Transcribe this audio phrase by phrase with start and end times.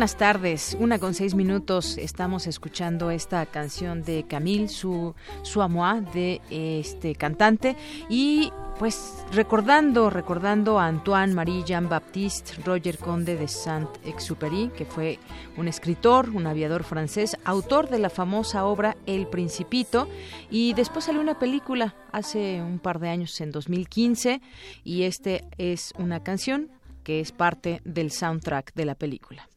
[0.00, 0.78] Buenas tardes.
[0.80, 1.98] Una con seis minutos.
[1.98, 7.76] Estamos escuchando esta canción de Camille, su, su amour de este cantante.
[8.08, 15.18] Y pues recordando, recordando a Antoine Marie Jean Baptiste Roger Conde de Saint-Exupéry, que fue
[15.58, 20.08] un escritor, un aviador francés, autor de la famosa obra El Principito,
[20.50, 24.40] y después salió una película hace un par de años, en 2015,
[24.82, 26.70] y este es una canción
[27.04, 29.49] que es parte del soundtrack de la película.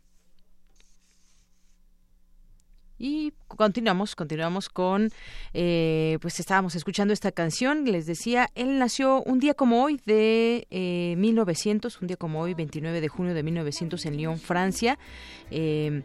[3.06, 5.10] Y continuamos, continuamos con,
[5.54, 10.68] eh, pues estábamos escuchando esta canción, les decía, él nació un día como hoy de
[10.72, 14.98] eh, 1900, un día como hoy, 29 de junio de 1900 en Lyon, Francia.
[15.52, 16.02] Eh,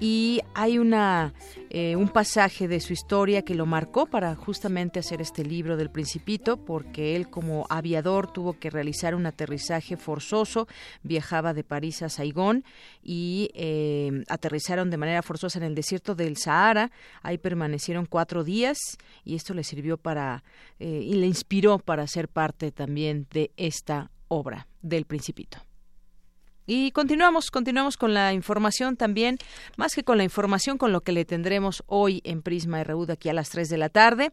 [0.00, 1.32] y hay una
[1.70, 5.90] eh, un pasaje de su historia que lo marcó para justamente hacer este libro del
[5.90, 10.68] Principito, porque él como aviador tuvo que realizar un aterrizaje forzoso,
[11.02, 12.64] viajaba de París a Saigón
[13.02, 16.92] y eh, aterrizaron de manera forzosa en el desierto del Sahara,
[17.22, 18.78] ahí permanecieron cuatro días
[19.24, 20.44] y esto le sirvió para
[20.78, 25.65] eh, y le inspiró para ser parte también de esta obra del Principito.
[26.68, 29.38] Y continuamos, continuamos con la información también,
[29.76, 33.12] más que con la información, con lo que le tendremos hoy en Prisma RU de
[33.12, 34.32] aquí a las 3 de la tarde,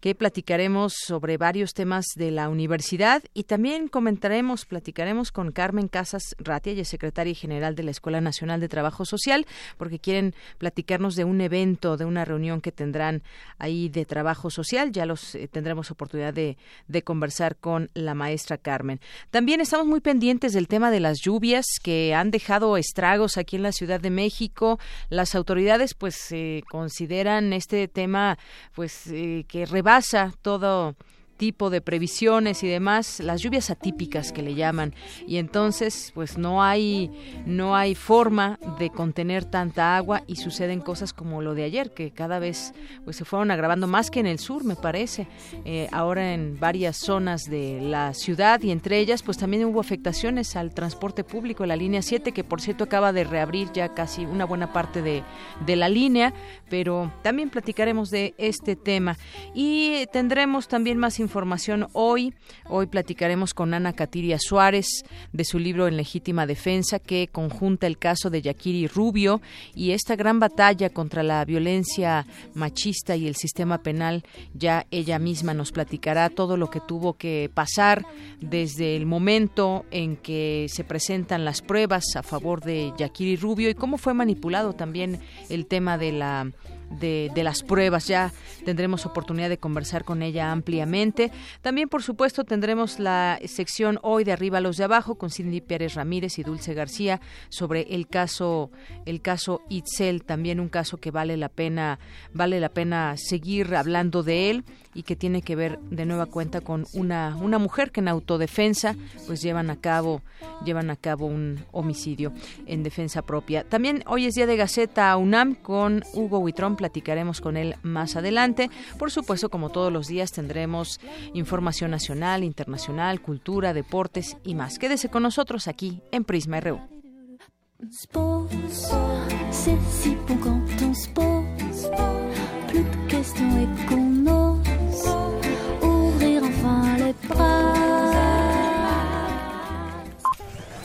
[0.00, 6.34] que platicaremos sobre varios temas de la universidad y también comentaremos, platicaremos con Carmen Casas
[6.38, 9.46] Ratia, ella es secretaria general de la Escuela Nacional de Trabajo Social,
[9.78, 13.22] porque quieren platicarnos de un evento, de una reunión que tendrán
[13.58, 14.90] ahí de trabajo social.
[14.90, 16.56] Ya los eh, tendremos oportunidad de,
[16.88, 18.98] de conversar con la maestra Carmen.
[19.30, 23.62] También estamos muy pendientes del tema de las lluvias que han dejado estragos aquí en
[23.62, 24.78] la Ciudad de México.
[25.08, 28.38] Las autoridades pues eh, consideran este tema
[28.74, 30.96] pues eh, que rebasa todo
[31.40, 34.94] tipo de previsiones y demás, las lluvias atípicas que le llaman.
[35.26, 37.10] Y entonces pues no hay
[37.46, 42.10] no hay forma de contener tanta agua y suceden cosas como lo de ayer que
[42.10, 42.74] cada vez
[43.04, 45.28] pues se fueron agravando más que en el sur me parece.
[45.64, 50.56] Eh, ahora en varias zonas de la ciudad y entre ellas pues también hubo afectaciones
[50.56, 54.44] al transporte público la línea 7 que por cierto acaba de reabrir ya casi una
[54.44, 55.22] buena parte de,
[55.64, 56.34] de la línea
[56.68, 59.16] pero también platicaremos de este tema.
[59.54, 62.34] Y tendremos también más información información hoy.
[62.68, 67.98] Hoy platicaremos con Ana Catiria Suárez de su libro En legítima defensa que conjunta el
[67.98, 69.40] caso de Yakiri Rubio
[69.72, 74.24] y esta gran batalla contra la violencia machista y el sistema penal.
[74.54, 78.04] Ya ella misma nos platicará todo lo que tuvo que pasar
[78.40, 83.74] desde el momento en que se presentan las pruebas a favor de Yakiri Rubio y
[83.74, 86.50] cómo fue manipulado también el tema de la
[86.90, 88.06] de, de, las pruebas.
[88.06, 88.32] Ya
[88.64, 91.30] tendremos oportunidad de conversar con ella ampliamente.
[91.62, 95.60] También, por supuesto, tendremos la sección hoy de arriba a los de abajo con Cindy
[95.60, 98.70] Pérez Ramírez y Dulce García sobre el caso
[99.06, 101.98] el caso Itzel, también un caso que vale la pena
[102.32, 104.64] vale la pena seguir hablando de él
[104.94, 108.96] y que tiene que ver de nueva cuenta con una una mujer que en autodefensa
[109.26, 110.22] pues llevan a cabo
[110.64, 112.32] llevan a cabo un homicidio
[112.66, 113.64] en defensa propia.
[113.64, 118.70] También hoy es día de Gaceta UNAM con Hugo Huitrón platicaremos con él más adelante.
[118.98, 120.98] Por supuesto, como todos los días, tendremos
[121.34, 124.78] información nacional, internacional, cultura, deportes y más.
[124.78, 126.80] Quédese con nosotros aquí en Prisma RU.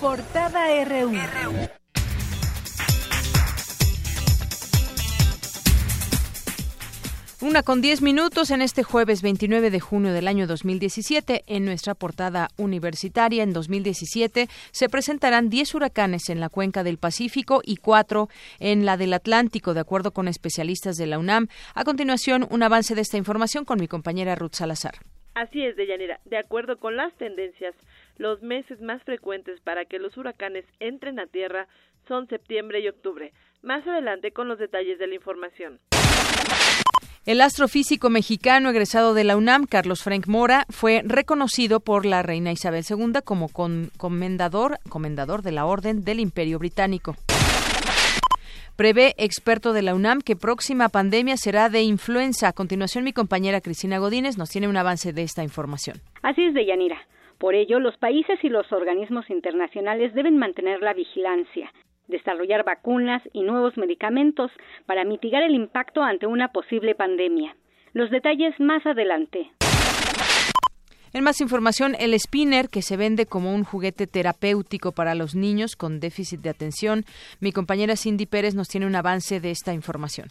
[0.02, 1.85] Portada RU.
[7.42, 11.44] Una con diez minutos en este jueves 29 de junio del año 2017.
[11.48, 17.60] En nuestra portada universitaria, en 2017, se presentarán 10 huracanes en la cuenca del Pacífico
[17.62, 18.30] y cuatro
[18.62, 21.50] en la del Atlántico, de acuerdo con especialistas de la UNAM.
[21.74, 24.94] A continuación, un avance de esta información con mi compañera Ruth Salazar.
[25.34, 26.22] Así es, Deyanira.
[26.24, 27.76] De acuerdo con las tendencias,
[28.18, 31.68] los meses más frecuentes para que los huracanes entren a tierra
[32.08, 33.34] son septiembre y octubre.
[33.62, 35.82] Más adelante con los detalles de la información.
[37.26, 42.52] El astrofísico mexicano egresado de la UNAM, Carlos Frank Mora, fue reconocido por la reina
[42.52, 43.48] Isabel II como
[43.98, 47.16] comendador, comendador de la Orden del Imperio Británico.
[48.76, 52.50] Prevé experto de la UNAM que próxima pandemia será de influenza.
[52.50, 55.98] A continuación, mi compañera Cristina Godínez nos tiene un avance de esta información.
[56.22, 57.08] Así es, Deyanira.
[57.40, 61.72] Por ello, los países y los organismos internacionales deben mantener la vigilancia
[62.08, 64.52] desarrollar vacunas y nuevos medicamentos
[64.86, 67.56] para mitigar el impacto ante una posible pandemia.
[67.94, 69.52] Los detalles más adelante.
[71.14, 75.78] En más información, el spinner, que se vende como un juguete terapéutico para los niños
[75.78, 77.06] con déficit de atención.
[77.40, 80.28] Mi compañera Cindy Pérez nos tiene un avance de esta información.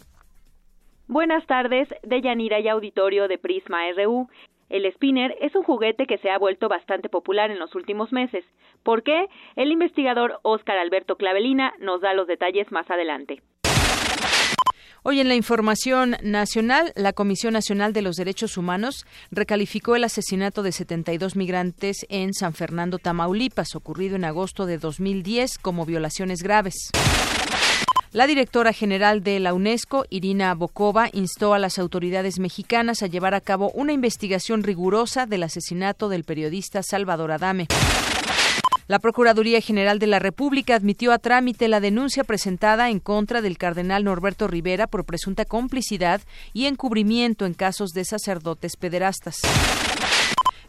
[1.09, 4.29] Buenas tardes, de Yanira y auditorio de Prisma RU.
[4.75, 8.45] El spinner es un juguete que se ha vuelto bastante popular en los últimos meses.
[8.83, 9.29] ¿Por qué?
[9.55, 13.41] El investigador Óscar Alberto Clavelina nos da los detalles más adelante.
[15.05, 20.65] Hoy en la información nacional, la Comisión Nacional de los Derechos Humanos recalificó el asesinato
[20.65, 26.91] de 72 migrantes en San Fernando, Tamaulipas, ocurrido en agosto de 2010 como violaciones graves.
[28.15, 33.35] La directora general de la UNESCO, Irina Bokova, instó a las autoridades mexicanas a llevar
[33.35, 37.67] a cabo una investigación rigurosa del asesinato del periodista Salvador Adame.
[38.87, 43.59] La Procuraduría General de la República admitió a trámite la denuncia presentada en contra del
[43.59, 46.21] cardenal Norberto Rivera por presunta complicidad
[46.53, 49.41] y encubrimiento en casos de sacerdotes pederastas.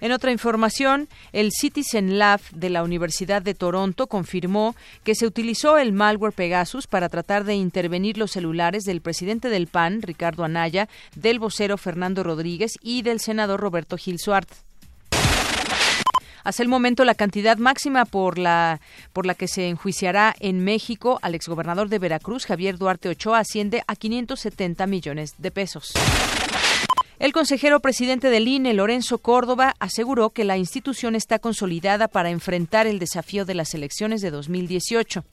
[0.02, 5.78] En otra información, el Citizen Lab de la Universidad de Toronto confirmó que se utilizó
[5.78, 10.90] el malware Pegasus para tratar de intervenir los celulares del presidente del PAN, Ricardo Anaya,
[11.16, 14.66] del vocero Fernando Rodríguez y del senador Roberto Gil Suárez.
[16.46, 18.80] Hasta el momento, la cantidad máxima por la,
[19.14, 23.84] por la que se enjuiciará en México al exgobernador de Veracruz, Javier Duarte Ochoa, asciende
[23.88, 25.94] a 570 millones de pesos.
[27.18, 32.88] El consejero presidente del INE, Lorenzo Córdoba, aseguró que la institución está consolidada para enfrentar
[32.88, 35.24] el desafío de las elecciones de 2018.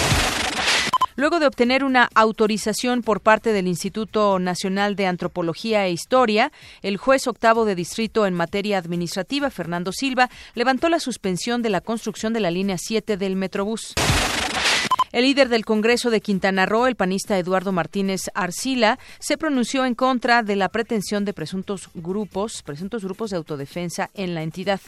[1.17, 6.53] Luego de obtener una autorización por parte del Instituto Nacional de Antropología e Historia,
[6.83, 11.81] el juez octavo de distrito en materia administrativa, Fernando Silva, levantó la suspensión de la
[11.81, 13.93] construcción de la línea 7 del Metrobús.
[15.13, 19.95] El líder del Congreso de Quintana Roo, el panista Eduardo Martínez Arcila, se pronunció en
[19.95, 24.81] contra de la pretensión de presuntos grupos, presuntos grupos de autodefensa en la entidad.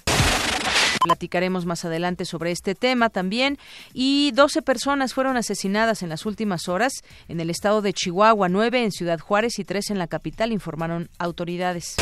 [1.03, 3.59] Platicaremos más adelante sobre este tema también.
[3.93, 6.93] Y 12 personas fueron asesinadas en las últimas horas
[7.29, 11.11] en el estado de Chihuahua, nueve en Ciudad Juárez y tres en la capital, informaron
[11.19, 11.97] autoridades.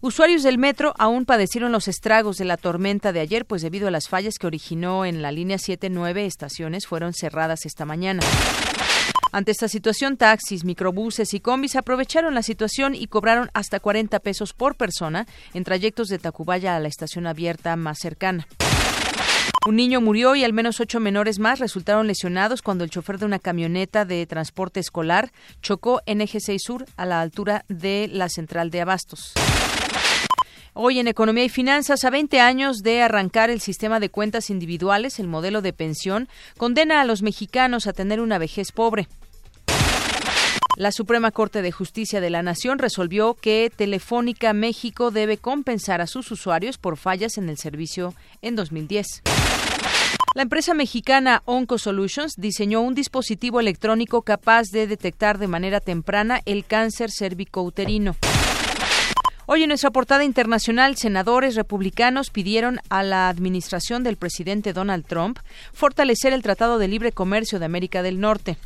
[0.00, 3.90] Usuarios del metro aún padecieron los estragos de la tormenta de ayer, pues debido a
[3.90, 8.22] las fallas que originó en la línea 7, nueve estaciones fueron cerradas esta mañana.
[9.32, 14.54] Ante esta situación, taxis, microbuses y combis aprovecharon la situación y cobraron hasta 40 pesos
[14.54, 18.46] por persona en trayectos de Tacubaya a la estación abierta más cercana.
[19.66, 23.26] Un niño murió y al menos ocho menores más resultaron lesionados cuando el chofer de
[23.26, 28.28] una camioneta de transporte escolar chocó en Eje 6 Sur a la altura de la
[28.28, 29.34] central de Abastos.
[30.72, 35.18] Hoy en Economía y Finanzas, a 20 años de arrancar el sistema de cuentas individuales,
[35.18, 39.08] el modelo de pensión condena a los mexicanos a tener una vejez pobre.
[40.78, 46.06] La Suprema Corte de Justicia de la Nación resolvió que Telefónica México debe compensar a
[46.06, 49.22] sus usuarios por fallas en el servicio en 2010.
[50.36, 56.64] La empresa mexicana OncoSolutions diseñó un dispositivo electrónico capaz de detectar de manera temprana el
[56.64, 58.14] cáncer cervicouterino.
[59.46, 65.40] Hoy en nuestra portada internacional, senadores republicanos pidieron a la administración del presidente Donald Trump
[65.72, 68.58] fortalecer el Tratado de Libre Comercio de América del Norte.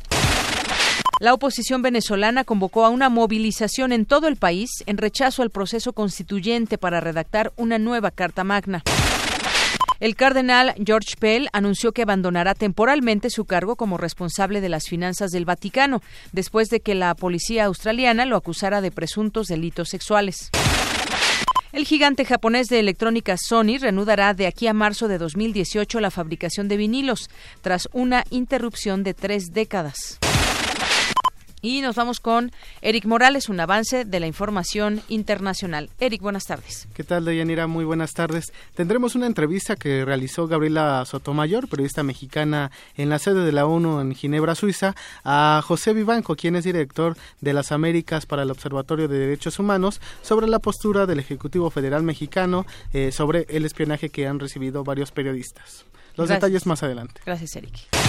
[1.19, 5.93] La oposición venezolana convocó a una movilización en todo el país en rechazo al proceso
[5.93, 8.83] constituyente para redactar una nueva Carta Magna.
[9.99, 15.31] El cardenal George Pell anunció que abandonará temporalmente su cargo como responsable de las finanzas
[15.31, 16.01] del Vaticano,
[16.33, 20.49] después de que la policía australiana lo acusara de presuntos delitos sexuales.
[21.71, 26.67] El gigante japonés de electrónica Sony reanudará de aquí a marzo de 2018 la fabricación
[26.67, 27.29] de vinilos,
[27.61, 30.19] tras una interrupción de tres décadas.
[31.65, 32.51] Y nos vamos con
[32.81, 35.89] Eric Morales, un avance de la información internacional.
[35.97, 36.89] Eric, buenas tardes.
[36.93, 37.67] ¿Qué tal, Deyanira?
[37.67, 38.51] Muy buenas tardes.
[38.75, 44.01] Tendremos una entrevista que realizó Gabriela Sotomayor, periodista mexicana en la sede de la ONU
[44.01, 44.93] en Ginebra, Suiza,
[45.23, 50.01] a José Vivanco, quien es director de las Américas para el Observatorio de Derechos Humanos,
[50.21, 55.13] sobre la postura del Ejecutivo Federal Mexicano eh, sobre el espionaje que han recibido varios
[55.13, 55.85] periodistas.
[56.17, 57.21] Los detalles más adelante.
[57.25, 58.02] Gracias, Eric.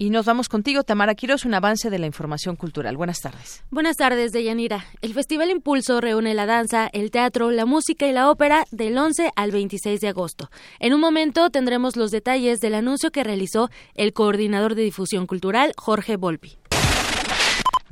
[0.00, 2.96] Y nos vamos contigo, Tamara Quiroz, un avance de la información cultural.
[2.96, 3.62] Buenas tardes.
[3.70, 4.86] Buenas tardes, Deyanira.
[5.02, 9.30] El Festival Impulso reúne la danza, el teatro, la música y la ópera del 11
[9.36, 10.50] al 26 de agosto.
[10.78, 15.74] En un momento tendremos los detalles del anuncio que realizó el coordinador de difusión cultural,
[15.76, 16.56] Jorge Volpi.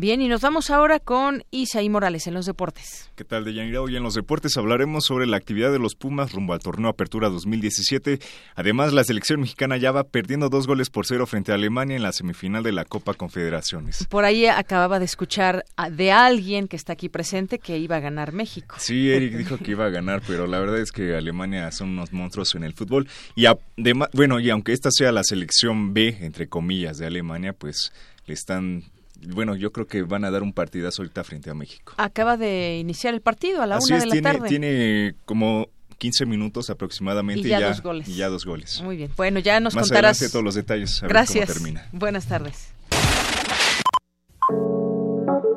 [0.01, 3.11] Bien, y nos vamos ahora con Isaí Morales en los deportes.
[3.17, 3.83] ¿Qué tal, Deyanira?
[3.83, 7.29] Hoy en los deportes hablaremos sobre la actividad de los Pumas rumbo al torneo Apertura
[7.31, 8.21] 2017.
[8.55, 12.05] Además, la selección mexicana ya va perdiendo dos goles por cero frente a Alemania en
[12.05, 14.07] la semifinal de la Copa Confederaciones.
[14.09, 18.33] Por ahí acababa de escuchar de alguien que está aquí presente que iba a ganar
[18.33, 18.77] México.
[18.79, 22.13] Sí, Eric dijo que iba a ganar, pero la verdad es que Alemania son unos
[22.13, 23.09] monstruos en el fútbol.
[23.35, 27.93] Y además, bueno, y aunque esta sea la selección B, entre comillas, de Alemania, pues
[28.27, 28.85] le están
[29.27, 31.95] bueno, yo creo que van a dar un partidazo ahorita frente a México.
[31.97, 34.49] Acaba de iniciar el partido a la una de la tiene, tarde.
[34.49, 38.09] Tiene como 15 minutos aproximadamente y ya, dos goles.
[38.09, 38.81] Y ya dos goles.
[38.83, 39.11] Muy bien.
[39.17, 41.03] Bueno, ya nos Más contarás todos los detalles.
[41.03, 41.49] A Gracias.
[41.49, 41.89] Ver cómo termina.
[41.93, 42.69] Buenas tardes.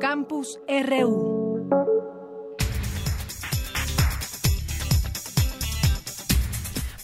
[0.00, 1.42] Campus RU.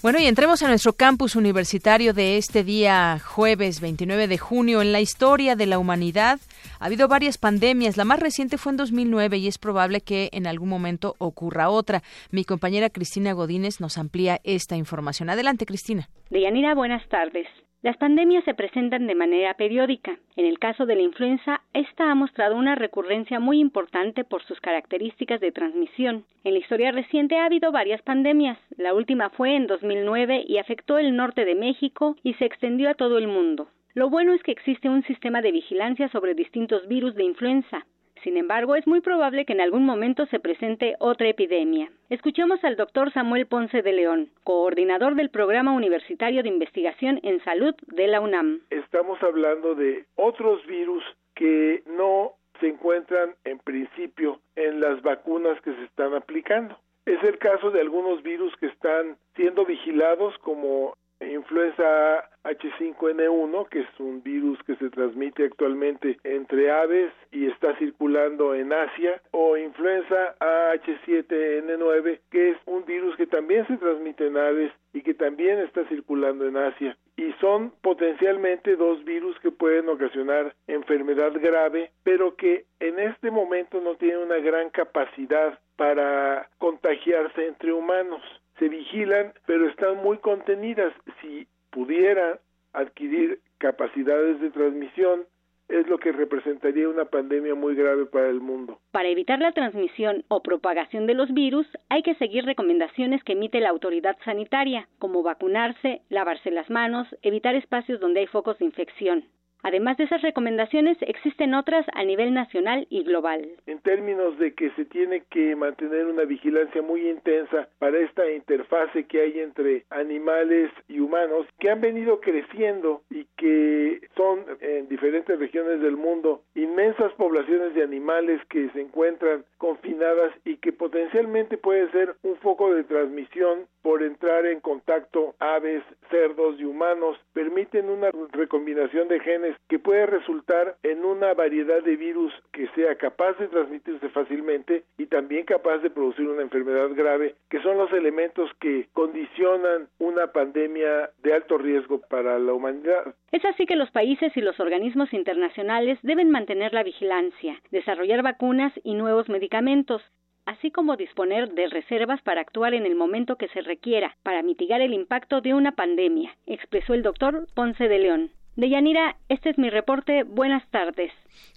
[0.00, 4.81] Bueno, y entremos a nuestro campus universitario de este día jueves 29 de junio.
[4.81, 6.38] En la historia de la humanidad
[6.81, 7.97] ha habido varias pandemias.
[7.97, 12.03] La más reciente fue en 2009 y es probable que en algún momento ocurra otra.
[12.31, 15.31] Mi compañera Cristina Godínez nos amplía esta información.
[15.31, 16.09] Adelante, Cristina.
[16.31, 17.47] Deyanira, buenas tardes.
[17.81, 20.19] Las pandemias se presentan de manera periódica.
[20.35, 24.61] En el caso de la influenza, esta ha mostrado una recurrencia muy importante por sus
[24.61, 26.25] características de transmisión.
[26.43, 28.59] En la historia reciente ha habido varias pandemias.
[28.77, 32.95] La última fue en 2009 y afectó el norte de México y se extendió a
[32.95, 33.69] todo el mundo.
[33.99, 37.85] Lo bueno es que existe un sistema de vigilancia sobre distintos virus de influenza.
[38.23, 41.90] Sin embargo, es muy probable que en algún momento se presente otra epidemia.
[42.09, 47.75] Escuchemos al doctor Samuel Ponce de León, coordinador del Programa Universitario de Investigación en Salud
[47.88, 48.61] de la UNAM.
[48.71, 51.02] Estamos hablando de otros virus
[51.35, 56.78] que no se encuentran en principio en las vacunas que se están aplicando.
[57.05, 64.01] Es el caso de algunos virus que están siendo vigilados como influenza H5N1, que es
[64.01, 70.37] un virus que se transmite actualmente entre aves y está circulando en Asia, o influenza
[70.39, 75.87] H7N9, que es un virus que también se transmite en aves y que también está
[75.89, 76.97] circulando en Asia.
[77.17, 83.81] Y son potencialmente dos virus que pueden ocasionar enfermedad grave, pero que en este momento
[83.81, 88.23] no tienen una gran capacidad para contagiarse entre humanos
[88.59, 90.93] se vigilan, pero están muy contenidas.
[91.21, 92.38] Si pudieran
[92.73, 95.27] adquirir capacidades de transmisión,
[95.69, 98.81] es lo que representaría una pandemia muy grave para el mundo.
[98.91, 103.61] Para evitar la transmisión o propagación de los virus, hay que seguir recomendaciones que emite
[103.61, 109.25] la autoridad sanitaria, como vacunarse, lavarse las manos, evitar espacios donde hay focos de infección.
[109.62, 113.49] Además de esas recomendaciones, existen otras a nivel nacional y global.
[113.67, 119.05] En términos de que se tiene que mantener una vigilancia muy intensa para esta interfase
[119.05, 125.38] que hay entre animales y humanos, que han venido creciendo y que son en diferentes
[125.38, 131.91] regiones del mundo inmensas poblaciones de animales que se encuentran confinadas y que potencialmente puede
[131.91, 138.11] ser un foco de transmisión por entrar en contacto aves, cerdos y humanos, permiten una
[138.32, 143.49] recombinación de genes que puede resultar en una variedad de virus que sea capaz de
[143.49, 148.88] transmitirse fácilmente y también capaz de producir una enfermedad grave, que son los elementos que
[148.92, 153.14] condicionan una pandemia de alto riesgo para la humanidad.
[153.32, 158.73] Es así que los países y los organismos internacionales deben mantener la vigilancia, desarrollar vacunas
[158.82, 160.02] y nuevos medicamentos,
[160.49, 164.81] así como disponer de reservas para actuar en el momento que se requiera para mitigar
[164.81, 168.31] el impacto de una pandemia, expresó el doctor Ponce de León.
[168.57, 170.25] Deyanira, este es mi reporte.
[170.25, 171.12] Buenas tardes.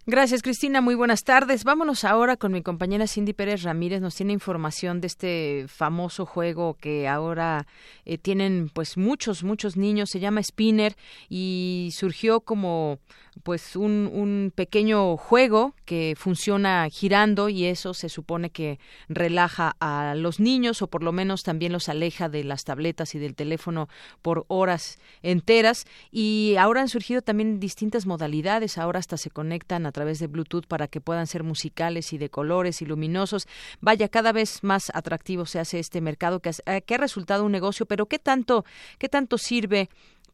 [0.06, 0.82] Gracias, Cristina.
[0.82, 1.64] Muy buenas tardes.
[1.64, 4.02] Vámonos ahora con mi compañera Cindy Pérez Ramírez.
[4.02, 7.66] Nos tiene información de este famoso juego que ahora
[8.06, 10.12] eh, tienen pues muchos, muchos niños.
[10.12, 10.94] Se llama Spinner
[11.28, 13.00] y surgió como
[13.44, 20.16] pues un, un pequeño juego que funciona girando y eso se supone que relaja a
[20.16, 23.90] los niños o por lo menos también los aleja de las tabletas y del teléfono
[24.22, 25.86] por horas enteras.
[26.12, 28.78] Y ahora han surgido también distintas modalidades.
[28.78, 32.18] Ahora hasta se conecta conectan a través de Bluetooth para que puedan ser musicales y
[32.18, 33.48] de colores y luminosos.
[33.82, 36.52] Vaya, cada vez más atractivo se hace este mercado que,
[36.86, 38.64] que ha resultado un negocio, pero ¿qué tanto,
[38.98, 39.90] qué tanto sirve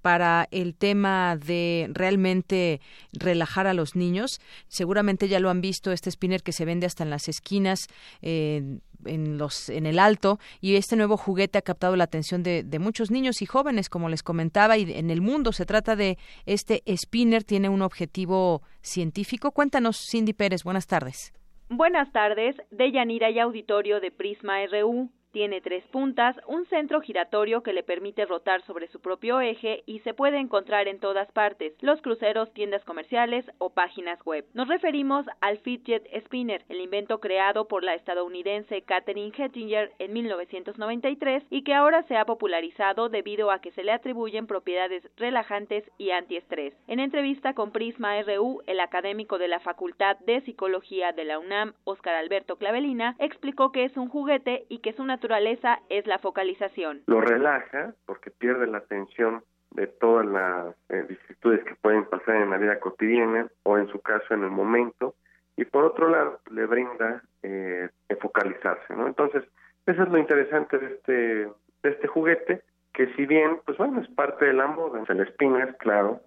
[0.07, 2.79] para el tema de realmente
[3.11, 4.39] relajar a los niños.
[4.69, 7.89] Seguramente ya lo han visto, este spinner que se vende hasta en las esquinas,
[8.21, 8.81] en
[9.37, 13.11] los en el alto y este nuevo juguete ha captado la atención de, de, muchos
[13.11, 17.43] niños y jóvenes como les comentaba y en el mundo se trata de este spinner
[17.43, 19.51] tiene un objetivo científico.
[19.51, 21.33] Cuéntanos Cindy Pérez buenas tardes.
[21.67, 27.61] Buenas tardes de Yanira y auditorio de Prisma RU tiene tres puntas, un centro giratorio
[27.61, 31.75] que le permite rotar sobre su propio eje y se puede encontrar en todas partes,
[31.79, 34.45] los cruceros, tiendas comerciales o páginas web.
[34.55, 41.43] Nos referimos al Fidget Spinner, el invento creado por la estadounidense Katherine Hettinger en 1993
[41.51, 46.09] y que ahora se ha popularizado debido a que se le atribuyen propiedades relajantes y
[46.09, 46.73] antiestrés.
[46.87, 51.73] En entrevista con Prisma RU, el académico de la Facultad de Psicología de la UNAM,
[51.83, 56.19] Oscar Alberto Clavelina, explicó que es un juguete y que su naturaleza naturaleza es la
[56.19, 57.01] focalización.
[57.05, 62.49] Lo relaja porque pierde la atención de todas las eh, vicisitudes que pueden pasar en
[62.49, 65.15] la vida cotidiana o en su caso en el momento
[65.57, 67.89] y por otro lado le brinda eh,
[68.21, 69.05] focalizarse, ¿no?
[69.05, 69.43] Entonces,
[69.85, 72.61] eso es lo interesante de este, de este juguete,
[72.93, 76.21] que si bien, pues bueno, es parte de la moda, spinner, claro,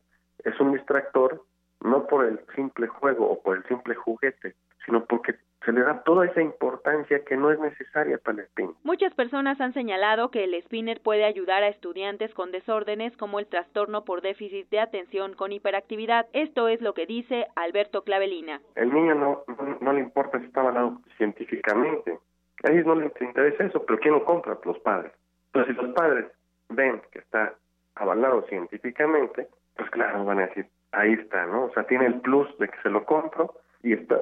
[0.45, 1.43] es un distractor,
[1.81, 4.55] no por el simple juego o por el simple juguete,
[4.85, 8.75] sino porque se le da toda esa importancia que no es necesaria para el spinner.
[8.83, 13.47] Muchas personas han señalado que el spinner puede ayudar a estudiantes con desórdenes como el
[13.47, 16.27] trastorno por déficit de atención con hiperactividad.
[16.33, 18.61] Esto es lo que dice Alberto Clavelina.
[18.75, 19.43] El niño no,
[19.81, 22.19] no, le importa si está avalado científicamente.
[22.65, 24.59] A ellos no les interesa eso, pero ¿quién lo compra?
[24.65, 25.13] Los padres.
[25.47, 26.27] Entonces, si los padres
[26.71, 27.55] ven que está
[27.97, 31.65] avalado científicamente, pues claro, van a decir, ahí está, ¿no?
[31.65, 34.21] O sea, tiene el plus de que se lo compro y está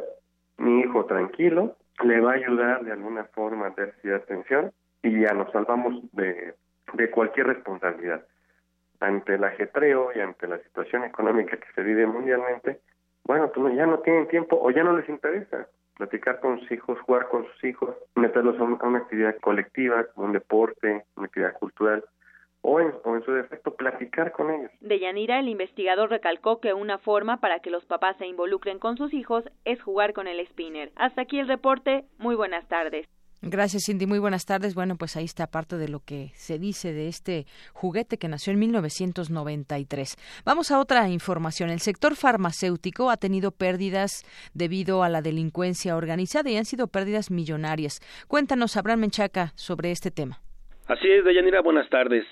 [0.58, 4.72] mi hijo tranquilo, le va a ayudar de alguna forma a de atención
[5.02, 6.54] y ya nos salvamos de,
[6.94, 8.24] de cualquier responsabilidad.
[9.00, 12.80] Ante el ajetreo y ante la situación económica que se vive mundialmente,
[13.24, 16.98] bueno, pues ya no tienen tiempo o ya no les interesa platicar con sus hijos,
[17.00, 22.04] jugar con sus hijos, meterlos a una actividad colectiva, un deporte, una actividad cultural
[22.62, 22.92] o en,
[23.24, 24.70] su defecto platicar con ellos.
[24.80, 28.96] De Yanira, el investigador recalcó que una forma para que los papás se involucren con
[28.96, 30.90] sus hijos es jugar con el spinner.
[30.96, 32.04] Hasta aquí el reporte.
[32.18, 33.06] Muy buenas tardes.
[33.40, 34.06] Gracias, Cindy.
[34.06, 34.74] Muy buenas tardes.
[34.74, 38.52] Bueno, pues ahí está parte de lo que se dice de este juguete que nació
[38.52, 40.16] en 1993.
[40.44, 41.70] Vamos a otra información.
[41.70, 47.30] El sector farmacéutico ha tenido pérdidas debido a la delincuencia organizada y han sido pérdidas
[47.30, 48.00] millonarias.
[48.26, 50.40] Cuéntanos, Abraham Menchaca, sobre este tema.
[50.88, 52.24] Así es, Deyanira, buenas tardes.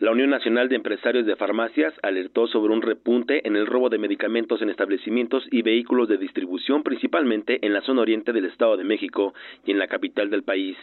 [0.00, 3.98] La Unión Nacional de Empresarios de Farmacias alertó sobre un repunte en el robo de
[3.98, 8.84] medicamentos en establecimientos y vehículos de distribución, principalmente en la zona oriente del Estado de
[8.84, 9.34] México
[9.66, 10.78] y en la capital del país,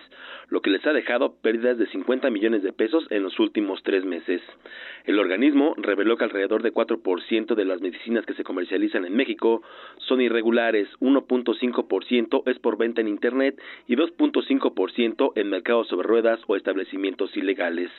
[0.50, 4.06] lo que les ha dejado pérdidas de 50 millones de pesos en los últimos tres
[4.06, 4.40] meses.
[5.06, 9.64] El organismo reveló que alrededor de 4% de las medicinas que se comercializan en México
[9.98, 16.56] son irregulares, 1.5% es por venta en Internet y 2.5% en mercados sobre ruedas o
[16.56, 17.90] establecimientos ilegales.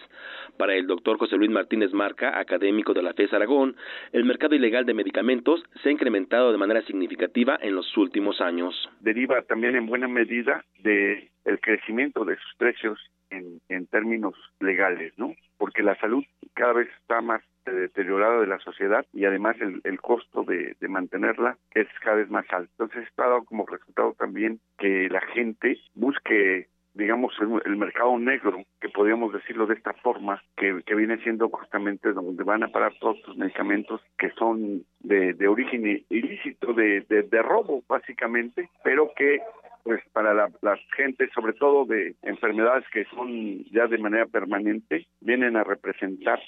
[0.56, 3.76] Para el doctor José Luis Martínez Marca, académico de la FES Aragón,
[4.12, 8.74] el mercado ilegal de medicamentos se ha incrementado de manera significativa en los últimos años.
[9.00, 12.98] Deriva también en buena medida de el crecimiento de sus precios
[13.30, 15.34] en, términos legales, ¿no?
[15.56, 20.00] Porque la salud cada vez está más deteriorada de la sociedad y además el, el
[20.00, 22.70] costo de, de, mantenerla es cada vez más alto.
[22.78, 27.32] Entonces esto ha dado como resultado también que la gente busque digamos,
[27.64, 32.42] el, mercado negro, que podríamos decirlo de esta forma, que, que, viene siendo justamente donde
[32.42, 37.84] van a parar todos los medicamentos que son de, de origen ilícito, de, de, robo,
[37.88, 39.40] básicamente, pero que
[39.84, 45.06] pues para la, la, gente, sobre todo de enfermedades que son ya de manera permanente,
[45.20, 46.40] vienen a representar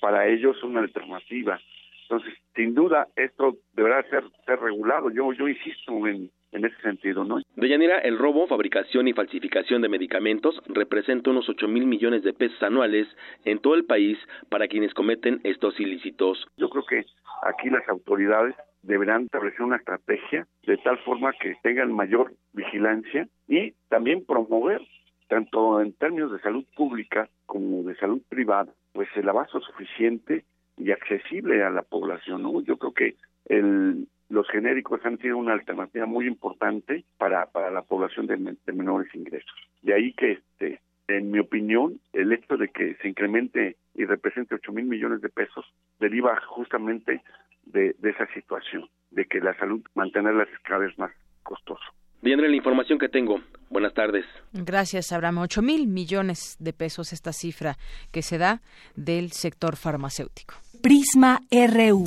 [0.00, 1.60] para ellos una alternativa.
[2.04, 5.10] Entonces, sin duda, esto deberá ser, ser regulado.
[5.10, 7.38] Yo, yo insisto en, en ese sentido, ¿no?
[7.56, 12.62] Deyanira, el robo, fabricación y falsificación de medicamentos representa unos 8 mil millones de pesos
[12.62, 13.06] anuales
[13.44, 16.46] en todo el país para quienes cometen estos ilícitos.
[16.56, 17.04] Yo creo que
[17.42, 23.72] aquí las autoridades deberán establecer una estrategia de tal forma que tengan mayor vigilancia y
[23.88, 24.80] también promover
[25.28, 30.44] tanto en términos de salud pública como de salud privada, pues el abasto suficiente
[30.78, 32.62] y accesible a la población, ¿no?
[32.62, 37.82] Yo creo que el los genéricos han sido una alternativa muy importante para, para la
[37.82, 38.36] población de,
[38.72, 39.54] menores ingresos.
[39.82, 44.54] De ahí que, este, en mi opinión, el hecho de que se incremente y represente
[44.54, 45.64] 8 mil millones de pesos
[45.98, 47.22] deriva justamente
[47.64, 51.10] de, esa situación, de que la salud mantenerla es cada vez más
[51.42, 51.84] costoso.
[52.20, 53.40] Bien, la información que tengo.
[53.70, 54.24] Buenas tardes.
[54.52, 55.38] Gracias, Abraham.
[55.38, 57.76] Ocho mil millones de pesos esta cifra
[58.12, 58.60] que se da
[58.96, 60.54] del sector farmacéutico.
[60.82, 62.04] Prisma RU.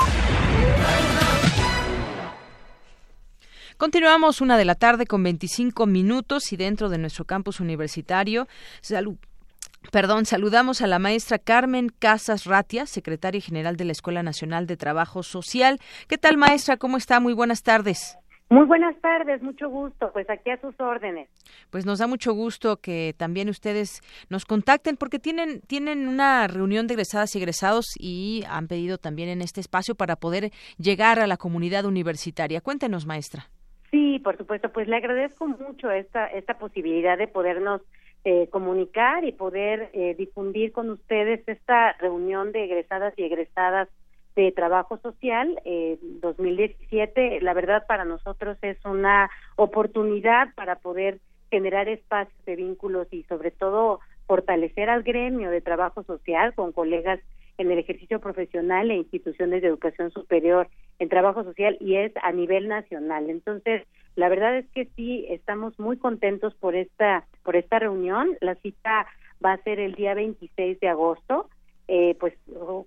[3.81, 8.45] Continuamos una de la tarde con 25 minutos y dentro de nuestro campus universitario.
[8.81, 9.17] Salud.
[9.91, 14.77] Perdón, saludamos a la maestra Carmen Casas Ratia, secretaria general de la Escuela Nacional de
[14.77, 15.79] Trabajo Social.
[16.07, 16.77] ¿Qué tal, maestra?
[16.77, 17.19] ¿Cómo está?
[17.19, 18.19] Muy buenas tardes.
[18.49, 20.11] Muy buenas tardes, mucho gusto.
[20.13, 21.27] Pues aquí a sus órdenes.
[21.71, 26.85] Pues nos da mucho gusto que también ustedes nos contacten porque tienen tienen una reunión
[26.85, 31.25] de egresadas y egresados y han pedido también en este espacio para poder llegar a
[31.25, 32.61] la comunidad universitaria.
[32.61, 33.49] Cuéntenos, maestra.
[33.91, 34.71] Sí, por supuesto.
[34.71, 37.81] Pues le agradezco mucho esta esta posibilidad de podernos
[38.23, 43.89] eh, comunicar y poder eh, difundir con ustedes esta reunión de egresadas y egresadas
[44.35, 47.41] de Trabajo Social eh, 2017.
[47.41, 53.51] La verdad para nosotros es una oportunidad para poder generar espacios de vínculos y sobre
[53.51, 57.19] todo fortalecer al gremio de trabajo social con colegas
[57.57, 60.67] en el ejercicio profesional e instituciones de educación superior
[60.99, 63.29] en trabajo social y es a nivel nacional.
[63.29, 63.83] Entonces,
[64.15, 68.37] la verdad es que sí estamos muy contentos por esta por esta reunión.
[68.41, 69.07] La cita
[69.43, 71.49] va a ser el día 26 de agosto
[71.93, 72.33] eh, pues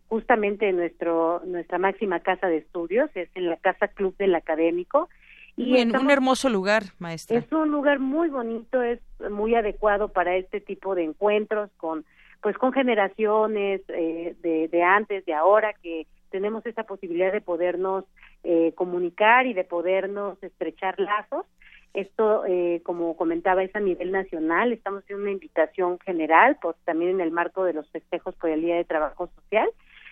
[0.08, 5.10] justamente nuestro nuestra máxima casa de estudios es en la casa club del académico
[5.56, 9.00] y en un hermoso lugar maestra es un lugar muy bonito es
[9.30, 12.06] muy adecuado para este tipo de encuentros con
[12.44, 18.04] pues con generaciones eh, de, de antes de ahora que tenemos esa posibilidad de podernos
[18.44, 21.46] eh, comunicar y de podernos estrechar lazos
[21.94, 24.72] esto, eh, como comentaba, es a nivel nacional.
[24.72, 28.62] Estamos en una invitación general, por, también en el marco de los festejos por el
[28.62, 29.68] Día de Trabajo Social,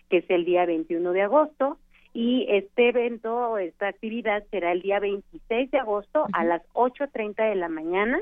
[0.09, 1.79] que es el día 21 de agosto.
[2.14, 7.57] Y este evento, esta actividad será el día 26 de agosto a las 8.30 de
[7.57, 8.21] la mañana.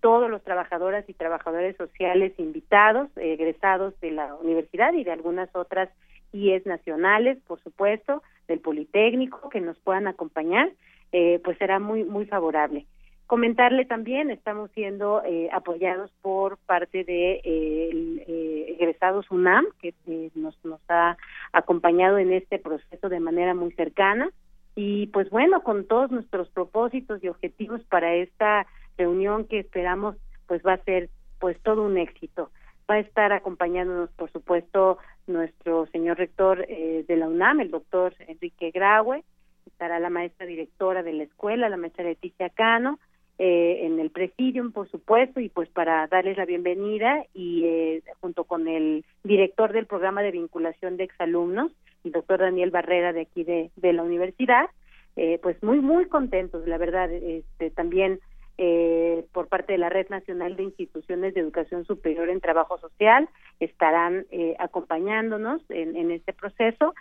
[0.00, 5.88] Todos los trabajadoras y trabajadores sociales invitados, egresados de la universidad y de algunas otras
[6.32, 10.70] IES nacionales, por supuesto, del Politécnico, que nos puedan acompañar,
[11.12, 12.86] eh, pues será muy, muy favorable.
[13.28, 19.92] Comentarle también, estamos siendo eh, apoyados por parte de eh, eh, egresados UNAM, que
[20.34, 21.18] nos, nos ha
[21.52, 24.30] acompañado en este proceso de manera muy cercana.
[24.74, 28.66] Y pues bueno, con todos nuestros propósitos y objetivos para esta
[28.98, 31.08] reunión que esperamos pues va a ser
[31.38, 32.50] pues todo un éxito.
[32.90, 38.70] Va a estar acompañándonos, por supuesto, nuestro señor rector de la UNAM, el doctor Enrique
[38.70, 39.24] Graue,
[39.66, 42.98] estará la maestra directora de la escuela, la maestra Leticia Cano,
[43.38, 48.42] eh, en el presidium, por supuesto, y pues para darles la bienvenida y eh, junto
[48.42, 51.70] con el director del programa de vinculación de exalumnos,
[52.02, 54.68] el doctor Daniel Barrera de aquí de, de la universidad,
[55.14, 58.18] eh, pues muy, muy contentos, la verdad, este, también
[58.58, 63.28] eh, por parte de la Red Nacional de Instituciones de Educación Superior en Trabajo Social,
[63.60, 66.94] estarán eh, acompañándonos en, en este proceso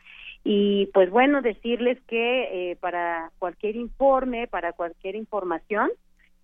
[0.43, 5.91] y pues bueno, decirles que eh, para cualquier informe, para cualquier información,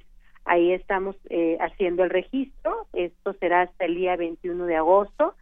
[0.45, 2.87] Ahí estamos eh, haciendo el registro.
[2.93, 5.33] Esto será hasta el día 21 de agosto.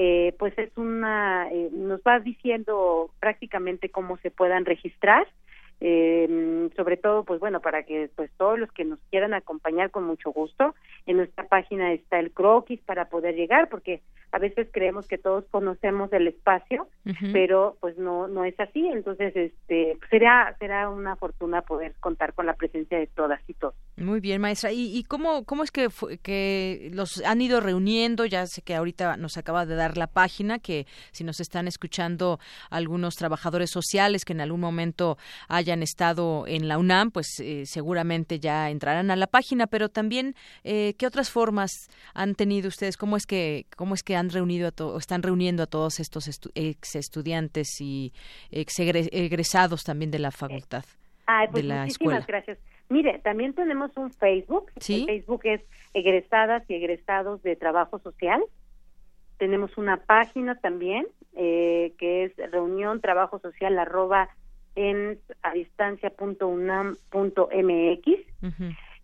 [0.00, 5.26] Eh, pues es una, eh, nos va diciendo prácticamente cómo se puedan registrar
[5.80, 10.04] eh, sobre todo pues bueno para que pues todos los que nos quieran acompañar con
[10.04, 10.74] mucho gusto.
[11.06, 15.44] En nuestra página está el croquis para poder llegar porque a veces creemos que todos
[15.50, 16.88] conocemos el espacio
[17.32, 18.86] pero pues no no es así.
[18.86, 23.74] Entonces este será será una fortuna poder contar con la presencia de todas y todos.
[23.96, 24.72] Muy bien maestra.
[24.72, 25.88] Y, y cómo cómo es que
[26.22, 30.58] que los han ido reuniendo ya sé que ahorita nos acaba de dar la página
[30.58, 36.46] que si nos están escuchando algunos trabajadores sociales que en algún momento hay hayan estado
[36.46, 41.06] en la UNAM, pues eh, seguramente ya entrarán a la página, pero también eh, qué
[41.06, 45.22] otras formas han tenido ustedes, cómo es que cómo es que han reunido a están
[45.22, 48.12] reuniendo a todos estos ex estudiantes y
[48.50, 50.84] ex egresados también de la facultad.
[51.50, 52.58] pues de la muchísimas gracias.
[52.88, 54.72] Mire, también tenemos un Facebook.
[54.80, 55.00] ¿Sí?
[55.00, 55.60] El Facebook es
[55.92, 58.42] egresadas y egresados de trabajo social.
[59.36, 64.30] Tenemos una página también eh, que es reunión trabajo social arroba
[64.78, 68.06] en a distancia.unam.mx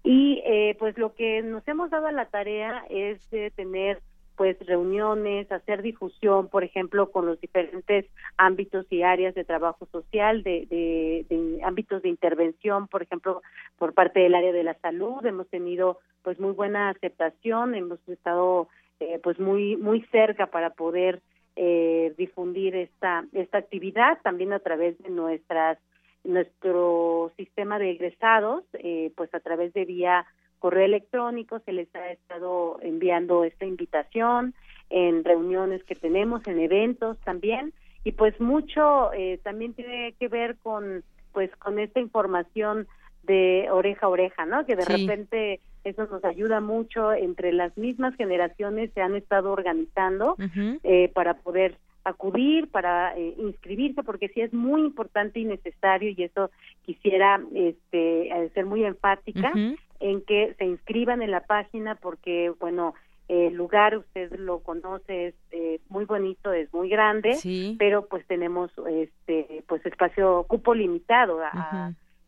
[0.05, 4.01] y eh, pues lo que nos hemos dado a la tarea es de tener
[4.37, 8.07] pues reuniones, hacer difusión, por ejemplo, con los diferentes
[8.37, 13.43] ámbitos y áreas de trabajo social, de, de, ámbitos de intervención, por ejemplo,
[13.79, 18.69] por parte del área de la salud, hemos tenido pues muy buena aceptación, hemos estado
[19.01, 21.21] eh, pues muy muy cerca para poder
[21.57, 25.79] eh, difundir esta esta actividad, también a través de nuestras
[26.25, 30.27] nuestro sistema de egresados, eh, pues a través de vía
[30.59, 34.55] correo electrónico se les ha estado enviando esta invitación
[34.89, 40.57] en reuniones que tenemos, en eventos también y pues mucho eh, también tiene que ver
[40.57, 42.87] con pues con esta información
[43.25, 44.65] de oreja a oreja, ¿no?
[44.67, 50.37] Que de repente eso nos ayuda mucho entre las mismas generaciones se han estado organizando
[50.83, 56.23] eh, para poder acudir para eh, inscribirse porque sí es muy importante y necesario y
[56.23, 56.51] eso
[56.85, 59.53] quisiera este ser muy enfática
[60.01, 62.95] en que se inscriban en la página porque, bueno,
[63.29, 67.39] el lugar usted lo conoce es eh, muy bonito es muy grande
[67.79, 71.41] pero pues tenemos este pues espacio cupo limitado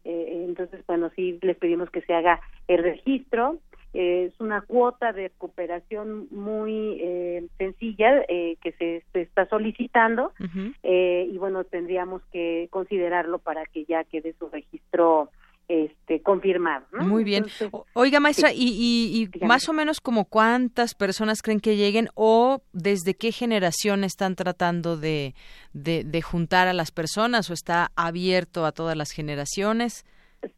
[0.07, 3.59] eh, entonces bueno sí les pedimos que se haga el registro.
[3.93, 10.33] Es una cuota de cooperación muy eh, sencilla que se, está solicitando
[10.83, 15.31] y bueno tendríamos que considerarlo para que ya quede su registro
[15.69, 16.87] este confirmado.
[16.93, 17.47] Muy bien.
[17.95, 23.15] Oiga, maestra, y, y, más o menos como cuántas personas creen que lleguen o desde
[23.15, 25.35] qué generación están tratando de,
[25.73, 30.05] de, juntar a las personas o está abierto a todas las generaciones?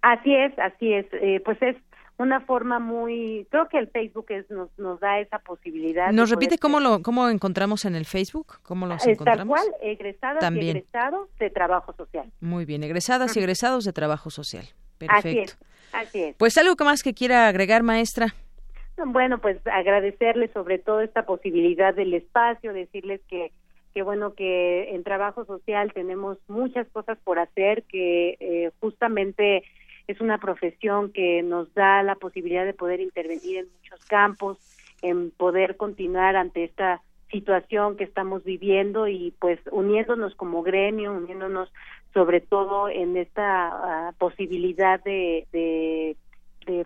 [0.00, 1.04] Así es, así es.
[1.44, 1.76] pues es
[2.18, 6.58] una forma muy creo que el Facebook es, nos, nos da esa posibilidad nos repite
[6.58, 11.28] cómo lo cómo encontramos en el Facebook cómo los encontramos tal cual egresadas y egresados
[11.38, 12.30] de trabajo social.
[12.40, 14.64] Muy bien egresadas y egresados de trabajo social.
[14.98, 15.58] Perfecto así es,
[15.92, 16.36] así es.
[16.36, 18.34] pues algo que más que quiera agregar maestra
[19.06, 23.52] bueno pues agradecerles sobre todo esta posibilidad del espacio decirles que
[23.92, 29.64] que bueno que en trabajo social tenemos muchas cosas por hacer que eh, justamente
[30.06, 34.58] es una profesión que nos da la posibilidad de poder intervenir en muchos campos,
[35.02, 41.72] en poder continuar ante esta situación que estamos viviendo y pues uniéndonos como gremio, uniéndonos
[42.14, 43.68] sobre todo en esta
[44.08, 46.16] ah, posibilidad de, de,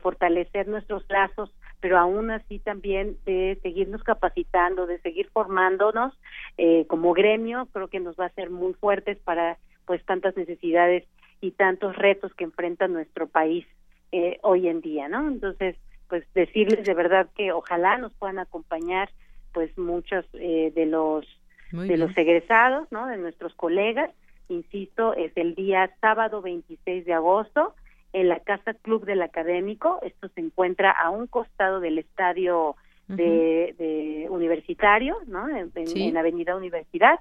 [0.02, 6.12] fortalecer nuestros lazos, pero aún así también de seguirnos capacitando, de seguir formándonos
[6.58, 9.56] eh, como gremio, creo que nos va a hacer muy fuertes para
[9.86, 11.04] pues tantas necesidades
[11.40, 13.66] y tantos retos que enfrenta nuestro país
[14.12, 15.28] eh, hoy en día, ¿no?
[15.28, 15.76] Entonces,
[16.08, 19.10] pues decirles de verdad que ojalá nos puedan acompañar
[19.52, 21.26] pues muchos eh, de los
[21.72, 23.06] de los egresados, ¿no?
[23.06, 24.10] De nuestros colegas,
[24.48, 27.76] insisto, es el día sábado 26 de agosto
[28.12, 30.00] en la Casa Club del Académico.
[30.02, 32.74] Esto se encuentra a un costado del estadio
[33.06, 35.48] de, universitario, ¿no?
[35.48, 37.20] En, en, Avenida Universidad.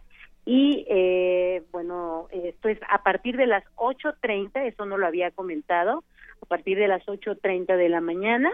[0.51, 6.03] Y eh, bueno, esto es a partir de las 8.30, eso no lo había comentado,
[6.41, 8.49] a partir de las 8.30 de la mañana.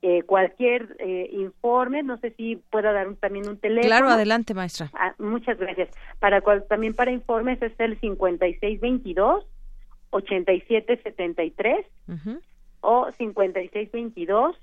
[0.00, 3.88] Eh, cualquier eh, informe, no sé si pueda dar también un teléfono.
[3.88, 4.90] Claro, adelante, maestra.
[4.94, 5.88] Ah, muchas gracias.
[6.20, 9.44] Para cual, también para informes es el 5622
[10.10, 11.84] 8773
[12.80, 14.56] o 5622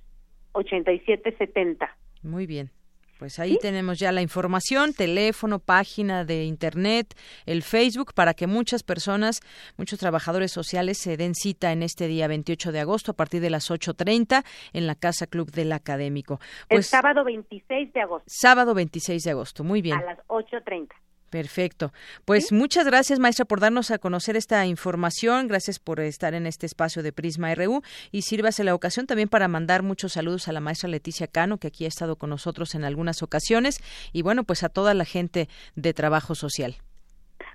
[0.54, 1.98] 8770.
[2.24, 2.72] Muy bien.
[3.18, 8.84] Pues ahí tenemos ya la información, teléfono, página de internet, el Facebook, para que muchas
[8.84, 9.42] personas,
[9.76, 13.50] muchos trabajadores sociales se den cita en este día 28 de agosto a partir de
[13.50, 16.40] las 8.30 en la Casa Club del Académico.
[16.70, 18.26] Pues, el sábado 26 de agosto.
[18.28, 19.98] Sábado 26 de agosto, muy bien.
[19.98, 20.90] A las 8.30.
[21.30, 21.92] Perfecto.
[22.26, 25.48] Pues muchas gracias, maestra, por darnos a conocer esta información.
[25.48, 29.48] Gracias por estar en este espacio de Prisma RU y sírvase la ocasión también para
[29.48, 32.86] mandar muchos saludos a la maestra Leticia Cano, que aquí ha estado con nosotros en
[32.86, 33.80] algunas ocasiones,
[34.14, 36.76] y bueno, pues a toda la gente de trabajo social.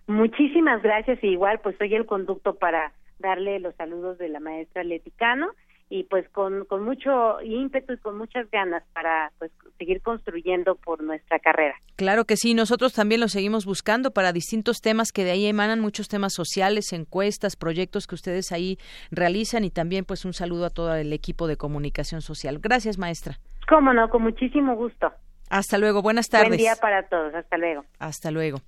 [0.06, 4.82] Muchísimas gracias y igual pues soy el conducto para darle los saludos de la maestra
[4.82, 5.48] Leticano
[5.94, 11.02] y pues con, con mucho ímpetu y con muchas ganas para pues seguir construyendo por
[11.02, 11.74] nuestra carrera.
[11.96, 15.80] Claro que sí, nosotros también lo seguimos buscando para distintos temas que de ahí emanan
[15.80, 18.78] muchos temas sociales, encuestas, proyectos que ustedes ahí
[19.10, 22.58] realizan y también pues un saludo a todo el equipo de comunicación social.
[22.58, 23.38] Gracias, maestra.
[23.68, 25.12] Cómo no, con muchísimo gusto.
[25.50, 26.48] Hasta luego, buenas tardes.
[26.48, 27.84] Buen día para todos, hasta luego.
[27.98, 28.60] Hasta luego.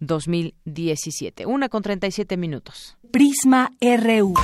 [0.00, 1.44] 2017.
[1.46, 2.96] Una con 37 minutos.
[3.10, 4.34] Prisma RU.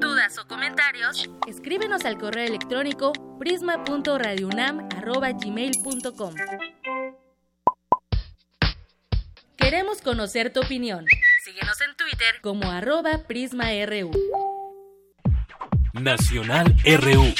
[0.00, 6.34] Dudas o comentarios, escríbenos al correo electrónico prisma.radiounam@gmail.com.
[9.56, 11.06] Queremos conocer tu opinión.
[11.44, 14.12] Síguenos en Twitter como arroba PrismaRU.
[15.92, 17.34] Nacional RU.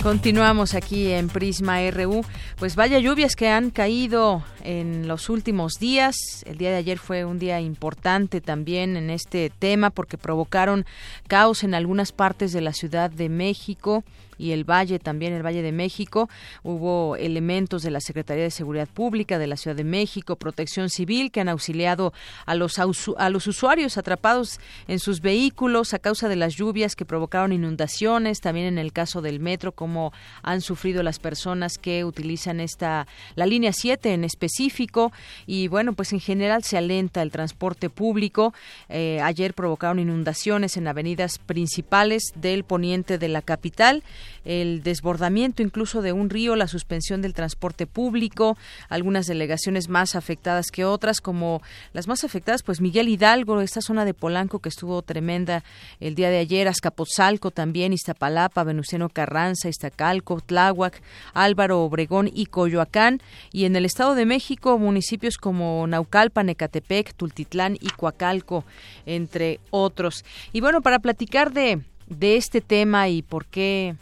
[0.00, 2.24] Continuamos aquí en Prisma RU.
[2.64, 6.16] Pues vaya lluvias que han caído en los últimos días.
[6.46, 10.86] El día de ayer fue un día importante también en este tema porque provocaron
[11.28, 14.02] caos en algunas partes de la Ciudad de México
[14.38, 16.28] y el Valle, también el Valle de México.
[16.62, 21.30] Hubo elementos de la Secretaría de Seguridad Pública de la Ciudad de México, Protección Civil,
[21.30, 22.12] que han auxiliado
[22.46, 27.04] a los, a los usuarios atrapados en sus vehículos a causa de las lluvias que
[27.04, 28.40] provocaron inundaciones.
[28.40, 33.46] También en el caso del metro, cómo han sufrido las personas que utilizan esta la
[33.46, 35.12] línea 7 en específico.
[35.46, 38.54] Y bueno, pues en general se alenta el transporte público.
[38.88, 44.02] Eh, ayer provocaron inundaciones en avenidas principales del poniente de la capital
[44.44, 48.56] el desbordamiento incluso de un río, la suspensión del transporte público,
[48.88, 51.62] algunas delegaciones más afectadas que otras, como
[51.92, 55.64] las más afectadas, pues Miguel Hidalgo, esta zona de Polanco que estuvo tremenda
[56.00, 61.00] el día de ayer, Azcapotzalco también, Iztapalapa, Venustiano Carranza, Iztacalco, Tláhuac,
[61.32, 63.20] Álvaro Obregón y Coyoacán,
[63.52, 68.64] y en el Estado de México municipios como Naucalpan, Ecatepec, Tultitlán y Coacalco,
[69.06, 70.24] entre otros.
[70.52, 73.96] Y bueno, para platicar de de este tema y por qué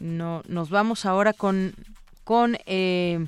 [0.00, 1.74] no, nos vamos ahora con,
[2.24, 3.26] con eh,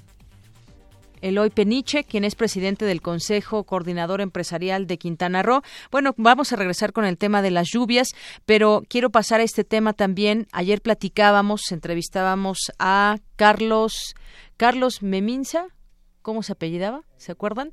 [1.24, 5.62] Eloy Peniche, quien es presidente del Consejo Coordinador Empresarial de Quintana Roo.
[5.90, 8.08] Bueno, vamos a regresar con el tema de las lluvias,
[8.44, 10.46] pero quiero pasar a este tema también.
[10.52, 14.14] Ayer platicábamos, entrevistábamos a Carlos,
[14.58, 15.68] Carlos Meminza,
[16.20, 17.04] ¿cómo se apellidaba?
[17.16, 17.70] ¿Se acuerdan?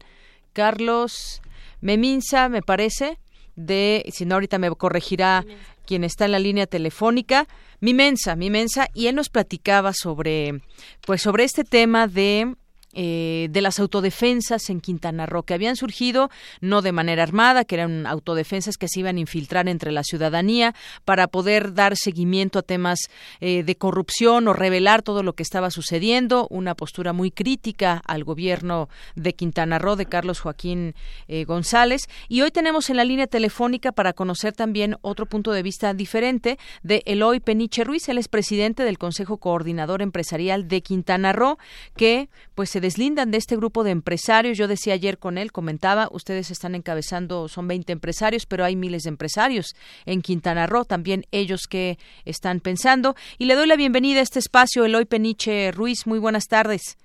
[0.54, 1.42] Carlos
[1.82, 3.20] Meminza, me parece,
[3.58, 5.46] de, si no ahorita me corregirá
[5.86, 7.50] quien está en la línea telefónica,
[7.82, 10.62] mi mensa, mi mensa, y él nos platicaba sobre,
[11.06, 12.56] pues sobre este tema de
[12.94, 16.30] eh, de las autodefensas en Quintana Roo, que habían surgido
[16.60, 20.76] no de manera armada, que eran autodefensas que se iban a infiltrar entre la ciudadanía
[21.06, 23.00] para poder dar seguimiento a temas
[23.40, 28.24] eh, de corrupción o revelar todo lo que estaba sucediendo, una postura muy crítica al
[28.24, 30.94] gobierno de Quintana Roo de Carlos Joaquín
[31.28, 32.10] eh, González.
[32.28, 36.60] Y hoy tenemos en la línea telefónica para conocer también otro punto de vista diferente
[36.84, 41.58] de Eloy Peniche Ruiz, él es presidente del Consejo Coordinador Empresarial de Quintana Roo,
[41.96, 44.58] que pues se deslindan de este grupo de empresarios.
[44.58, 49.04] Yo decía ayer con él, comentaba, ustedes están encabezando, son 20 empresarios, pero hay miles
[49.04, 49.76] de empresarios
[50.06, 53.16] en Quintana Roo, también ellos que están pensando.
[53.38, 56.06] Y le doy la bienvenida a este espacio, Eloy Peniche Ruiz.
[56.06, 56.98] Muy buenas tardes.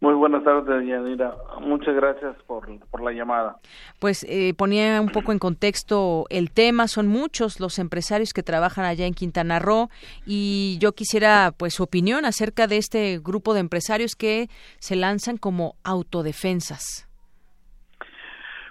[0.00, 1.34] Muy buenas tardes, Yanira.
[1.60, 3.56] Muchas gracias por, por la llamada.
[3.98, 6.86] Pues eh, ponía un poco en contexto el tema.
[6.86, 9.88] Son muchos los empresarios que trabajan allá en Quintana Roo
[10.26, 15.38] y yo quisiera pues su opinión acerca de este grupo de empresarios que se lanzan
[15.38, 17.08] como autodefensas.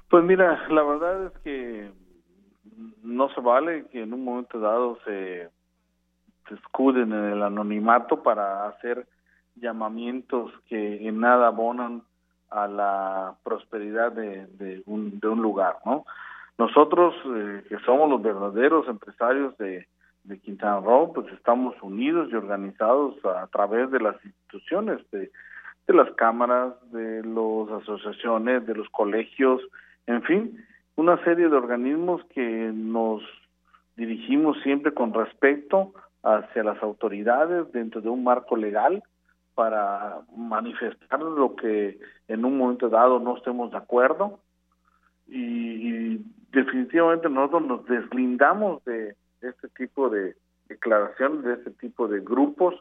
[0.09, 1.91] Pues mira, la verdad es que
[3.01, 5.49] no se vale que en un momento dado se,
[6.47, 9.07] se escuden en el anonimato para hacer
[9.55, 12.03] llamamientos que en nada abonan
[12.49, 16.05] a la prosperidad de, un, de un lugar, ¿no?
[16.57, 19.87] Nosotros, eh, que somos los verdaderos empresarios de,
[20.43, 25.31] Quintana Roo, pues estamos unidos y organizados a, través de las instituciones, de,
[25.85, 29.61] de las cámaras, de las asociaciones, de los colegios,
[30.07, 33.21] en fin, una serie de organismos que nos
[33.97, 35.93] dirigimos siempre con respeto
[36.23, 39.03] hacia las autoridades dentro de un marco legal
[39.55, 41.97] para manifestar lo que
[42.27, 44.39] en un momento dado no estemos de acuerdo
[45.27, 46.19] y,
[46.51, 50.37] definitivamente nosotros nos deslindamos de este tipo de
[50.69, 52.75] declaraciones, de este tipo de grupos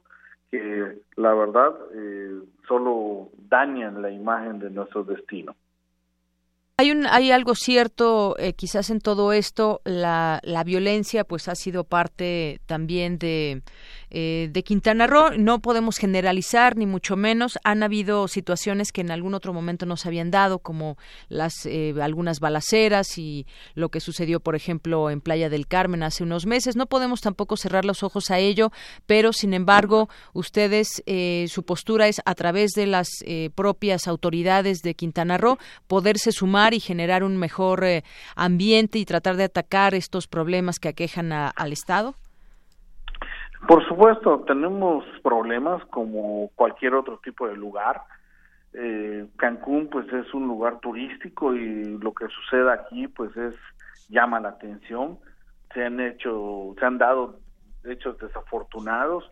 [0.49, 5.57] que la verdad eh, solo dañan la imagen de nuestro destino.
[6.77, 11.55] Hay, un, hay algo cierto, eh, quizás en todo esto, la, la violencia pues ha
[11.55, 13.63] sido parte también de,
[14.17, 15.31] eh, de Quintana Roo.
[15.37, 17.59] No podemos generalizar, ni mucho menos.
[17.65, 20.97] Han habido situaciones que en algún otro momento no se habían dado, como
[21.29, 26.23] las eh, algunas balaceras y lo que sucedió, por ejemplo, en Playa del Carmen hace
[26.23, 26.77] unos meses.
[26.77, 28.71] No podemos tampoco cerrar los ojos a ello,
[29.07, 31.03] pero sin embargo, ustedes,
[31.49, 33.09] su postura es a través de las
[33.55, 38.05] propias autoridades de Quintana Roo poderse sumar y generar un mejor eh,
[38.37, 42.17] ambiente y tratar de atacar estos problemas que aquejan al Estado?
[43.67, 48.03] Por supuesto, tenemos problemas como cualquier otro tipo de lugar.
[48.75, 53.55] Eh, Cancún pues es un lugar turístico y lo que sucede aquí pues es
[54.11, 55.19] llama la atención.
[55.73, 57.39] Se han hecho, se han dado
[57.85, 59.31] hechos desafortunados,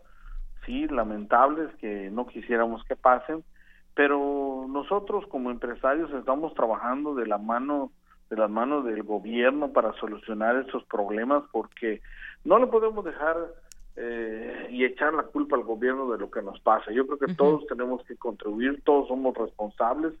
[0.65, 3.43] sí, lamentables que no quisiéramos que pasen,
[3.93, 7.91] pero nosotros como empresarios estamos trabajando de la mano
[8.29, 12.01] de las manos del gobierno para solucionar esos problemas porque
[12.43, 13.37] no le podemos dejar
[13.95, 16.91] eh, y echar la culpa al gobierno de lo que nos pasa.
[16.91, 20.13] Yo creo que todos tenemos que contribuir, todos somos responsables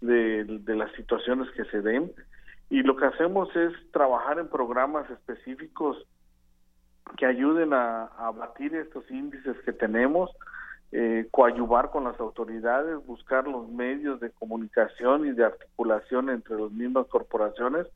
[0.00, 2.10] de, de las situaciones que se den
[2.70, 6.06] y lo que hacemos es trabajar en programas específicos
[7.18, 10.30] que ayuden a, a abatir estos índices que tenemos,
[10.92, 16.70] eh, coadyuvar con las autoridades, buscar los medios de comunicación y de articulación entre las
[16.70, 17.86] mismas corporaciones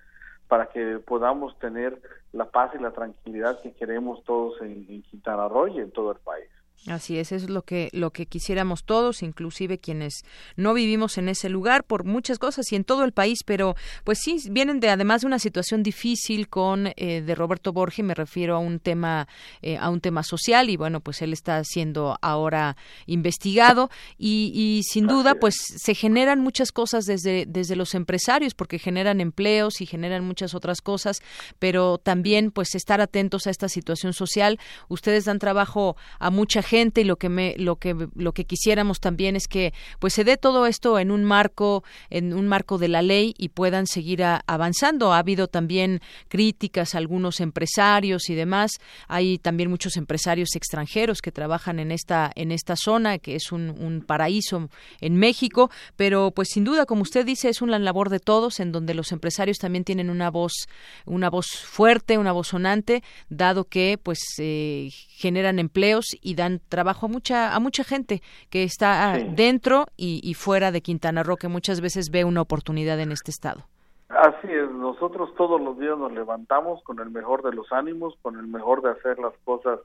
[0.48, 2.00] para que podamos tener
[2.32, 6.12] la paz y la tranquilidad que queremos todos en, en Quintana Roo y en todo
[6.12, 6.48] el país.
[6.86, 10.24] Así es, eso es lo que lo que quisiéramos todos, inclusive quienes
[10.54, 13.74] no vivimos en ese lugar por muchas cosas y en todo el país, pero
[14.04, 18.14] pues sí vienen de además de una situación difícil con eh, de Roberto Borges, me
[18.14, 19.26] refiero a un tema
[19.62, 24.84] eh, a un tema social y bueno pues él está siendo ahora investigado y, y
[24.84, 29.86] sin duda pues se generan muchas cosas desde desde los empresarios porque generan empleos y
[29.86, 31.20] generan muchas otras cosas,
[31.58, 34.60] pero también pues estar atentos a esta situación social.
[34.88, 39.00] Ustedes dan trabajo a mucha gente y lo que me lo que lo que quisiéramos
[39.00, 42.88] también es que pues se dé todo esto en un marco en un marco de
[42.88, 45.12] la ley y puedan seguir avanzando.
[45.12, 48.72] Ha habido también críticas a algunos empresarios y demás.
[49.08, 53.70] Hay también muchos empresarios extranjeros que trabajan en esta en esta zona que es un,
[53.70, 54.68] un paraíso
[55.00, 55.70] en México.
[55.96, 59.12] Pero pues sin duda como usted dice es una labor de todos en donde los
[59.12, 60.66] empresarios también tienen una voz
[61.04, 67.06] una voz fuerte una voz sonante dado que pues eh, generan empleos y dan trabajo
[67.06, 71.80] a mucha a mucha gente que está dentro y, fuera de Quintana Roo que muchas
[71.80, 73.62] veces ve una oportunidad en este estado.
[74.08, 78.38] Así es, nosotros todos los días nos levantamos con el mejor de los ánimos, con
[78.38, 79.80] el mejor de hacer las cosas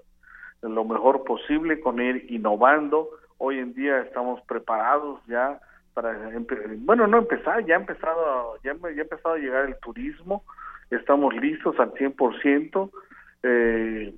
[0.61, 3.09] lo mejor posible, con ir innovando.
[3.37, 5.59] Hoy en día estamos preparados ya
[5.93, 6.15] para,
[6.79, 10.43] bueno, no empezar, ya ha empezado, ya, ya ha empezado a llegar el turismo,
[10.91, 12.91] estamos listos al 100%.
[13.43, 14.13] Eh,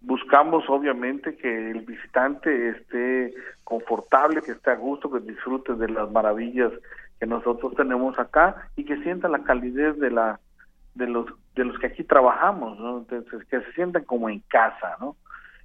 [0.00, 3.34] buscamos obviamente que el visitante esté
[3.64, 6.72] confortable, que esté a gusto, que disfrute de las maravillas
[7.18, 10.40] que nosotros tenemos acá y que sienta la calidez de la
[10.94, 12.98] de los de los que aquí trabajamos, ¿no?
[12.98, 15.16] Entonces, que se sientan como en casa, ¿no?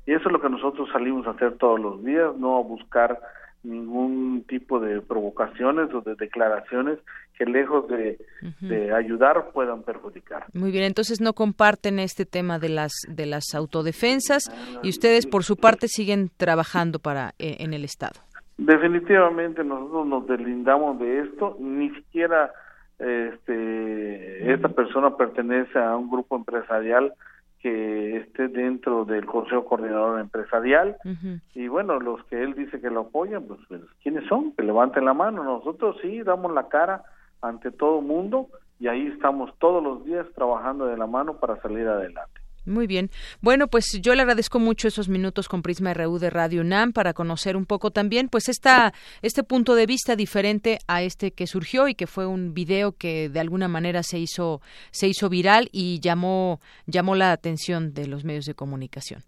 [0.05, 3.19] Y eso es lo que nosotros salimos a hacer todos los días, no a buscar
[3.63, 6.99] ningún tipo de provocaciones o de declaraciones
[7.37, 8.19] que lejos de,
[8.61, 10.45] de, ayudar puedan perjudicar.
[10.53, 14.51] Muy bien, entonces no comparten este tema de las de las autodefensas
[14.83, 18.19] y ustedes por su parte siguen trabajando para eh, en el estado.
[18.57, 22.51] Definitivamente nosotros nos deslindamos de esto, ni siquiera
[22.99, 27.13] este esta persona pertenece a un grupo empresarial
[27.63, 30.97] que esté dentro del Consejo Coordinador Empresarial
[31.55, 34.51] y bueno, los que él dice que lo apoyan, pues, pues, ¿quiénes son?
[34.51, 35.45] Que levanten la mano.
[35.45, 37.03] Nosotros sí damos la cara
[37.43, 38.47] ante todo mundo
[38.79, 42.41] y ahí estamos todos los días trabajando de la mano para salir adelante.
[42.65, 43.09] Muy bien.
[43.41, 47.13] Bueno, pues yo le agradezco mucho esos minutos con Prisma RU de Radio UNAM para
[47.13, 51.89] conocer un poco también pues esta este punto de vista diferente a este que surgió
[51.89, 55.99] y que fue un video que de alguna manera se hizo se hizo viral y
[55.99, 59.21] llamó llamó la atención de los medios de comunicación.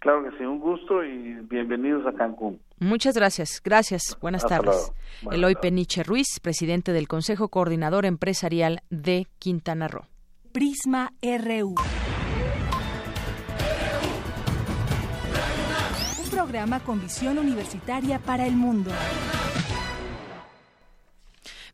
[0.00, 2.58] Claro que sí, un gusto y bienvenidos a Cancún.
[2.80, 3.60] Muchas gracias.
[3.62, 4.16] Gracias.
[4.20, 4.92] Buenas tardes.
[5.30, 10.06] Eloy Peniche Ruiz, presidente del Consejo Coordinador Empresarial de Quintana Roo.
[10.52, 11.74] Prisma RU.
[16.30, 18.90] programa con visión universitaria para el mundo.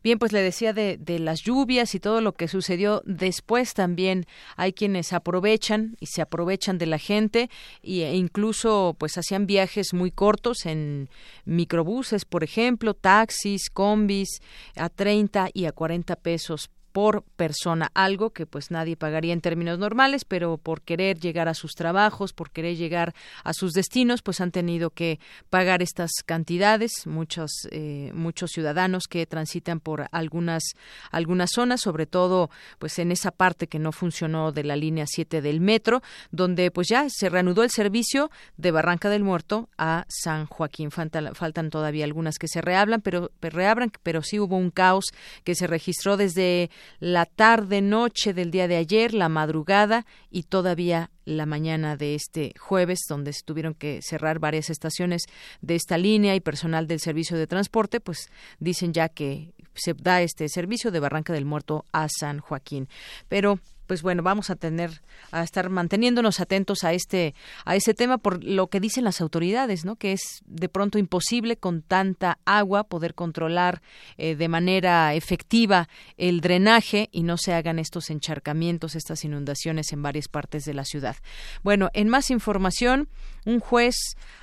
[0.07, 4.25] Bien, pues le decía de, de, las lluvias y todo lo que sucedió después también
[4.55, 7.49] hay quienes aprovechan y se aprovechan de la gente
[7.83, 11.09] e incluso pues hacían viajes muy cortos en
[11.43, 14.39] microbuses, por ejemplo, taxis, combis
[14.77, 19.77] a 30 y a 40 pesos por persona, algo que pues nadie pagaría en términos
[19.77, 24.41] normales, pero por querer llegar a sus trabajos, por querer llegar a sus destinos, pues
[24.41, 25.19] han tenido que
[25.51, 27.05] pagar estas cantidades.
[27.05, 30.63] Muchos eh, muchos ciudadanos que transitan por algunas
[31.11, 35.43] algunas zonas, sobre todo pues en esa parte que no funcionó de la línea 7
[35.43, 40.47] del metro, donde pues ya se reanudó el servicio de Barranca del Muerto a San
[40.47, 40.89] Joaquín.
[40.89, 45.05] Faltan, faltan todavía algunas que se reablan, pero reabran, pero sí hubo un caos
[45.43, 51.11] que se registró desde la tarde noche del día de ayer, la madrugada y todavía
[51.25, 55.23] la mañana de este jueves, donde se tuvieron que cerrar varias estaciones
[55.61, 58.29] de esta línea y personal del servicio de transporte, pues
[58.59, 62.87] dicen ya que se da este servicio de Barranca del Muerto a San Joaquín.
[63.27, 67.33] Pero pues bueno, vamos a tener a estar manteniéndonos atentos a este
[67.65, 69.95] a ese tema por lo que dicen las autoridades, ¿no?
[69.95, 73.81] Que es de pronto imposible con tanta agua poder controlar
[74.17, 80.03] eh, de manera efectiva el drenaje y no se hagan estos encharcamientos, estas inundaciones en
[80.03, 81.15] varias partes de la ciudad.
[81.63, 83.07] Bueno, en más información,
[83.45, 83.95] un juez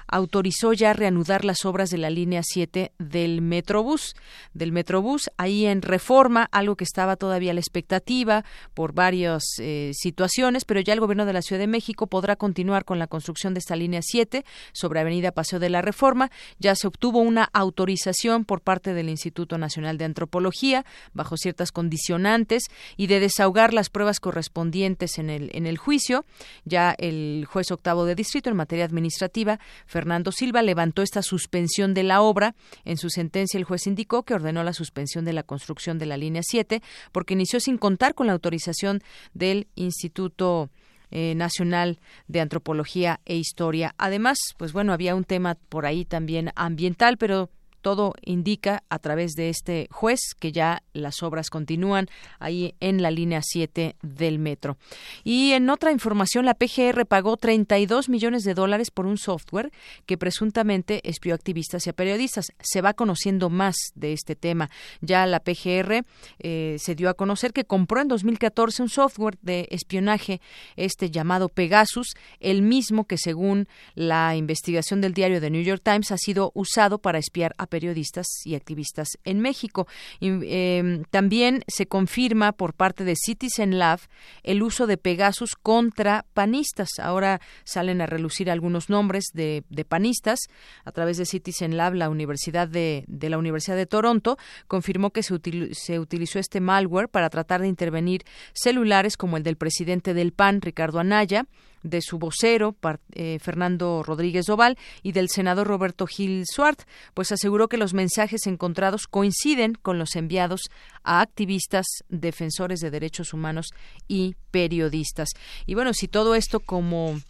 [0.07, 4.15] autorizó ya reanudar las obras de la línea 7 del Metrobús,
[4.53, 8.45] del Metrobús ahí en Reforma, algo que estaba todavía a la expectativa
[8.75, 12.85] por varias eh, situaciones, pero ya el gobierno de la Ciudad de México podrá continuar
[12.85, 16.31] con la construcción de esta línea 7 sobre Avenida Paseo de la Reforma.
[16.59, 22.65] Ya se obtuvo una autorización por parte del Instituto Nacional de Antropología bajo ciertas condicionantes
[22.97, 26.25] y de desahogar las pruebas correspondientes en el en el juicio.
[26.65, 29.59] Ya el juez octavo de distrito en materia administrativa
[29.95, 32.57] Fernando Silva levantó esta suspensión de la obra.
[32.85, 36.17] En su sentencia, el juez indicó que ordenó la suspensión de la construcción de la
[36.17, 36.83] línea 7
[37.13, 40.69] porque inició sin contar con la autorización del Instituto
[41.13, 43.95] eh, Nacional de Antropología e Historia.
[43.97, 47.49] Además, pues bueno, había un tema por ahí también ambiental, pero
[47.85, 52.09] todo indica a través de este juez que ya las obras continúan
[52.39, 54.79] ahí en la línea 7 del metro.
[55.23, 59.71] Y en otra información, la PGR pagó 32 millones de dólares por un software
[60.07, 62.47] que presuntamente espió activistas y a periodistas.
[62.59, 64.71] Se va conociendo más de este tema.
[65.03, 66.07] Ya la PGR
[66.39, 70.41] eh, se dio a conocer que compró en 2014 un software de espionaje,
[70.77, 76.13] este llamado Pegasus, el mismo que según la investigación del diario The New York Times
[76.13, 79.89] ha sido usado para espiar a periodistas y activistas en México.
[80.21, 83.99] Em, también se confirma por parte de Citizen Lab
[84.45, 87.01] el uso de Pegasus contra panistas.
[87.03, 90.39] Ahora salen a relucir algunos nombres de, panistas
[90.85, 95.35] a través de Citizen Lab, la Universidad de, la Universidad de Toronto confirmó que se,
[95.73, 98.23] se utilizó este malware para tratar de intervenir
[98.53, 101.49] celulares como el del presidente del PAN, Ricardo Anaya,
[101.85, 102.75] de su vocero,
[103.13, 106.83] eh, Fernando Rodríguez Doval, y del senador Roberto Gil Suart,
[107.15, 110.63] pues aseguró que los mensajes encontrados coinciden con los enviados
[111.05, 113.69] a activistas, defensores de derechos humanos
[114.09, 115.29] y periodistas.
[115.67, 117.21] Y bueno, si todo esto como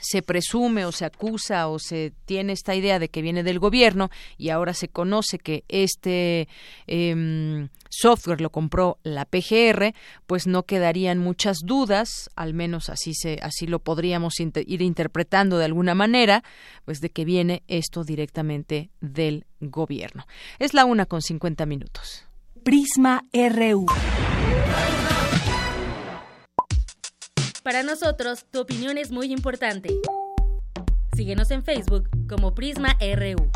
[0.00, 4.10] se presume o se acusa o se tiene esta idea de que viene del gobierno
[4.38, 6.48] y ahora se conoce que este
[6.86, 9.94] em, software lo compró la PGR,
[10.26, 15.64] pues no quedarían muchas dudas, al menos así se así lo podríamos ir interpretando de
[15.64, 16.42] alguna manera,
[16.84, 20.26] pues de que viene esto directamente del gobierno.
[20.58, 22.26] Es la una con cincuenta minutos.
[22.62, 23.86] Prisma RU.
[27.62, 29.90] Para nosotros, tu opinión es muy importante.
[31.14, 33.50] Síguenos en Facebook como Prisma RU.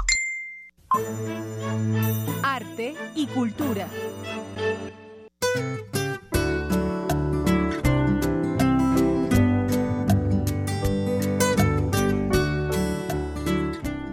[2.42, 3.88] Arte y cultura.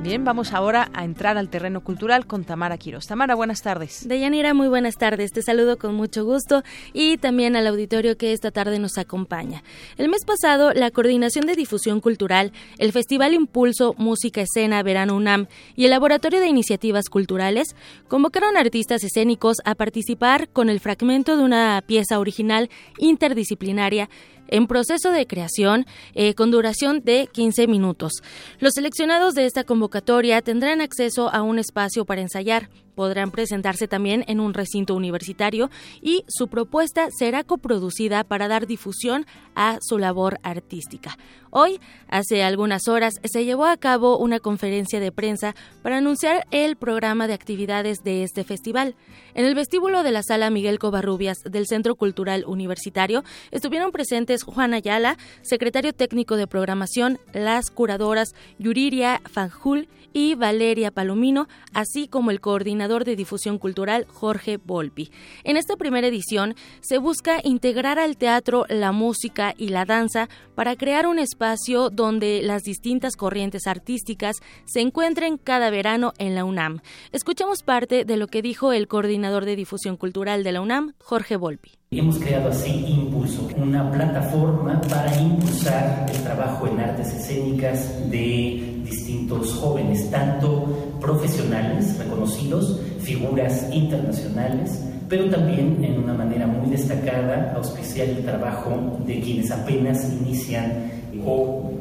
[0.03, 3.05] Bien, vamos ahora a entrar al terreno cultural con Tamara Quiroz.
[3.05, 4.07] Tamara, buenas tardes.
[4.07, 5.31] Deyanira, muy buenas tardes.
[5.31, 9.63] Te saludo con mucho gusto y también al auditorio que esta tarde nos acompaña.
[9.97, 15.45] El mes pasado, la Coordinación de Difusión Cultural, el Festival Impulso Música Escena Verano UNAM
[15.75, 17.75] y el Laboratorio de Iniciativas Culturales
[18.07, 24.09] convocaron artistas escénicos a participar con el fragmento de una pieza original interdisciplinaria
[24.51, 28.21] en proceso de creación eh, con duración de 15 minutos.
[28.59, 34.23] Los seleccionados de esta convocatoria tendrán acceso a un espacio para ensayar, podrán presentarse también
[34.27, 35.69] en un recinto universitario
[36.01, 39.25] y su propuesta será coproducida para dar difusión
[39.55, 41.17] a su labor artística.
[41.49, 46.77] Hoy, hace algunas horas, se llevó a cabo una conferencia de prensa para anunciar el
[46.77, 48.95] programa de actividades de este festival.
[49.33, 54.73] En el vestíbulo de la sala Miguel Covarrubias del Centro Cultural Universitario estuvieron presentes Juan
[54.73, 62.41] Ayala, secretario técnico de programación, las curadoras Yuriria Fanjul y Valeria Palomino, así como el
[62.41, 65.11] coordinador de difusión cultural Jorge Volpi.
[65.43, 70.75] En esta primera edición se busca integrar al teatro la música y la danza para
[70.75, 76.81] crear un espacio donde las distintas corrientes artísticas se encuentren cada verano en la UNAM.
[77.11, 81.35] Escuchamos parte de lo que dijo el coordinador de difusión cultural de la UNAM, Jorge
[81.35, 81.71] Volpi.
[81.93, 89.53] Hemos creado así Impulso, una plataforma para impulsar el trabajo en artes escénicas de distintos
[89.53, 94.79] jóvenes, tanto profesionales reconocidos, figuras internacionales,
[95.09, 100.91] pero también en una manera muy destacada auspiciar el trabajo de quienes apenas inician
[101.25, 101.71] o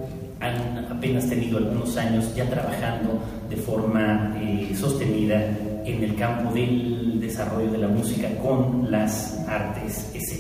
[0.41, 5.37] han apenas tenido algunos años ya trabajando de forma eh, sostenida
[5.85, 10.40] en el campo del desarrollo de la música con las artes escénicas.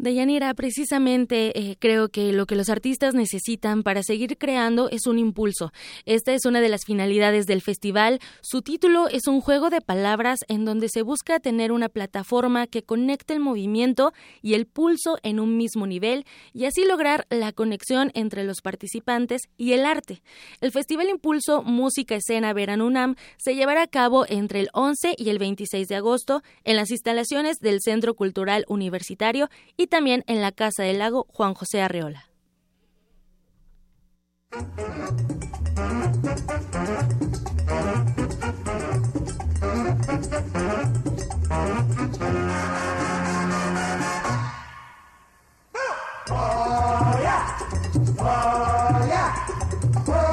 [0.00, 5.18] Deyanira, precisamente eh, creo que lo que los artistas necesitan para seguir creando es un
[5.18, 5.72] impulso.
[6.06, 8.20] Esta es una de las finalidades del festival.
[8.40, 12.84] Su título es un juego de palabras en donde se busca tener una plataforma que
[12.84, 18.12] conecte el movimiento y el pulso en un mismo nivel y así lograr la conexión
[18.14, 20.22] entre los participantes y el arte.
[20.60, 25.30] El Festival Impulso Música Escena Verano UNAM se llevará a cabo entre el 11 y
[25.30, 30.52] el 26 de agosto en las instalaciones del Centro Cultural Universitario y también en la
[30.52, 32.26] Casa del Lago Juan José Arreola.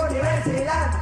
[0.09, 0.95] Universidad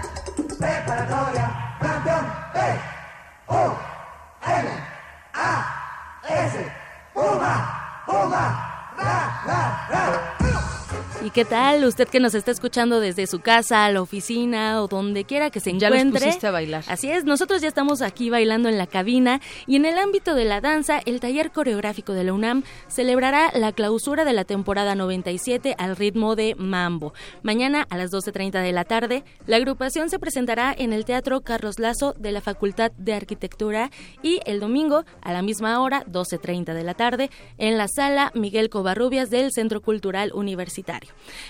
[8.06, 10.83] Preparatoria Campeón E U N A S Puma
[11.24, 11.86] ¿Y qué tal?
[11.86, 15.70] Usted que nos está escuchando desde su casa, la oficina o donde quiera que se
[15.70, 16.00] encuentre.
[16.00, 16.84] Ya los pusiste a bailar.
[16.90, 20.44] Así es, nosotros ya estamos aquí bailando en la cabina y en el ámbito de
[20.44, 25.76] la danza, el taller coreográfico de la UNAM celebrará la clausura de la temporada 97
[25.78, 27.14] al ritmo de Mambo.
[27.42, 31.80] Mañana a las 12.30 de la tarde, la agrupación se presentará en el Teatro Carlos
[31.80, 33.92] Lazo de la Facultad de Arquitectura
[34.22, 38.70] y el domingo a la misma hora, 12.30 de la tarde, en la sala Miguel
[38.70, 40.83] Covarrubias del Centro Cultural Universitario.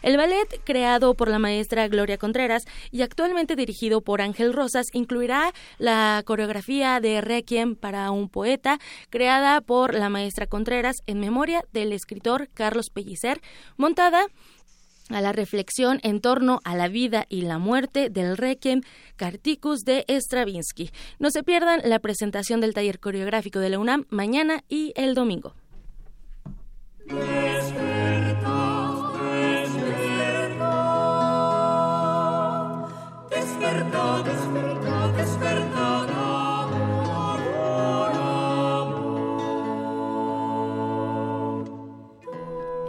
[0.02, 5.54] El ballet, creado por la maestra Gloria Contreras y actualmente dirigido por Ángel Rosas, incluirá
[5.78, 8.80] la coreografía de Requiem para un poeta,
[9.10, 13.42] creada por la maestra Contreras en memoria del escritor Carlos Pellicer,
[13.78, 14.28] montada
[15.10, 18.82] a la reflexión en torno a la vida y la muerte del Requiem
[19.16, 20.92] Carticus de Stravinsky.
[21.20, 25.54] No se pierdan la presentación del taller coreográfico de la UNAM mañana y el domingo.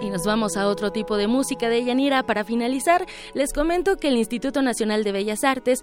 [0.04, 2.24] Y nos vamos a otro tipo de música de Yanira.
[2.24, 5.82] Para finalizar, les comento que el Instituto Nacional de Bellas Artes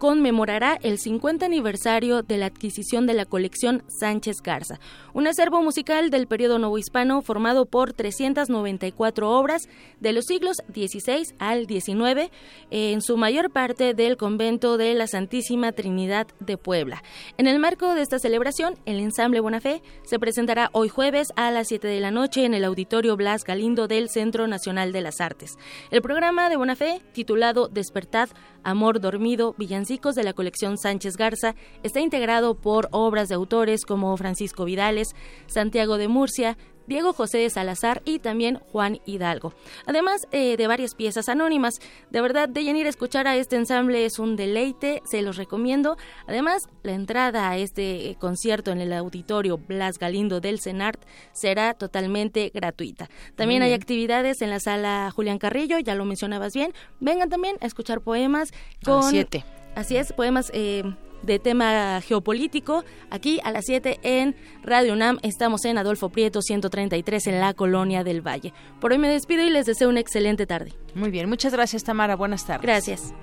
[0.00, 4.80] conmemorará el 50 aniversario de la adquisición de la colección Sánchez Garza,
[5.14, 9.68] un acervo musical del periodo novohispano formado por 394 obras
[10.00, 12.32] de los siglos XVI al XIX,
[12.72, 17.04] en su mayor parte del convento de la Santísima Trinidad de Puebla.
[17.36, 21.68] En el marco de esta celebración, el ensamble Bonafé se presentará hoy jueves a las
[21.68, 25.58] 7 de la noche en el Auditorio Galindo del Centro Nacional de las Artes.
[25.90, 28.30] El programa de Buena Fe, titulado Despertad,
[28.62, 34.16] Amor Dormido, Villancicos de la colección Sánchez Garza, está integrado por obras de autores como
[34.16, 35.08] Francisco Vidales,
[35.46, 36.56] Santiago de Murcia,
[36.88, 39.52] Diego José de Salazar y también Juan Hidalgo.
[39.86, 41.80] Además eh, de varias piezas anónimas.
[42.10, 45.96] De verdad, de a escuchar a este ensamble es un deleite, se los recomiendo.
[46.26, 51.00] Además, la entrada a este concierto en el auditorio Blas Galindo del CENART
[51.32, 53.08] será totalmente gratuita.
[53.36, 56.72] También hay actividades en la sala Julián Carrillo, ya lo mencionabas bien.
[57.00, 58.52] Vengan también a escuchar poemas
[58.84, 59.02] con...
[59.04, 59.44] siete.
[59.74, 60.82] Así es, poemas eh,
[61.22, 62.84] de tema geopolítico.
[63.10, 68.04] Aquí a las 7 en Radio UNAM estamos en Adolfo Prieto 133 en la Colonia
[68.04, 68.52] del Valle.
[68.80, 70.72] Por hoy me despido y les deseo una excelente tarde.
[70.94, 72.62] Muy bien, muchas gracias Tamara, buenas tardes.
[72.62, 73.14] Gracias.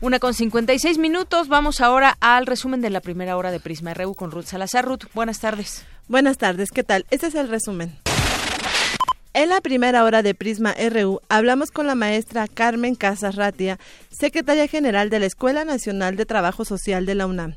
[0.00, 1.48] Una con 56 minutos.
[1.48, 4.84] Vamos ahora al resumen de la primera hora de Prisma RU con Ruth Salazar.
[4.84, 5.84] Ruth, buenas tardes.
[6.06, 7.04] Buenas tardes, ¿qué tal?
[7.10, 7.98] Este es el resumen.
[9.34, 14.68] En la primera hora de Prisma RU hablamos con la maestra Carmen Casas Ratia, secretaria
[14.68, 17.56] general de la Escuela Nacional de Trabajo Social de la UNAM,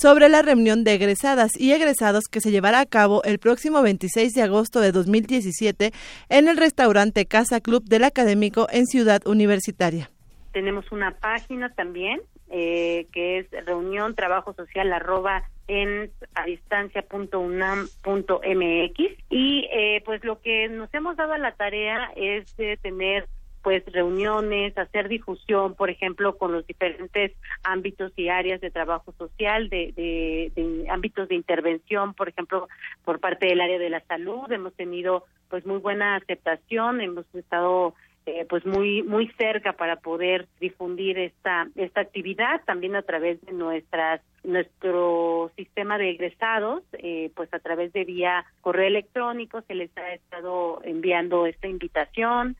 [0.00, 4.32] sobre la reunión de egresadas y egresados que se llevará a cabo el próximo 26
[4.32, 5.92] de agosto de 2017
[6.28, 10.10] en el restaurante Casa Club del Académico en Ciudad Universitaria
[10.52, 12.20] tenemos una página también
[12.50, 18.98] eh, que es reunión trabajo social arroba en a distancia.unam.mx
[19.30, 23.28] y eh, pues lo que nos hemos dado a la tarea es de tener
[23.62, 27.32] pues reuniones, hacer difusión, por ejemplo, con los diferentes
[27.62, 32.68] ámbitos y áreas de trabajo social, de, de, de, ámbitos de intervención, por ejemplo,
[33.04, 34.50] por parte del área de la salud.
[34.50, 37.94] Hemos tenido pues muy buena aceptación, hemos estado
[38.26, 43.52] eh, pues muy muy cerca para poder difundir esta esta actividad también a través de
[43.52, 49.90] nuestras nuestro sistema de egresados eh, pues a través de vía correo electrónico se les
[49.96, 52.56] ha estado enviando esta invitación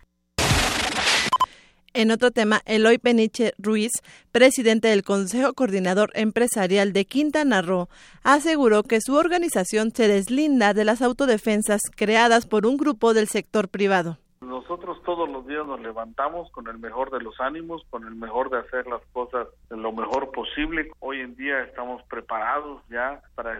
[1.92, 3.90] en otro tema, Eloy Peniche Ruiz,
[4.30, 7.88] presidente del Consejo Coordinador Empresarial de Quintana Roo,
[8.22, 13.68] aseguró que su organización se deslinda de las autodefensas creadas por un grupo del sector
[13.68, 14.18] privado.
[14.50, 18.50] Nosotros todos los días nos levantamos con el mejor de los ánimos, con el mejor
[18.50, 20.90] de hacer las cosas lo mejor posible.
[20.98, 23.56] Hoy en día estamos preparados ya para,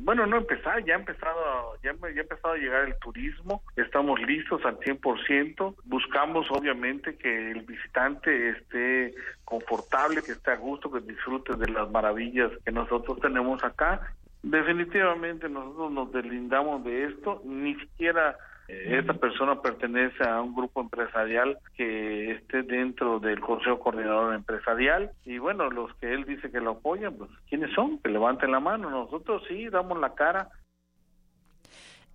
[0.00, 4.20] bueno, no empezar, ya ha empezado, ya, ya ha empezado a llegar el turismo, estamos
[4.20, 9.14] listos al 100%, buscamos obviamente que el visitante esté
[9.46, 14.12] confortable, que esté a gusto, que disfrute de las maravillas que nosotros tenemos acá.
[14.42, 18.36] Definitivamente nosotros nos deslindamos de esto, ni siquiera
[18.68, 25.38] esta persona pertenece a un grupo empresarial que esté dentro del Consejo Coordinador Empresarial y
[25.38, 27.98] bueno, los que él dice que lo apoyan, pues ¿quiénes son?
[28.00, 28.90] Que levanten la mano.
[28.90, 30.50] Nosotros sí damos la cara.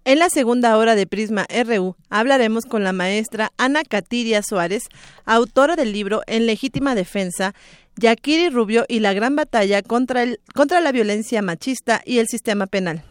[0.05, 4.89] En la segunda hora de Prisma RU hablaremos con la maestra Ana Catiria Suárez,
[5.25, 7.53] autora del libro En legítima defensa,
[7.95, 12.67] Yakiri Rubio y la gran batalla contra, el, contra la violencia machista y el sistema
[12.67, 13.01] penal.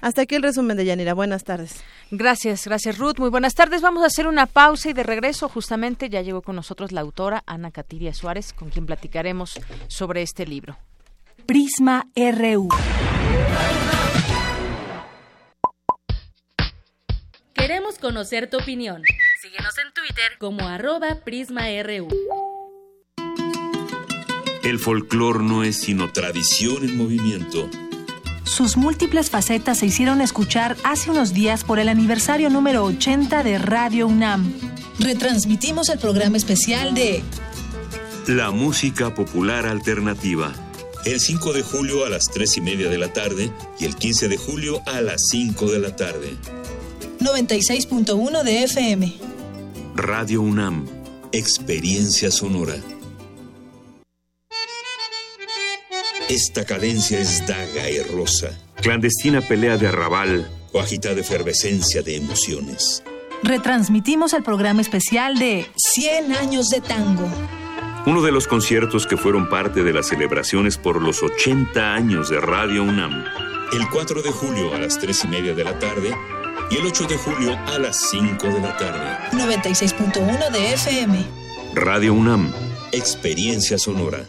[0.00, 1.14] Hasta aquí el resumen de Yanira.
[1.14, 1.84] Buenas tardes.
[2.10, 3.18] Gracias, gracias Ruth.
[3.18, 3.82] Muy buenas tardes.
[3.82, 7.44] Vamos a hacer una pausa y de regreso justamente ya llegó con nosotros la autora
[7.46, 10.76] Ana Catiria Suárez, con quien platicaremos sobre este libro.
[11.46, 12.68] Prisma RU.
[17.54, 19.02] Queremos conocer tu opinión.
[19.40, 22.08] Síguenos en Twitter como arroba PrismaRU.
[24.64, 27.70] El folclor no es sino tradición en movimiento.
[28.60, 33.56] Sus múltiples facetas se hicieron escuchar hace unos días por el aniversario número 80 de
[33.56, 34.52] Radio UNAM.
[34.98, 37.22] Retransmitimos el programa especial de
[38.26, 40.52] La música popular alternativa.
[41.06, 44.28] El 5 de julio a las 3 y media de la tarde y el 15
[44.28, 46.36] de julio a las 5 de la tarde.
[47.20, 49.14] 96.1 de FM.
[49.94, 50.86] Radio UNAM.
[51.32, 52.74] Experiencia sonora.
[56.30, 58.56] Esta cadencia es daga y rosa.
[58.76, 63.02] Clandestina pelea de arrabal o agitada efervescencia de emociones.
[63.42, 67.28] Retransmitimos el programa especial de 100 años de tango.
[68.06, 72.40] Uno de los conciertos que fueron parte de las celebraciones por los 80 años de
[72.40, 73.24] Radio UNAM.
[73.72, 76.14] El 4 de julio a las 3 y media de la tarde
[76.70, 79.36] y el 8 de julio a las 5 de la tarde.
[79.36, 81.24] 96.1 de FM.
[81.74, 82.52] Radio UNAM.
[82.92, 84.28] Experiencia sonora.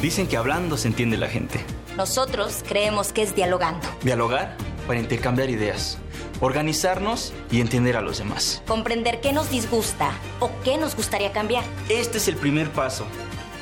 [0.00, 1.58] Dicen que hablando se entiende la gente.
[1.96, 3.88] Nosotros creemos que es dialogando.
[4.04, 5.98] Dialogar para intercambiar ideas.
[6.40, 8.62] Organizarnos y entender a los demás.
[8.68, 11.64] Comprender qué nos disgusta o qué nos gustaría cambiar.
[11.88, 13.06] Este es el primer paso.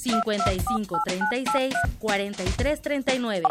[0.00, 3.44] 55 36 43 39.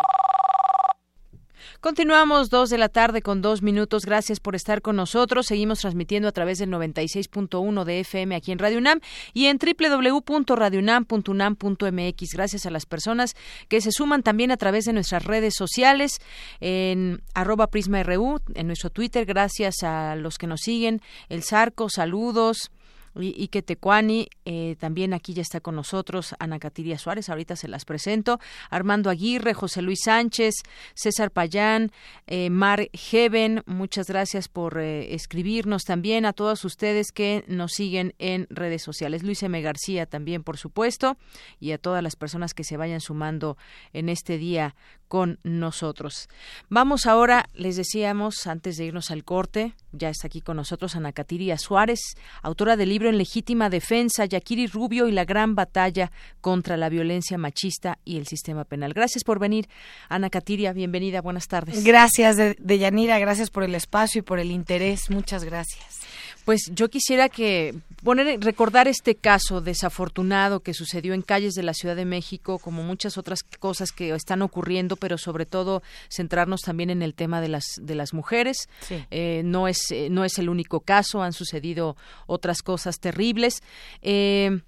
[1.83, 4.05] Continuamos dos de la tarde con dos minutos.
[4.05, 5.47] Gracias por estar con nosotros.
[5.47, 9.01] Seguimos transmitiendo a través del 96.1 de FM aquí en Radio UNAM
[9.33, 12.29] y en www.radiounam.unam.mx.
[12.31, 13.35] Gracias a las personas
[13.67, 16.21] que se suman también a través de nuestras redes sociales
[16.61, 19.25] en arroba PrismaRU, en nuestro Twitter.
[19.25, 21.01] Gracias a los que nos siguen.
[21.27, 22.71] El Zarco, saludos.
[23.15, 27.67] Y, que Tecuani, eh, también aquí ya está con nosotros Ana Catiria Suárez, ahorita se
[27.67, 28.39] las presento,
[28.71, 30.55] Armando Aguirre, José Luis Sánchez,
[30.95, 31.91] César Payán,
[32.25, 38.15] eh, Mar Heaven, muchas gracias por eh, escribirnos también a todos ustedes que nos siguen
[38.17, 39.23] en redes sociales.
[39.23, 39.61] Luis M.
[39.61, 41.17] García también, por supuesto,
[41.59, 43.57] y a todas las personas que se vayan sumando
[43.93, 44.75] en este día
[45.07, 46.27] con nosotros.
[46.69, 51.13] Vamos ahora, les decíamos, antes de irnos al corte, ya está aquí con nosotros Ana
[51.13, 51.99] Catiria Suárez,
[52.41, 57.37] autora del libro En legítima defensa, Yakiri Rubio y la gran batalla contra la violencia
[57.37, 58.93] machista y el sistema penal.
[58.93, 59.67] Gracias por venir,
[60.09, 61.83] Ana Catiria, bienvenida, buenas tardes.
[61.83, 66.01] Gracias, de, Yanira, gracias por el espacio y por el interés, muchas gracias.
[66.45, 67.73] Pues yo quisiera que
[68.03, 72.83] poner recordar este caso desafortunado que sucedió en calles de la Ciudad de México, como
[72.83, 77.47] muchas otras cosas que están ocurriendo, pero sobre todo centrarnos también en el tema de
[77.47, 78.67] las de las mujeres.
[79.09, 81.95] Eh, no es eh, no es el único caso, han sucedido
[82.27, 83.63] otras cosas terribles.
[84.01, 84.59] Eh,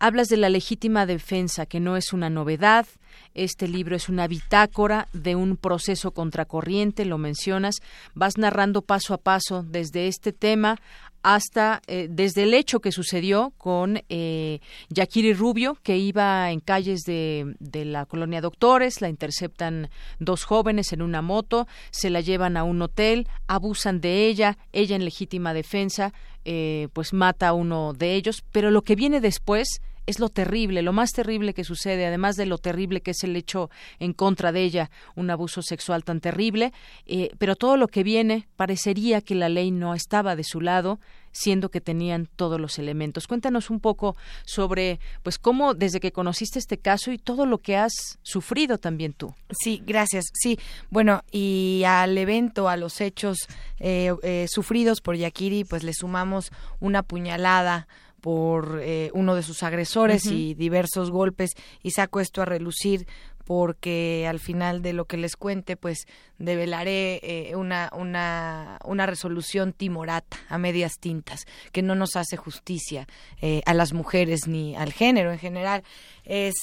[0.00, 2.86] Hablas de la legítima defensa, que no es una novedad.
[3.32, 7.76] Este libro es una bitácora de un proceso contracorriente, lo mencionas.
[8.14, 10.78] Vas narrando paso a paso desde este tema
[11.24, 14.60] hasta eh, desde el hecho que sucedió con eh,
[14.90, 20.92] Yakiri Rubio, que iba en calles de, de, la colonia Doctores, la interceptan dos jóvenes
[20.92, 25.54] en una moto, se la llevan a un hotel, abusan de ella, ella en legítima
[25.54, 26.12] defensa,
[26.44, 30.82] eh, pues mata a uno de ellos, pero lo que viene después es lo terrible,
[30.82, 34.52] lo más terrible que sucede, además de lo terrible que es el hecho en contra
[34.52, 36.72] de ella, un abuso sexual tan terrible,
[37.06, 41.00] eh, pero todo lo que viene parecería que la ley no estaba de su lado,
[41.34, 43.26] siendo que tenían todos los elementos.
[43.26, 47.76] Cuéntanos un poco sobre, pues, cómo desde que conociste este caso y todo lo que
[47.76, 47.92] has
[48.22, 49.34] sufrido también tú.
[49.50, 50.26] Sí, gracias.
[50.32, 50.58] Sí,
[50.90, 53.38] bueno, y al evento, a los hechos
[53.80, 57.88] eh, eh, sufridos por Yakiri, pues le sumamos una puñalada
[58.24, 61.50] por eh, uno de sus agresores y diversos golpes
[61.82, 63.06] y saco esto a relucir
[63.44, 66.06] porque al final de lo que les cuente pues
[66.38, 73.06] develaré eh, una, una, una resolución timorata a medias tintas que no nos hace justicia
[73.42, 75.84] eh, a las mujeres ni al género en general.
[76.24, 76.54] Es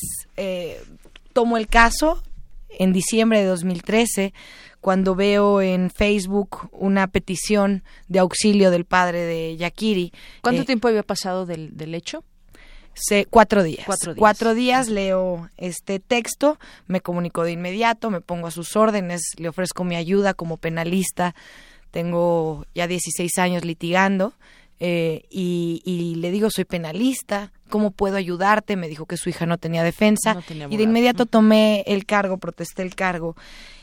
[1.32, 2.24] tomo el caso
[2.78, 4.34] en diciembre de 2013
[4.80, 10.12] cuando veo en Facebook una petición de auxilio del padre de Yakiri.
[10.42, 12.24] ¿Cuánto eh, tiempo había pasado del, del hecho?
[13.30, 13.86] cuatro días.
[13.86, 14.20] Cuatro días.
[14.20, 19.50] Cuatro días leo este texto, me comunico de inmediato, me pongo a sus órdenes, le
[19.50, 21.36] ofrezco mi ayuda como penalista.
[21.92, 24.34] Tengo ya 16 años litigando
[24.84, 28.76] eh, y, le digo, soy penalista, ¿cómo puedo ayudarte?
[28.76, 32.82] Me dijo que su hija no tenía defensa y de inmediato tomé el cargo, protesté
[32.82, 33.36] el cargo.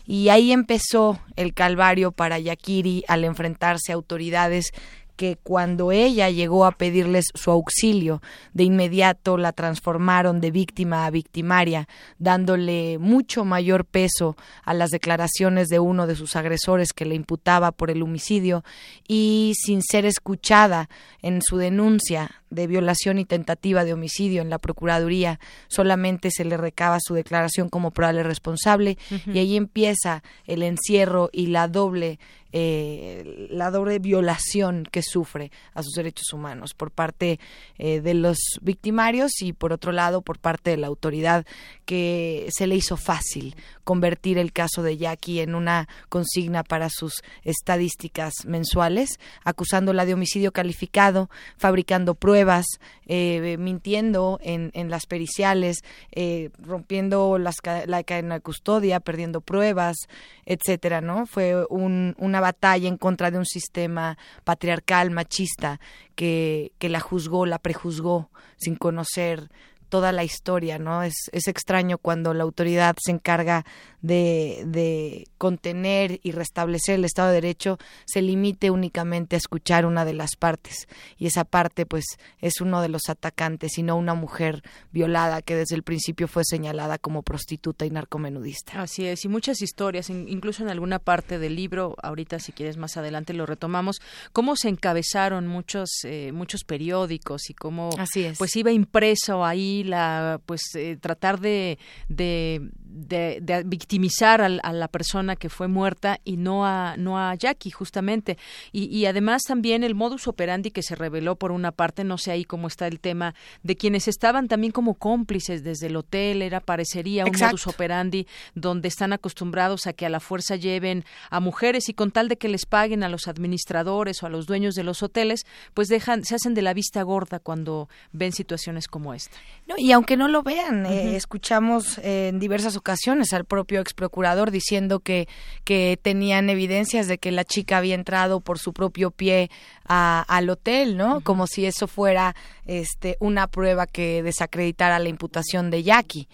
[0.05, 4.73] Y ahí empezó el calvario para Yakiri al enfrentarse a autoridades
[5.19, 8.23] que cuando ella llegó a pedirles su auxilio,
[8.55, 11.89] de inmediato la transformaron de víctima a victimaria,
[12.21, 17.73] dándole mucho mayor peso a las declaraciones de uno de sus agresores que le imputaba
[17.73, 18.63] por el homicidio
[19.09, 20.89] y sin ser escuchada
[21.21, 26.57] en su denuncia de violación y tentativa de homicidio en la Procuraduría, solamente se le
[26.57, 32.21] recaba su declaración como probable responsable y ahí empieza el encierro y la doble
[32.53, 37.39] eh, la doble violación que sufre a sus derechos humanos por parte
[37.79, 41.45] eh, de los victimarios y por otro lado por parte de la autoridad
[41.85, 47.23] que se le hizo fácil convertir el caso de Jackie en una consigna para sus
[47.43, 52.67] estadísticas mensuales, acusándola de homicidio calificado, fabricando pruebas,
[53.07, 55.83] eh, mintiendo en, las periciales,
[56.13, 59.97] eh, rompiendo las, la cadena de custodia, perdiendo pruebas,
[60.45, 61.27] etcétera, ¿no?
[61.27, 65.81] Fue un, una batalla en contra de un sistema patriarcal, machista,
[66.15, 69.51] que, que la juzgó, la prejuzgó, sin conocer
[69.89, 71.03] toda la historia, ¿no?
[71.03, 73.65] Es, es extraño cuando la autoridad se encarga
[74.03, 80.05] de, de, contener y restablecer el Estado de Derecho, se limite únicamente a escuchar una
[80.05, 80.89] de las partes.
[81.17, 82.05] Y esa parte, pues,
[82.41, 84.63] es uno de los atacantes y no una mujer
[84.93, 88.81] violada que desde el principio fue señalada como prostituta y narcomenudista.
[88.81, 92.97] Así es, y muchas historias, incluso en alguna parte del libro, ahorita si quieres más
[92.97, 94.01] adelante lo retomamos,
[94.33, 98.39] cómo se encabezaron muchos, eh, muchos periódicos y cómo Así es.
[98.39, 105.37] pues iba impreso ahí la pues eh, tratar de, de, de, victimizar a, la persona
[105.37, 108.39] que fue muerta y no a no a Jackie justamente.
[108.73, 112.31] Y, y, además también el modus operandi que se reveló por una parte no sé
[112.33, 116.61] ahí cómo está el tema de quienes estaban también como cómplices desde el hotel era
[116.61, 121.89] parecería un modus operandi donde están acostumbrados a que a la fuerza lleven a mujeres
[121.89, 124.85] y con tal de que les paguen a los administradores o a los dueños de
[124.85, 129.37] los hoteles pues dejan se hacen de la vista gorda cuando ven situaciones como esta
[129.69, 134.51] no, y aunque no lo vean eh, escuchamos en diversas ocasiones al propio ex procurador
[134.51, 135.29] diciendo que,
[135.65, 139.51] que tenían evidencias de que la chica había entrado por su propio pie
[139.85, 141.21] al hotel, ¿no?
[141.23, 142.35] Como si eso fuera
[142.67, 146.29] este, una prueba que desacreditara la imputación de Jackie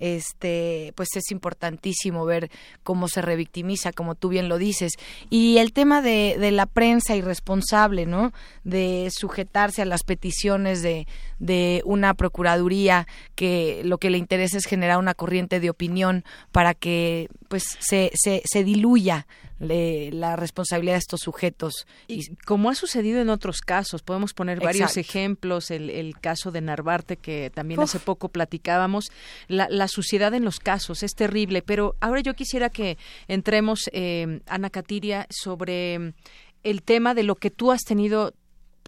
[0.00, 2.50] este, pues es importantísimo ver
[2.82, 4.94] cómo se revictimiza, como tú bien lo dices.
[5.28, 8.32] Y el tema de, de la prensa irresponsable, ¿no?
[8.64, 11.06] De sujetarse a las peticiones de,
[11.38, 16.74] de una procuraduría que lo que le interesa es generar una corriente de opinión para
[16.74, 19.26] que pues se, se, se diluya
[19.60, 21.86] la responsabilidad de estos sujetos.
[22.08, 26.60] Y como ha sucedido en otros casos, podemos poner varios ejemplos, el, el, caso de
[26.60, 29.12] Narvarte que también hace poco platicábamos,
[29.48, 32.98] la, la, suciedad en los casos es terrible, pero ahora yo quisiera que
[33.28, 36.14] entremos, eh, Ana Catiria, sobre
[36.62, 38.32] el tema de lo que tú has tenido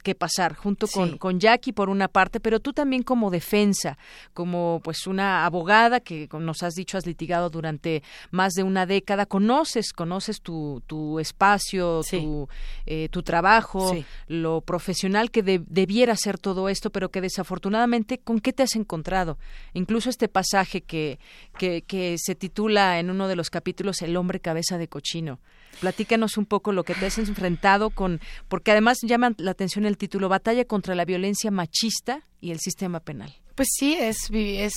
[0.03, 3.99] que pasar, junto con, con Jackie por una parte, pero tú también como defensa,
[4.35, 9.27] como pues una abogada que nos has dicho has litigado durante más de una década,
[9.27, 12.49] conoces, conoces tu, tu espacio, tu,
[12.87, 13.97] eh, tu trabajo,
[14.29, 19.39] lo profesional que debiera ser todo esto, pero que desafortunadamente, ¿con qué te has encontrado?
[19.73, 21.19] Incluso este pasaje que,
[21.59, 25.39] que, que se titula en uno de los capítulos El hombre cabeza de cochino.
[25.81, 29.92] Platícanos un poco lo que te has enfrentado con, porque además llama la atención el
[29.97, 33.35] título Batalla contra la violencia machista y el sistema penal.
[33.55, 34.75] Pues sí, es, es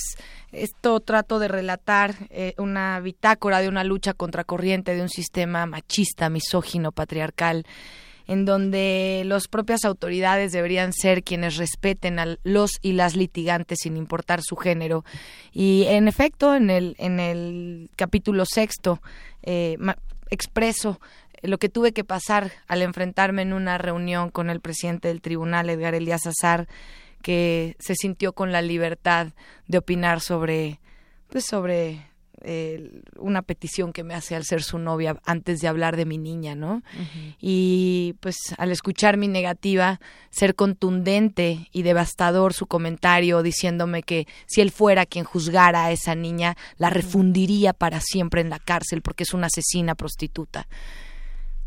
[0.52, 6.28] esto trato de relatar eh, una bitácora de una lucha contracorriente de un sistema machista,
[6.28, 7.66] misógino, patriarcal,
[8.26, 13.96] en donde las propias autoridades deberían ser quienes respeten a los y las litigantes sin
[13.96, 15.04] importar su género.
[15.52, 19.00] Y en efecto, en el, en el capítulo sexto,
[19.42, 19.78] eh,
[20.30, 21.00] expreso
[21.42, 25.70] lo que tuve que pasar al enfrentarme en una reunión con el presidente del tribunal,
[25.70, 26.68] Edgar Elías Azar,
[27.22, 29.28] que se sintió con la libertad
[29.66, 30.80] de opinar sobre,
[31.28, 32.06] pues sobre
[32.42, 36.18] eh, una petición que me hace al ser su novia antes de hablar de mi
[36.18, 36.82] niña, ¿no?
[37.40, 44.60] Y pues al escuchar mi negativa, ser contundente y devastador su comentario diciéndome que si
[44.60, 49.24] él fuera quien juzgara a esa niña, la refundiría para siempre en la cárcel porque
[49.24, 50.68] es una asesina prostituta.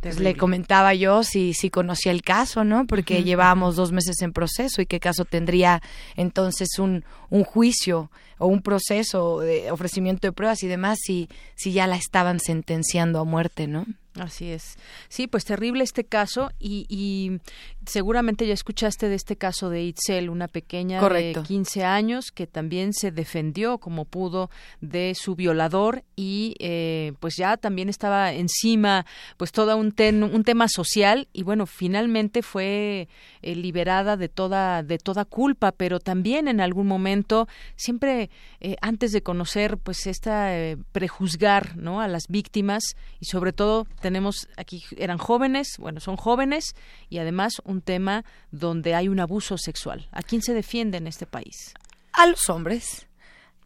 [0.02, 2.88] Pues le comentaba yo si, si conocía el caso, ¿no?
[2.88, 5.82] Porque llevábamos dos meses en proceso y qué caso tendría
[6.16, 11.74] entonces un, un juicio o un proceso de ofrecimiento de pruebas y demás si, si
[11.74, 13.86] ya la estaban sentenciando a muerte, ¿no?
[14.20, 14.78] Así es.
[15.08, 17.40] Sí, pues terrible este caso y,
[17.86, 22.94] seguramente ya escuchaste de este caso de Itzel, una pequeña de 15 años que también
[22.94, 24.52] se defendió como pudo
[24.82, 29.08] de su violador y eh, pues ya también estaba encima
[29.38, 29.94] pues todo un,
[30.24, 33.08] un tema social y bueno, finalmente fue
[33.42, 39.12] eh, liberada de toda, de toda culpa, pero también en algún momento siempre eh, antes
[39.14, 40.52] de conocer pues esta
[40.92, 42.02] prejuzgar ¿no?
[42.02, 42.84] a las víctimas
[43.20, 46.76] y sobre todo tenemos aquí, eran jóvenes, bueno, son jóvenes
[47.10, 50.10] y además un tema donde hay un abuso sexual.
[50.12, 51.76] ¿A quién se defiende en este país?
[52.14, 53.08] A los hombres.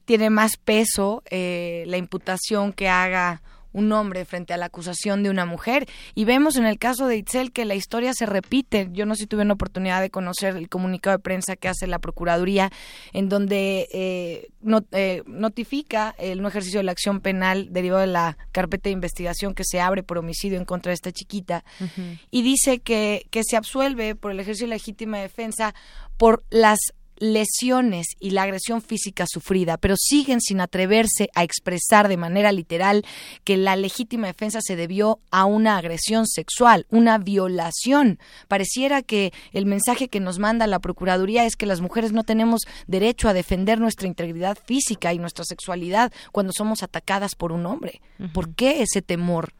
[0.03, 3.41] Tiene más peso eh, la imputación que haga
[3.73, 5.87] un hombre frente a la acusación de una mujer.
[6.15, 8.89] Y vemos en el caso de Itzel que la historia se repite.
[8.91, 11.87] Yo no sé si tuve una oportunidad de conocer el comunicado de prensa que hace
[11.87, 12.71] la Procuraduría,
[13.11, 14.49] en donde eh,
[14.91, 19.53] eh, notifica el no ejercicio de la acción penal derivado de la carpeta de investigación
[19.53, 21.63] que se abre por homicidio en contra de esta chiquita.
[22.31, 25.73] Y dice que, que se absuelve por el ejercicio de legítima defensa
[26.17, 26.79] por las
[27.23, 33.05] lesiones y la agresión física sufrida, pero siguen sin atreverse a expresar de manera literal
[33.43, 38.19] que la legítima defensa se debió a una agresión sexual, una violación.
[38.47, 42.61] Pareciera que el mensaje que nos manda la Procuraduría es que las mujeres no tenemos
[42.87, 48.01] derecho a defender nuestra integridad física y nuestra sexualidad cuando somos atacadas por un hombre.
[48.33, 49.53] ¿Por qué ese temor?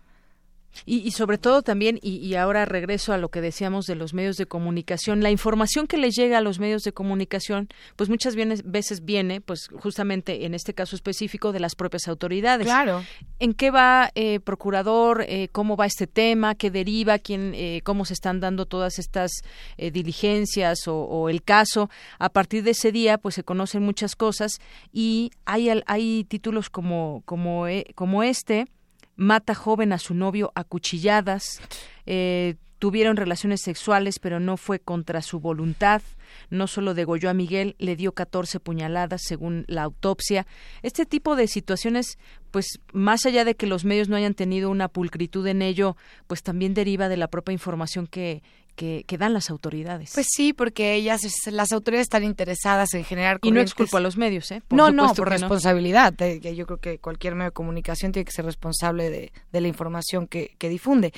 [0.86, 4.46] Y, sobre todo también, y, ahora regreso a lo que decíamos de los medios de
[4.46, 9.42] comunicación, la información que les llega a los medios de comunicación, pues muchas veces viene,
[9.42, 12.66] pues justamente en este caso específico, de las propias autoridades.
[12.66, 13.04] Claro.
[13.40, 15.26] ¿En qué va, eh, procurador?
[15.28, 16.56] Eh, ¿Cómo va este tema?
[16.56, 17.20] ¿Qué deriva?
[17.20, 19.32] ¿Quién, eh, ¿Cómo se están dando todas estas
[19.78, 21.90] diligencias o, el caso?
[22.20, 24.60] A partir de ese día, pues se conocen muchas cosas
[24.92, 27.66] y hay, hay títulos como, como,
[27.96, 28.68] como este
[29.16, 31.61] mata joven a su novio a cuchilladas,
[32.05, 36.01] eh, tuvieron relaciones sexuales pero no fue contra su voluntad,
[36.49, 40.45] no solo degolló a Miguel, le dio 14 puñaladas según la autopsia.
[40.82, 42.18] Este tipo de situaciones,
[42.51, 45.95] pues más allá de que los medios no hayan tenido una pulcritud en ello,
[46.28, 48.43] pues también deriva de la propia información que,
[48.76, 50.12] que, dan las autoridades.
[50.14, 54.18] Pues sí, porque ellas, las autoridades están interesadas en generar Y no exculpo a los
[54.18, 54.62] medios, ¿eh?
[54.70, 56.14] no, no, por responsabilidad.
[56.14, 60.28] yo creo que cualquier medio de comunicación tiene que ser responsable de, de la información
[60.28, 61.14] que, que difunde.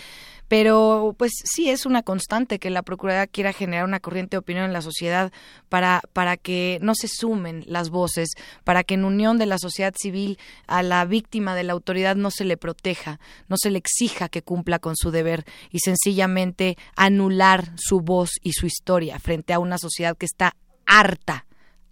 [0.48, 4.66] Pero pues sí es una constante que la Procuraduría quiera generar una corriente de opinión
[4.66, 5.32] en la sociedad
[5.70, 8.30] para, para que no se sumen las voces,
[8.64, 10.38] para que en unión de la sociedad civil
[10.68, 14.44] a la víctima de la autoridad no se le proteja, no se le exija que
[14.44, 19.78] cumpla con su deber y sencillamente anular su voz y su historia frente a una
[19.78, 20.56] sociedad que está
[20.86, 21.46] harta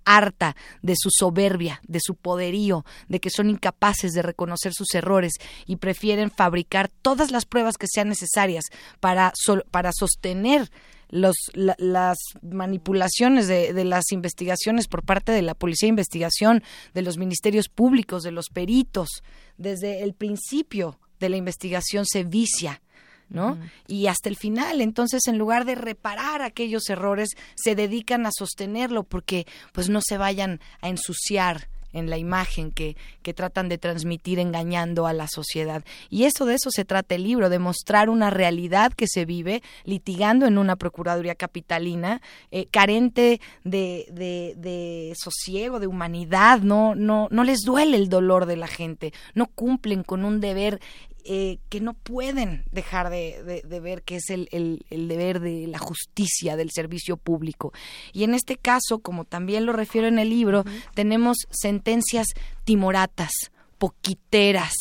[0.06, 5.34] harta de su soberbia, de su poderío, de que son incapaces de reconocer sus errores
[5.66, 8.66] y prefieren fabricar todas las pruebas que sean necesarias
[9.00, 9.34] para,
[9.72, 10.70] para sostener
[11.10, 16.64] las manipulaciones de, de, las investigaciones por parte de la Policía de Investigación,
[16.96, 19.10] de los ministerios públicos, de los peritos.
[19.58, 22.82] Desde el principio de la investigación se vicia
[23.30, 23.58] ¿no?
[23.88, 29.04] Y hasta el final, entonces en lugar de reparar aquellos errores, se dedican a sostenerlo
[29.04, 34.40] porque pues no se vayan a ensuciar en la imagen que, que tratan de transmitir
[34.40, 35.86] engañando a la sociedad.
[36.10, 39.62] Y eso de eso se trata el libro, de mostrar una realidad que se vive
[39.86, 42.22] litigando en una Procuraduría Capitalina,
[42.52, 48.48] eh, carente de, de, de, sosiego, de humanidad, no, no, no les duele el dolor
[48.48, 50.82] de la gente, no cumplen con un deber
[51.26, 56.72] eh, que no pueden dejar de, ver que es el, deber de la justicia, del
[56.72, 57.72] servicio público.
[58.12, 62.28] Y en este caso, como también lo refiero en el libro, tenemos sentencias
[62.66, 63.32] timoratas,
[63.78, 64.74] poquiteras,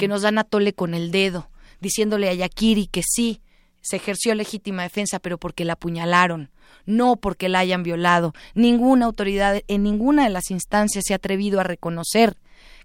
[0.00, 1.48] que nos dan a tole con el dedo,
[1.80, 3.40] diciéndole a Yakiri que sí,
[3.80, 6.50] se ejerció legítima defensa, pero porque la apuñalaron,
[6.84, 8.34] no porque la hayan violado.
[8.54, 12.36] Ninguna autoridad en ninguna de las instancias se ha atrevido a reconocer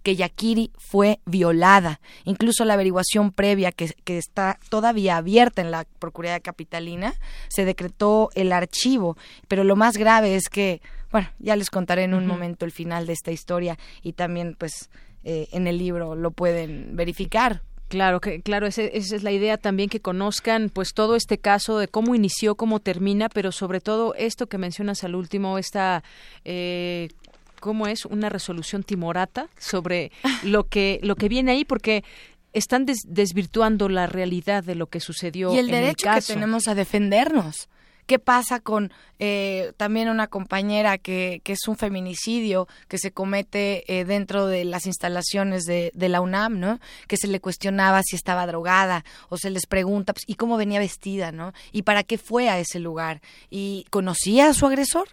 [0.03, 1.99] que Yakiri fue violada.
[2.25, 7.15] Incluso la averiguación previa que, está todavía abierta en la Procuraduría Capitalina,
[7.47, 9.17] se decretó el archivo.
[9.47, 10.81] Pero lo más grave es que,
[11.11, 14.89] bueno, ya les contaré en un momento el final de esta historia y también pues
[15.23, 17.61] eh, en el libro lo pueden verificar.
[17.93, 21.87] Claro, que, claro, esa, es la idea también que conozcan pues todo este caso de
[21.87, 26.03] cómo inició, cómo termina, pero sobre todo esto que mencionas al último, esta
[26.43, 27.09] eh,
[27.63, 30.11] cómo es una resolución timorata sobre
[30.43, 32.03] lo que lo que viene ahí porque
[32.51, 37.69] están desvirtuando la realidad de lo que sucedió y el derecho que tenemos a defendernos
[38.05, 43.85] ¿Qué pasa con eh, también una compañera que, que, es un feminicidio que se comete
[43.87, 46.81] eh, dentro de las instalaciones de, de, la UNAM, ¿no?
[47.07, 50.79] Que se le cuestionaba si estaba drogada o se les pregunta pues, y cómo venía
[50.81, 51.53] vestida, ¿no?
[51.71, 55.07] Y para qué fue a ese lugar y conocía a su agresor.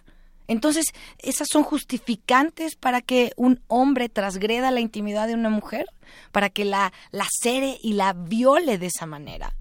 [0.47, 0.85] Entonces,
[1.19, 5.85] ¿esas son justificantes para que un hombre transgreda la intimidad de una mujer?
[6.31, 9.55] ¿Para que la lacere y la viole de esa manera?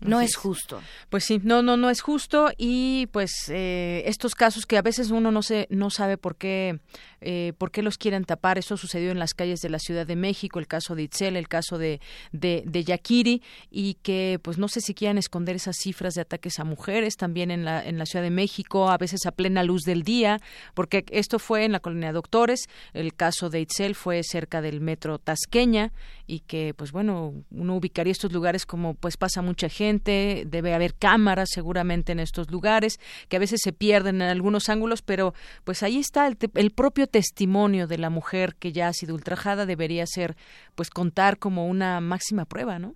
[0.00, 0.80] No es justo.
[1.08, 5.10] Pues sí, no, no, no es justo y pues eh, estos casos que a veces
[5.10, 6.80] uno no se, no sabe por qué,
[7.20, 8.58] eh, por qué los quieren tapar.
[8.58, 11.48] Eso sucedió en las calles de la Ciudad de México, el caso de Itzel, el
[11.48, 12.00] caso de,
[12.32, 16.58] de, de Yakiri y que pues no sé si quieran esconder esas cifras de ataques
[16.58, 19.82] a mujeres también en la, en la Ciudad de México, a veces a plena luz
[19.82, 20.40] del día,
[20.74, 25.18] porque esto fue en la colonia Doctores, el caso de Itzel fue cerca del metro
[25.18, 25.92] Tasqueña
[26.26, 30.94] y que pues bueno, uno ubicaría estos lugares como pues pasa mucha gente debe haber
[30.94, 32.98] cámaras seguramente en estos lugares,
[33.28, 35.34] que a veces se pierden en algunos ángulos, pero
[35.64, 39.66] pues ahí está el, el propio testimonio de la mujer que ya ha sido ultrajada,
[39.66, 40.36] debería ser
[40.74, 42.94] pues contar como una máxima prueba, ¿no?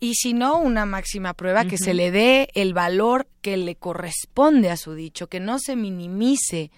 [0.00, 4.70] y si no una máxima prueba, que se le dé el valor que le corresponde
[4.70, 6.70] a su dicho, que no se minimice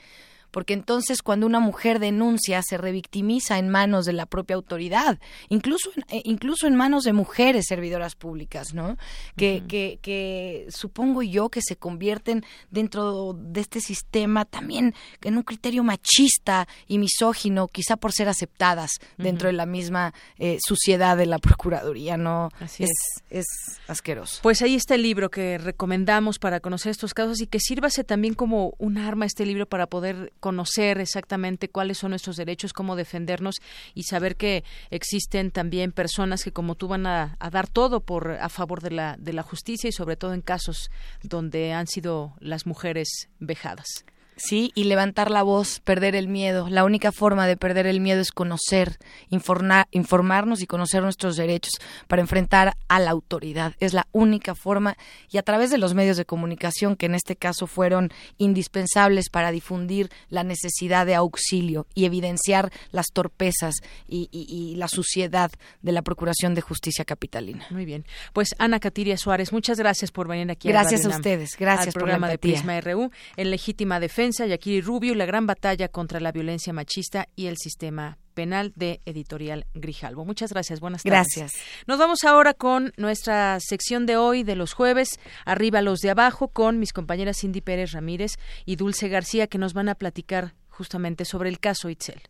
[0.57, 5.19] porque entonces cuando una mujer denuncia se revictimiza en manos de la propia autoridad,
[5.51, 8.97] incluso en, eh, incluso en manos de mujeres servidoras públicas, ¿no?
[9.37, 15.43] Que, que, que supongo yo que se convierten dentro de este sistema también en un
[15.43, 21.27] criterio machista y misógino, quizá por ser aceptadas dentro de la misma eh, suciedad de
[21.27, 22.49] la Procuraduría, ¿no?
[22.61, 22.91] Así es,
[23.29, 23.47] es,
[23.89, 24.41] asqueroso.
[24.43, 28.33] Pues ahí está el libro que recomendamos para conocer estos casos y que sírvase también
[28.33, 33.57] como un arma este libro para poder conocer exactamente cuáles son nuestros derechos, cómo defendernos
[33.95, 38.49] y saber que existen también personas que como tú van a, dar todo por a
[38.49, 40.93] favor de la de la justicia y sobre todo en casos
[41.25, 44.05] donde han sido las mujeres vejadas.
[44.39, 46.69] Sí, y levantar la voz, perder el miedo.
[46.69, 48.99] La única forma de perder el miedo es conocer,
[49.31, 51.73] informarnos y conocer nuestros derechos
[52.07, 53.73] para enfrentar a la autoridad.
[53.81, 54.99] Es la única forma
[55.31, 59.51] y a través de los medios de comunicación que en este caso fueron indispensables para
[59.53, 63.77] difundir la necesidad de auxilio y evidenciar las torpezas
[64.07, 65.51] y, la suciedad
[65.81, 67.65] de la Procuración de Justicia Capitalina.
[67.71, 68.05] Muy bien.
[68.35, 70.69] Pues Ana Catiria Suárez, muchas gracias por venir aquí.
[70.69, 71.57] Gracias a, ustedes.
[71.59, 75.47] Gracias por programa la de Prisma RU en legítima defensa Yakiri Rubio y la gran
[75.47, 80.25] batalla contra la violencia machista y el sistema penal de Editorial Grijalvo.
[80.25, 81.27] Muchas gracias, buenas tardes.
[81.37, 81.53] Gracias.
[81.87, 86.49] Nos vamos ahora con nuestra sección de hoy de los jueves, arriba los de abajo,
[86.49, 88.33] con mis compañeras Cindy Pérez Ramírez
[88.65, 92.21] y Dulce García, que nos van a platicar justamente sobre el caso Itzel.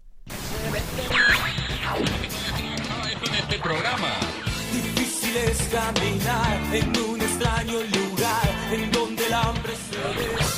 [3.38, 4.12] Este programa.
[4.72, 10.55] Difícil es caminar en un extraño lugar en donde el hambre se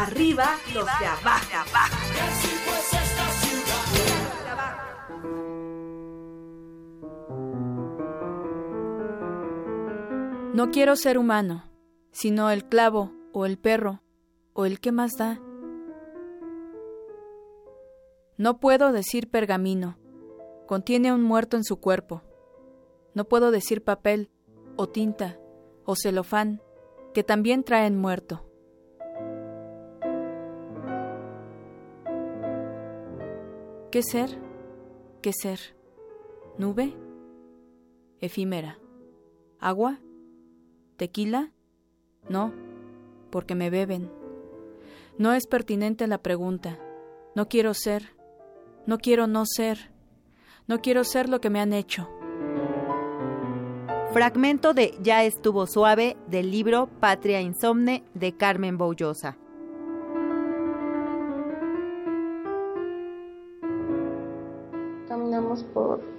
[0.00, 1.66] Arriba los de abajo.
[10.54, 11.64] No quiero ser humano,
[12.12, 14.00] sino el clavo o el perro
[14.52, 15.40] o el que más da.
[18.36, 19.98] No puedo decir pergamino,
[20.68, 22.22] contiene un muerto en su cuerpo.
[23.14, 24.30] No puedo decir papel,
[24.76, 25.40] o tinta,
[25.84, 26.62] o celofán,
[27.14, 28.47] que también traen muerto.
[33.90, 34.38] ¿Qué ser?
[35.22, 35.58] ¿Qué ser?
[36.58, 36.94] ¿Nube?
[38.20, 38.78] Efímera.
[39.58, 39.98] ¿Agua?
[40.98, 41.52] ¿Tequila?
[42.28, 42.52] No,
[43.30, 44.10] porque me beben.
[45.16, 46.78] No es pertinente la pregunta.
[47.34, 48.14] No quiero ser.
[48.86, 49.90] No quiero no ser.
[50.66, 52.10] No quiero ser lo que me han hecho.
[54.12, 59.38] Fragmento de Ya estuvo suave del libro Patria Insomne de Carmen Boullosa.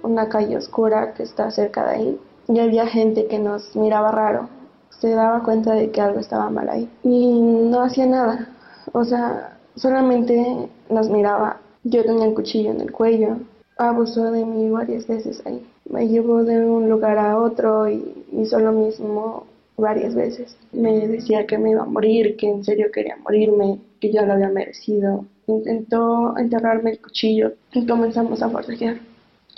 [0.02, 4.48] Una calle oscura que está cerca de ahí y había gente que nos miraba raro.
[4.90, 8.48] Se daba cuenta de que algo estaba mal ahí y no hacía nada.
[8.92, 11.60] O sea, solamente nos miraba.
[11.84, 13.38] Yo tenía el cuchillo en el cuello.
[13.78, 15.66] Abusó de mí varias veces ahí.
[15.88, 19.46] Me llevó de un lugar a otro y hizo lo mismo
[19.76, 20.56] varias veces.
[20.72, 24.34] Me decía que me iba a morir, que en serio quería morirme, que yo lo
[24.34, 25.24] había merecido.
[25.46, 28.98] Intentó enterrarme el cuchillo y comenzamos a forcejear.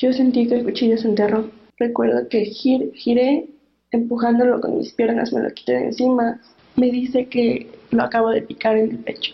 [0.03, 1.49] Yo sentí que el cuchillo se enterró.
[1.79, 3.47] Recuerdo que giré
[3.93, 6.41] empujándolo con mis piernas, me lo quité de encima.
[6.74, 9.33] Me dice que lo acabo de picar en el pecho.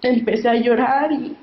[0.00, 1.36] Empecé a llorar y,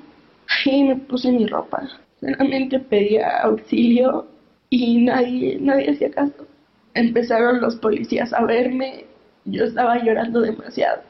[0.83, 1.87] me puse mi ropa.
[2.19, 4.25] Solamente pedía auxilio
[4.71, 6.47] y nadie, nadie hacía caso.
[6.95, 9.05] Empezaron los policías a verme,
[9.45, 11.03] yo estaba llorando demasiado.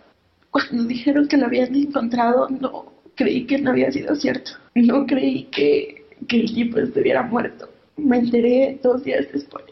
[0.51, 4.51] Cuando dijeron que lo habían encontrado, no creí que no había sido cierto.
[4.75, 7.69] No creí que, que el tipo estuviera muerto.
[7.97, 9.65] Me enteré dos días después.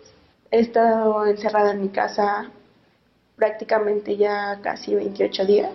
[0.52, 2.52] He estado encerrada en mi casa
[3.36, 5.72] prácticamente ya casi 28 días.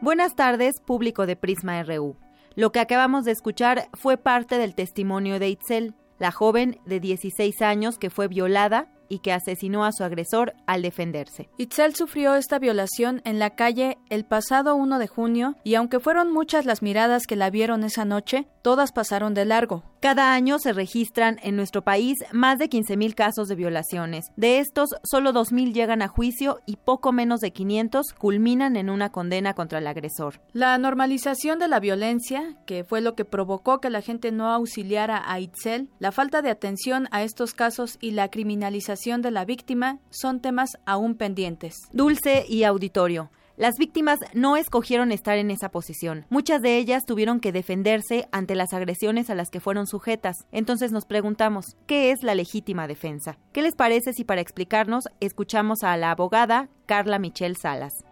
[0.00, 2.16] Buenas tardes, público de Prisma RU.
[2.54, 7.62] Lo que acabamos de escuchar fue parte del testimonio de Itzel, la joven de 16
[7.62, 11.48] años que fue violada y que asesinó a su agresor al defenderse.
[11.56, 16.32] Itzel sufrió esta violación en la calle el pasado 1 de junio y aunque fueron
[16.32, 19.84] muchas las miradas que la vieron esa noche, todas pasaron de largo.
[20.00, 24.26] Cada año se registran en nuestro país más de 15.000 casos de violaciones.
[24.36, 29.10] De estos, solo 2.000 llegan a juicio y poco menos de 500 culminan en una
[29.10, 30.40] condena contra el agresor.
[30.52, 35.22] La normalización de la violencia, que fue lo que provocó que la gente no auxiliara
[35.26, 40.00] a Itzel, la falta de atención a estos casos y la criminalización de la víctima
[40.10, 41.88] son temas aún pendientes.
[41.92, 43.30] Dulce y auditorio.
[43.56, 46.24] Las víctimas no escogieron estar en esa posición.
[46.30, 50.48] Muchas de ellas tuvieron que defenderse ante las agresiones a las que fueron sujetas.
[50.50, 53.38] Entonces nos preguntamos, ¿qué es la legítima defensa?
[53.52, 58.04] ¿Qué les parece si para explicarnos escuchamos a la abogada Carla Michelle Salas?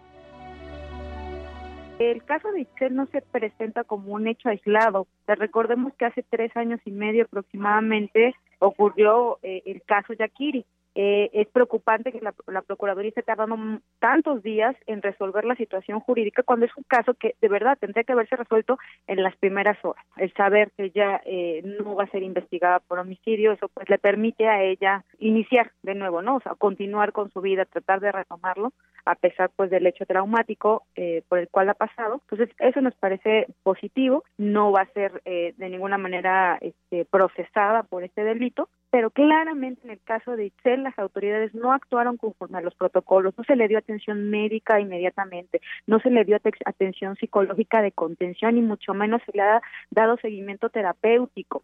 [1.98, 5.08] El caso de Itzel no se presenta como un hecho aislado.
[5.26, 10.64] Recordemos que hace tres años y medio aproximadamente ocurrió eh, el caso Yakiri.
[10.98, 13.59] Eh, es preocupante que la, la, Procuraduría esté tardando
[13.98, 18.02] tantos días en resolver la situación jurídica cuando es un caso que de verdad tendría
[18.02, 20.02] que haberse resuelto en las primeras horas.
[20.16, 23.98] El saber que ella eh, no va a ser investigada por homicidio, eso pues le
[23.98, 26.36] permite a ella iniciar de nuevo, ¿no?
[26.36, 28.73] O sea, continuar con su vida, tratar de retomarlo
[29.05, 32.23] a pesar pues del hecho traumático eh, por el cual ha pasado.
[32.28, 37.85] Entonces, eso nos parece positivo, no va a ser eh, de ninguna manera este, procesada
[37.85, 42.58] por este delito, pero claramente en el caso de Itzel las autoridades no actuaron conforme
[42.58, 47.16] a los protocolos, no se le dio atención médica inmediatamente, no se le dio atención
[47.16, 49.60] psicológica de contención y mucho menos se le ha
[49.90, 51.60] dado seguimiento terapéutico.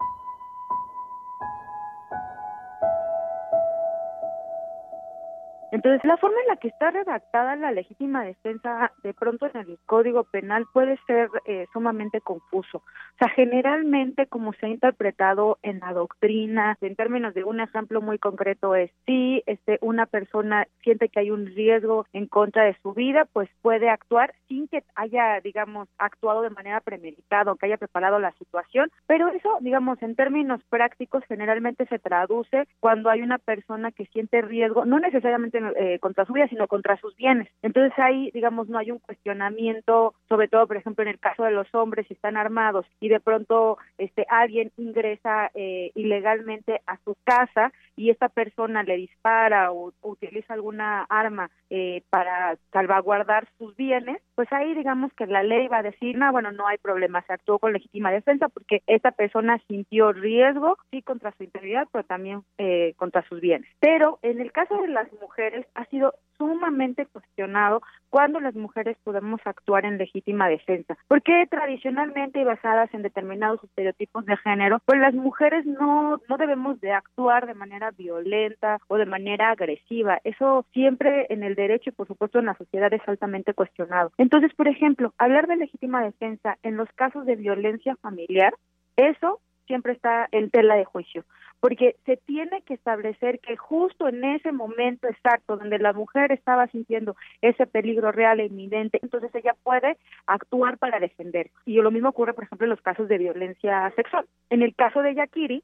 [5.72, 9.78] Entonces, la forma en la que está redactada la legítima defensa de pronto en el
[9.86, 12.78] Código Penal puede ser eh, sumamente confuso.
[12.78, 18.02] O sea, generalmente como se ha interpretado en la doctrina, en términos de un ejemplo
[18.02, 22.76] muy concreto es si este, una persona siente que hay un riesgo en contra de
[22.82, 27.64] su vida, pues puede actuar sin que haya, digamos, actuado de manera premeditada o que
[27.64, 33.22] haya preparado la situación, pero eso, digamos, en términos prácticos generalmente se traduce cuando hay
[33.22, 37.48] una persona que siente riesgo, no necesariamente eh, contra su vida, sino contra sus bienes.
[37.62, 41.52] Entonces ahí, digamos, no hay un cuestionamiento, sobre todo, por ejemplo, en el caso de
[41.52, 47.16] los hombres, si están armados y de pronto este alguien ingresa eh, ilegalmente a su
[47.24, 54.20] casa y esta persona le dispara o, utiliza alguna arma eh, para salvaguardar sus bienes,
[54.34, 57.32] pues ahí digamos que la ley va a decir, no, bueno, no hay problema, se
[57.32, 62.42] actuó con legítima defensa porque esta persona sintió riesgo, sí, contra su integridad, pero también
[62.58, 63.68] eh, contra sus bienes.
[63.80, 66.14] Pero en el caso de las mujeres ha sido
[66.48, 73.02] sumamente cuestionado cuando las mujeres podemos actuar en legítima defensa, porque tradicionalmente y basadas en
[73.02, 78.78] determinados estereotipos de género, pues las mujeres no, no debemos de actuar de manera violenta
[78.88, 80.18] o de manera agresiva.
[80.24, 84.12] Eso siempre en el derecho y por supuesto en la sociedad es altamente cuestionado.
[84.18, 88.54] Entonces, por ejemplo, hablar de legítima defensa en los casos de violencia familiar,
[88.96, 91.24] eso siempre está en tela de juicio,
[91.62, 96.66] porque se tiene que establecer que justo en ese momento exacto donde la mujer estaba
[96.66, 101.52] sintiendo ese peligro real e inminente, entonces ella puede actuar para defender.
[101.64, 104.26] Y lo mismo ocurre, por ejemplo, en los casos de violencia sexual.
[104.50, 105.62] En el caso de Yakiri,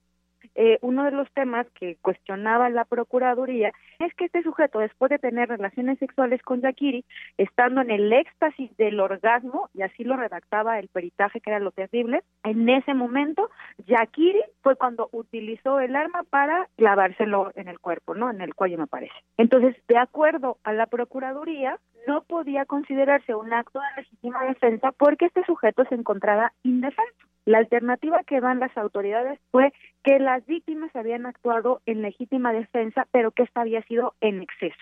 [0.54, 5.18] eh, uno de los temas que cuestionaba la Procuraduría es que este sujeto, después de
[5.18, 7.04] tener relaciones sexuales con Yakiri,
[7.36, 11.70] estando en el éxtasis del orgasmo, y así lo redactaba el peritaje, que era lo
[11.70, 13.50] terrible, en ese momento,
[13.86, 18.30] Yakiri fue cuando utilizó el arma para clavárselo en el cuerpo, ¿no?
[18.30, 19.14] En el cuello, me parece.
[19.36, 25.26] Entonces, de acuerdo a la Procuraduría, no podía considerarse un acto de legítima defensa porque
[25.26, 27.27] este sujeto se encontraba indefenso.
[27.48, 29.72] La alternativa que dan las autoridades fue
[30.04, 34.76] que las víctimas habían actuado en legítima defensa, pero que esta había sido en exceso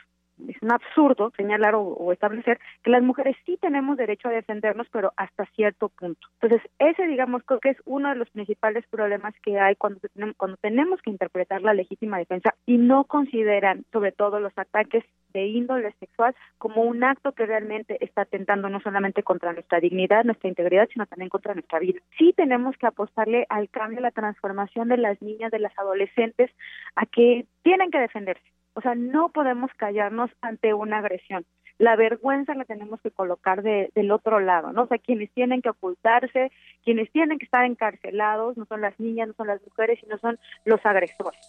[0.49, 5.13] es un absurdo señalar o, establecer que las mujeres sí tenemos derecho a defendernos, pero
[5.17, 6.29] hasta cierto punto.
[6.41, 10.01] Entonces, ese, digamos, creo que es uno de los principales problemas que hay cuando
[10.37, 15.47] cuando tenemos que interpretar la legítima defensa y no consideran, sobre todo, los ataques de
[15.47, 20.49] índole sexual como un acto que realmente está atentando no solamente contra nuestra dignidad, nuestra
[20.49, 22.01] integridad, sino también contra nuestra vida.
[22.19, 26.51] Sí tenemos que apostarle al cambio, a la transformación de las niñas, de las adolescentes,
[26.95, 31.47] a que tienen que defenderse o sea, no podemos callarnos ante una agresión.
[31.79, 34.83] La vergüenza la tenemos que colocar de, del otro lado, ¿no?
[34.83, 36.53] O sea, quienes tienen que ocultarse,
[36.85, 40.39] quienes tienen que estar encarcelados, no son las niñas, no son las mujeres, sino son
[40.65, 41.41] los agresores.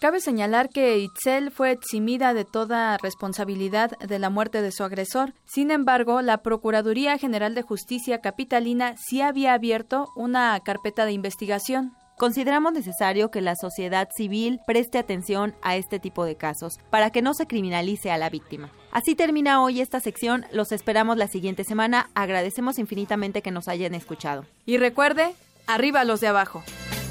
[0.00, 5.32] Cabe señalar que Itzel fue eximida de toda responsabilidad de la muerte de su agresor.
[5.44, 11.92] Sin embargo, la Procuraduría General de Justicia Capitalina sí había abierto una carpeta de investigación.
[12.22, 17.20] Consideramos necesario que la sociedad civil preste atención a este tipo de casos para que
[17.20, 18.70] no se criminalice a la víctima.
[18.92, 23.96] Así termina hoy esta sección, los esperamos la siguiente semana, agradecemos infinitamente que nos hayan
[23.96, 24.46] escuchado.
[24.66, 25.34] Y recuerde,
[25.66, 26.62] arriba los de abajo.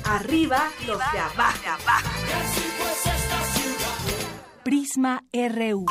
[0.06, 1.60] Arriba los de abajo.
[4.64, 5.88] Prisma RU.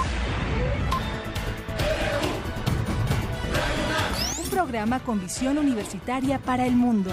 [4.42, 7.10] Un programa con visión universitaria para el mundo.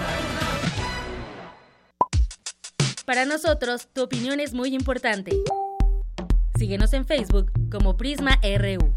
[3.08, 5.32] Para nosotros, tu opinión es muy importante.
[6.58, 8.92] Síguenos en Facebook como Prisma RU.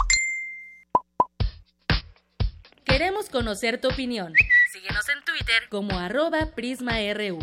[2.84, 4.34] Queremos conocer tu opinión.
[4.74, 7.40] Síguenos en Twitter como arroba PrismaRU.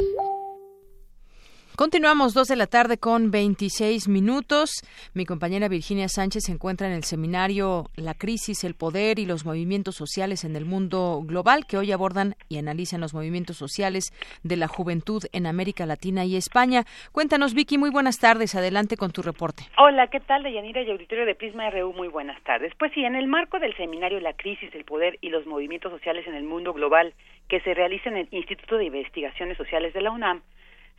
[1.78, 4.82] Continuamos dos de la tarde con 26 minutos.
[5.14, 9.46] Mi compañera Virginia Sánchez se encuentra en el seminario La crisis, el poder y los
[9.46, 14.10] movimientos sociales en el mundo global que hoy abordan y analizan los movimientos sociales
[14.42, 16.82] de la juventud en América Latina y España.
[17.12, 18.56] Cuéntanos, Vicky, muy buenas tardes.
[18.56, 19.62] Adelante con tu reporte.
[19.78, 21.92] Hola, ¿qué tal, Deyanira y auditorio de Prisma RU?
[21.92, 22.72] Muy buenas tardes.
[22.76, 26.26] Pues sí, en el marco del seminario La crisis, el poder y los movimientos sociales
[26.26, 27.14] en el mundo global
[27.46, 30.42] que se realiza en el Instituto de Investigaciones Sociales de la UNAM,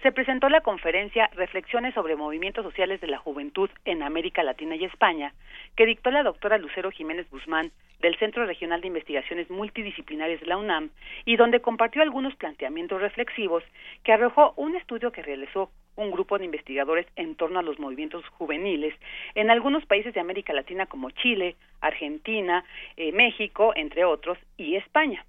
[0.02, 4.86] se presentó la conferencia Reflexiones sobre movimientos sociales de la juventud en América Latina y
[4.86, 5.34] España,
[5.76, 10.58] que dictó la doctora Lucero Jiménez Guzmán del Centro Regional de Investigaciones Multidisciplinarias de la
[10.58, 10.90] UNAM
[11.26, 13.64] y donde compartió algunos planteamientos reflexivos
[14.04, 18.26] que arrojó un estudio que realizó un grupo de investigadores en torno a los movimientos
[18.38, 18.96] juveniles
[19.36, 22.64] en algunos países de América Latina como Chile, Argentina,
[22.96, 25.26] eh, México, entre otros, y España.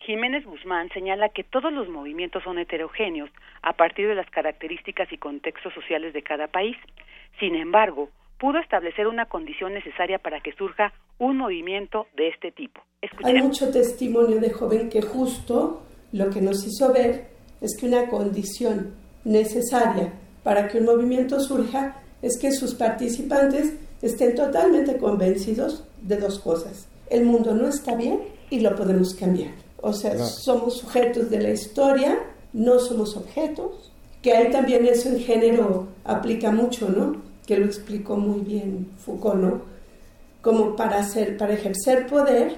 [0.00, 3.30] Jiménez Guzmán señala que todos los movimientos son heterogéneos
[3.62, 6.76] a partir de las características y contextos sociales de cada país.
[7.38, 8.08] Sin embargo,
[8.38, 12.80] pudo establecer una condición necesaria para que surja un movimiento de este tipo.
[13.24, 17.26] Hay mucho testimonio de joven que justo lo que nos hizo ver
[17.60, 18.94] es que una condición
[19.24, 20.12] necesaria
[20.42, 26.88] para que un movimiento surja es que sus participantes estén totalmente convencidos de dos cosas.
[27.10, 28.20] El mundo no está bien
[28.50, 29.67] y lo podemos cambiar.
[29.80, 32.18] O sea, somos sujetos de la historia,
[32.52, 33.92] no somos objetos,
[34.22, 37.22] que ahí también eso en género aplica mucho, ¿no?
[37.46, 39.62] Que lo explicó muy bien Foucault, ¿no?
[40.42, 42.56] Como para, hacer, para ejercer poder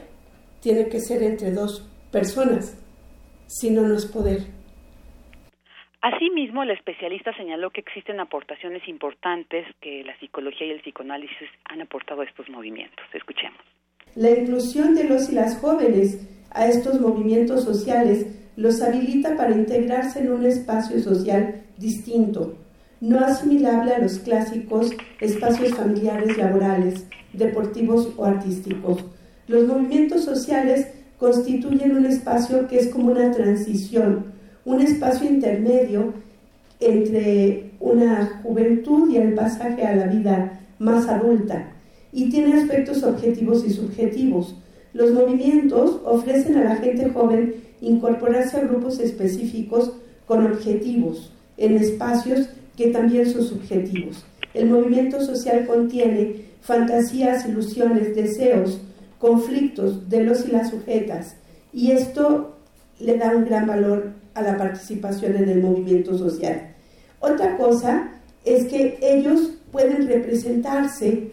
[0.61, 2.77] tiene que ser entre dos personas,
[3.47, 4.47] si no, no es poder.
[6.03, 11.83] Asimismo, el especialista señaló que existen aportaciones importantes que la psicología y el psicoanálisis han
[11.83, 13.05] aportado a estos movimientos.
[13.13, 13.61] Escuchemos.
[14.17, 20.21] La inclusión de los y las jóvenes a estos movimientos sociales los habilita para integrarse
[20.21, 22.55] en un espacio social distinto,
[23.01, 24.91] no asimilable a los clásicos
[25.21, 29.05] espacios familiares, laborales, deportivos o artísticos.
[29.47, 34.27] Los movimientos sociales constituyen un espacio que es como una transición,
[34.65, 36.15] un espacio intermedio
[36.81, 41.73] entre una juventud y el pasaje a la vida más adulta
[42.13, 44.57] y tiene aspectos objetivos y subjetivos.
[44.93, 49.93] Los movimientos ofrecen a la gente joven incorporarse a grupos específicos
[50.27, 54.25] con objetivos en espacios que también son subjetivos.
[54.55, 58.81] El movimiento social contiene fantasías, ilusiones, deseos,
[59.19, 61.37] conflictos de los y las sujetas
[61.73, 62.57] y esto
[62.99, 66.75] le da un gran valor a la participación en el movimiento social.
[67.21, 68.13] Otra cosa
[68.45, 71.31] es que ellos pueden representarse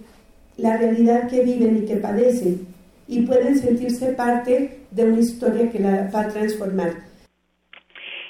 [0.58, 2.68] la realidad que viven y que padecen
[3.08, 7.07] y pueden sentirse parte de una historia que la va a transformar.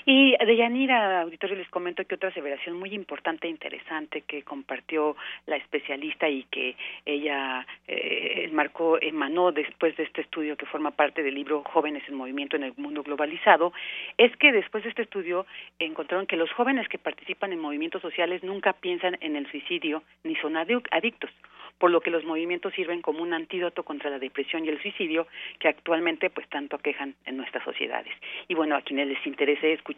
[0.10, 5.18] Y de Yanira, auditorio, les comento que otra aseveración muy importante e interesante que compartió
[5.48, 11.24] la especialista y que ella eh, marcó, emanó después de este estudio que forma parte
[11.24, 13.74] del libro Jóvenes en Movimiento en el Mundo Globalizado,
[14.18, 15.46] es que después de este estudio
[15.78, 20.38] encontraron que los jóvenes que participan en movimientos sociales nunca piensan en el suicidio ni
[20.38, 21.32] son adictos
[21.78, 25.28] por lo que los movimientos sirven como un antídoto contra la depresión y el suicidio
[25.60, 28.14] que actualmente pues tanto aquejan en nuestras sociedades.
[28.48, 29.97] Y bueno, a quienes les interese escuchar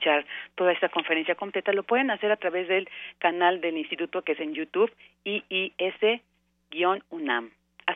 [0.56, 2.90] toda esta conferencia completa lo pueden hacer a través del
[3.20, 4.92] canal del instituto que es en YouTube
[5.24, 6.20] IIS-UNAM.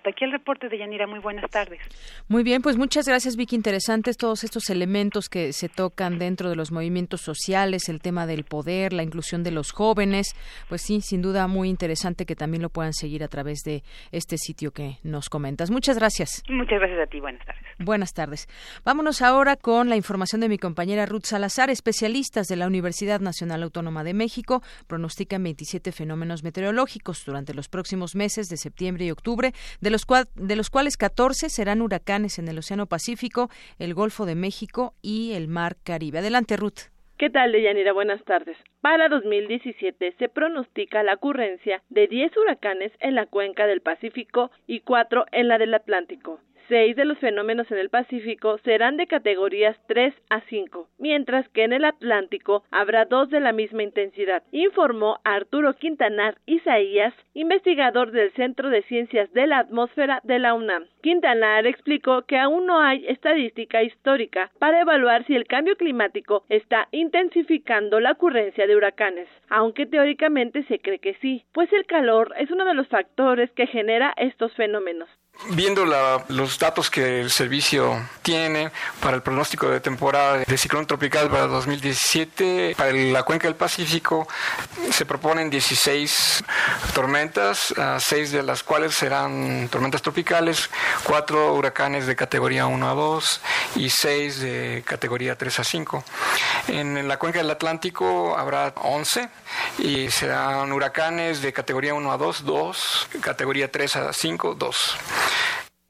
[0.03, 1.07] Hasta aquí el reporte de Yanira.
[1.07, 1.79] Muy buenas tardes.
[2.27, 3.55] Muy bien, pues muchas gracias, Vicky.
[3.55, 8.43] Interesantes todos estos elementos que se tocan dentro de los movimientos sociales, el tema del
[8.43, 10.35] poder, la inclusión de los jóvenes.
[10.67, 13.81] Pues sí, sin duda muy interesante que también lo puedan seguir a través de
[14.11, 15.71] este sitio que nos comentas.
[15.71, 16.43] Muchas gracias.
[16.49, 17.21] Muchas gracias a ti.
[17.21, 17.63] Buenas tardes.
[17.79, 18.47] Buenas tardes.
[18.83, 21.69] Vámonos ahora con la información de mi compañera Ruth Salazar.
[21.69, 28.15] Especialistas de la Universidad Nacional Autónoma de México pronostican 27 fenómenos meteorológicos durante los próximos
[28.15, 30.05] meses de septiembre y octubre de los,
[30.35, 33.49] de los cuales 14 serán huracanes en el Océano Pacífico,
[33.79, 36.19] el Golfo de México y el Mar Caribe.
[36.19, 36.91] Adelante, Ruth.
[37.17, 37.93] ¿Qué tal, Deyanira?
[37.93, 38.57] Buenas tardes.
[38.81, 44.81] Para 2017 se pronostica la ocurrencia de 10 huracanes en la cuenca del Pacífico y
[44.81, 46.41] 4 en la del Atlántico.
[46.73, 51.65] Seis de los fenómenos en el Pacífico serán de categorías 3 a 5, mientras que
[51.65, 58.31] en el Atlántico habrá dos de la misma intensidad, informó Arturo Quintanar Isaías, investigador del
[58.31, 60.87] Centro de Ciencias de la Atmósfera de la UNAM.
[61.03, 66.87] Quintanar explicó que aún no hay estadística histórica para evaluar si el cambio climático está
[66.89, 72.49] intensificando la ocurrencia de huracanes, aunque teóricamente se cree que sí, pues el calor es
[72.49, 75.07] uno de los factores que genera estos fenómenos.
[75.49, 75.85] Viendo
[76.29, 78.71] los datos que el servicio tiene
[79.01, 84.25] para el pronóstico de temporada de ciclón tropical para 2017, para la cuenca del Pacífico
[84.89, 86.43] se proponen 16
[86.93, 90.69] tormentas, 6 de las cuales serán tormentas tropicales,
[91.03, 93.41] 4 huracanes de categoría 1 a 2
[93.75, 96.03] y 6 de categoría 3 a 5.
[96.69, 99.29] En la cuenca del Atlántico habrá 11
[99.79, 104.95] y serán huracanes de categoría 1 a 2, 2, categoría 3 a 5, 2.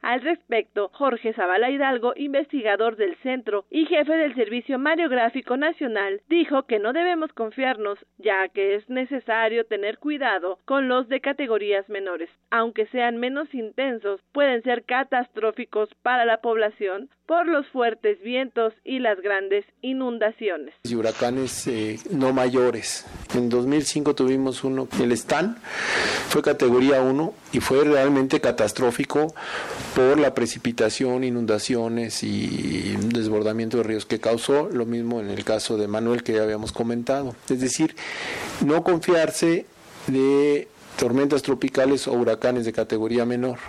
[0.03, 6.63] Al respecto, Jorge Zavala Hidalgo, investigador del centro y jefe del Servicio Mariográfico Nacional, dijo
[6.63, 12.29] que no debemos confiarnos, ya que es necesario tener cuidado con los de categorías menores.
[12.51, 18.99] Aunque sean menos intensos, pueden ser catastróficos para la población por los fuertes vientos y
[18.99, 20.75] las grandes inundaciones.
[20.83, 23.05] Y huracanes eh, no mayores.
[23.33, 25.55] En 2005 tuvimos uno, el Stan,
[26.27, 29.33] fue categoría 1 y fue realmente catastrófico
[29.95, 35.77] por la precipitación, inundaciones y desbordamiento de ríos que causó, lo mismo en el caso
[35.77, 37.35] de Manuel que ya habíamos comentado.
[37.49, 37.95] Es decir,
[38.65, 39.65] no confiarse
[40.07, 40.67] de
[40.97, 43.59] tormentas tropicales o huracanes de categoría menor,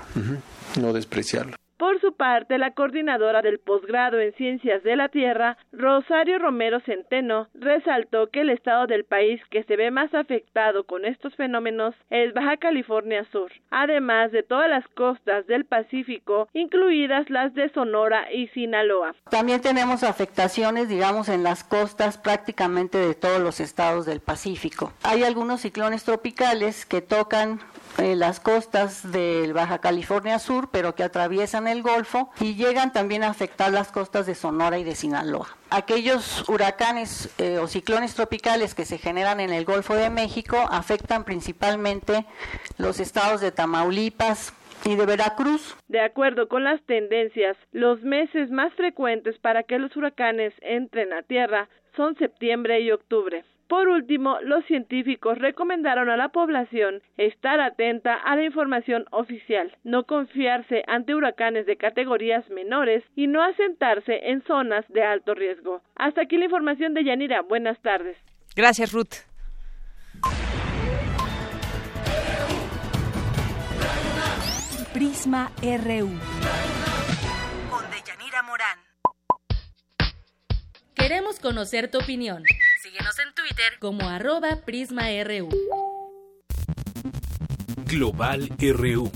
[0.80, 1.56] no despreciarlo.
[1.84, 7.48] Por su parte, la coordinadora del posgrado en Ciencias de la Tierra, Rosario Romero Centeno,
[7.52, 12.32] resaltó que el estado del país que se ve más afectado con estos fenómenos es
[12.32, 18.46] Baja California Sur, además de todas las costas del Pacífico, incluidas las de Sonora y
[18.48, 19.14] Sinaloa.
[19.28, 24.94] También tenemos afectaciones, digamos, en las costas prácticamente de todos los estados del Pacífico.
[25.02, 27.60] Hay algunos ciclones tropicales que tocan
[27.98, 33.22] eh, las costas del Baja California Sur, pero que atraviesan el Golfo y llegan también
[33.22, 35.48] a afectar las costas de Sonora y de Sinaloa.
[35.70, 41.24] Aquellos huracanes eh, o ciclones tropicales que se generan en el Golfo de México afectan
[41.24, 42.24] principalmente
[42.78, 44.52] los estados de Tamaulipas,
[44.84, 45.76] y de Veracruz.
[45.88, 51.22] De acuerdo con las tendencias, los meses más frecuentes para que los huracanes entren a
[51.22, 53.44] tierra son septiembre y octubre.
[53.68, 60.04] Por último, los científicos recomendaron a la población estar atenta a la información oficial, no
[60.04, 65.80] confiarse ante huracanes de categorías menores y no asentarse en zonas de alto riesgo.
[65.96, 67.42] Hasta aquí la información de Yanira.
[67.42, 68.16] Buenas tardes.
[68.54, 69.24] Gracias, Ruth.
[74.92, 76.08] Prisma RU.
[77.68, 78.78] Con Deyanira Morán.
[80.94, 82.44] Queremos conocer tu opinión.
[82.84, 85.48] Síguenos en Twitter como arroba PrismaRU.
[87.86, 89.10] Global RU.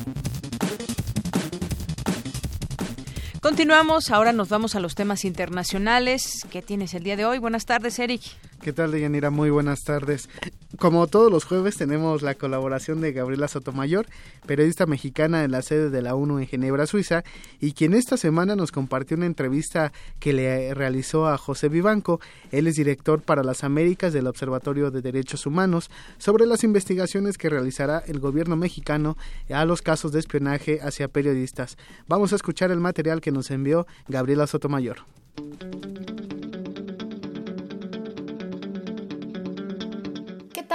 [3.42, 6.46] Continuamos, ahora nos vamos a los temas internacionales.
[6.50, 7.36] ¿Qué tienes el día de hoy?
[7.36, 8.22] Buenas tardes, Eric.
[8.62, 9.28] ¿Qué tal, Deyanira?
[9.28, 10.30] Muy buenas tardes.
[10.78, 14.06] Como todos los jueves tenemos la colaboración de Gabriela Sotomayor,
[14.46, 17.24] periodista mexicana en la sede de la ONU en Ginebra, Suiza,
[17.58, 22.20] y quien esta semana nos compartió una entrevista que le realizó a José Vivanco,
[22.52, 27.50] él es director para las Américas del Observatorio de Derechos Humanos, sobre las investigaciones que
[27.50, 29.16] realizará el gobierno mexicano
[29.52, 31.76] a los casos de espionaje hacia periodistas.
[32.06, 34.98] Vamos a escuchar el material que nos envió Gabriela Sotomayor.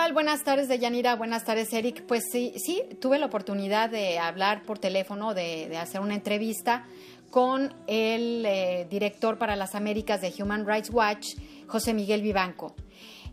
[0.04, 0.14] Tal?
[0.14, 1.16] Buenas tardes, Deyanira.
[1.16, 2.04] Buenas tardes, Eric.
[2.06, 6.84] Pues sí, sí, tuve la oportunidad de hablar por teléfono, de, hacer una entrevista
[7.30, 11.36] con el eh, director para las Américas de Human Rights Watch,
[11.68, 12.76] José Miguel Vivanco.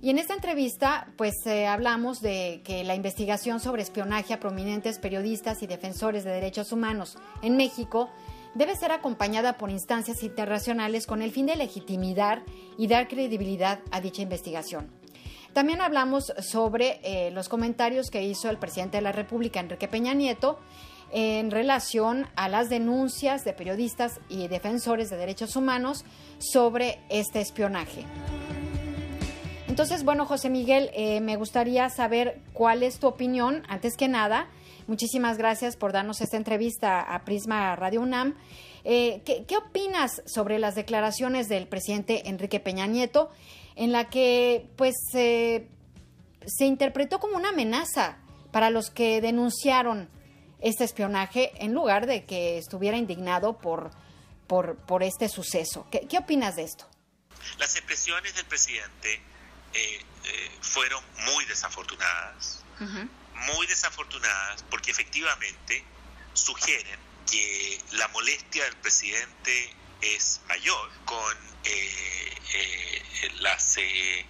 [0.01, 5.01] Y en esta entrevista, pues eh, hablamos de que la investigación sobre espionaje a prominentes
[5.01, 8.11] periodistas y defensores de derechos humanos en México
[8.55, 12.45] debe ser acompañada por instancias internacionales con el fin de legitimidad
[12.79, 15.00] y dar credibilidad a dicha investigación.
[15.53, 20.15] También hablamos sobre eh, los comentarios que hizo el presidente de la República, Enrique Peña
[20.15, 20.59] Nieto,
[21.13, 26.05] en relación a las denuncias de periodistas y defensores de derechos humanos
[26.39, 28.05] sobre este espionaje.
[29.67, 34.49] Entonces, bueno, José Miguel, eh, me gustaría saber cuál es tu opinión, antes que nada.
[34.87, 38.37] Muchísimas gracias por darnos esta entrevista a Prisma Radio UNAM.
[38.85, 43.31] Eh, ¿qué, ¿Qué opinas sobre las declaraciones del presidente Enrique Peña Nieto
[43.77, 48.19] en la que pues se interpretó como una amenaza
[48.51, 50.09] para los que denunciaron
[50.61, 53.91] este espionaje en lugar de que estuviera indignado por,
[54.47, 55.87] por, por este suceso.
[55.91, 56.89] ¿Qué, ¿Qué, opinas de esto?
[57.59, 61.03] Las expresiones del presidente eh, eh, fueron
[61.33, 65.85] muy desafortunadas, muy desafortunadas porque efectivamente
[66.33, 66.99] sugieren
[67.31, 74.27] que la molestia del presidente es mayor con eh, eh, las eh,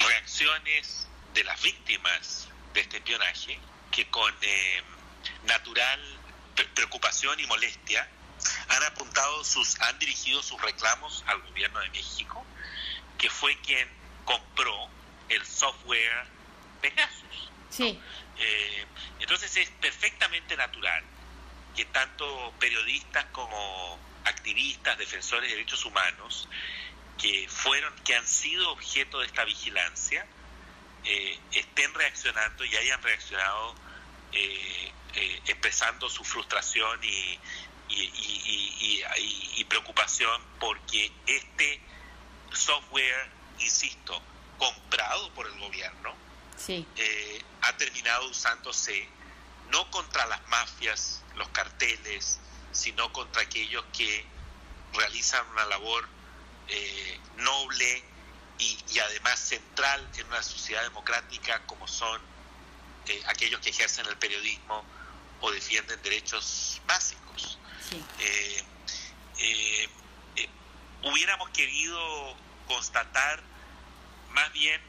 [0.00, 3.58] reacciones de las víctimas de este espionaje
[3.90, 4.32] que con
[5.44, 6.00] natural
[6.74, 8.08] preocupación y molestia
[8.68, 12.44] han apuntado sus han dirigido sus reclamos al gobierno de México
[13.18, 13.88] que fue quien
[14.24, 14.88] compró
[15.28, 16.26] el software
[16.80, 18.00] Pegasus sí.
[19.20, 21.04] entonces es perfectamente natural
[21.78, 26.48] que tanto periodistas como activistas, defensores de derechos humanos,
[27.16, 30.26] que fueron, que han sido objeto de esta vigilancia,
[31.04, 33.76] eh, estén reaccionando y hayan reaccionado
[34.32, 37.38] eh, eh, expresando su frustración y,
[37.90, 41.80] y, preocupación porque este
[42.52, 43.30] software,
[43.60, 44.20] insisto,
[44.58, 46.16] comprado por el gobierno,
[47.62, 49.08] ha terminado usándose
[49.70, 52.38] no contra las mafias, los carteles,
[52.72, 54.24] sino contra aquellos que
[54.94, 56.08] realizan una labor
[56.68, 58.04] eh, noble
[58.58, 62.20] y, además central en una sociedad democrática como son
[63.06, 64.84] eh, aquellos que ejercen el periodismo
[65.40, 67.58] o defienden derechos básicos.
[68.18, 68.64] Eh,
[71.04, 72.36] hubiéramos querido
[72.66, 73.42] constatar
[74.30, 74.80] más bien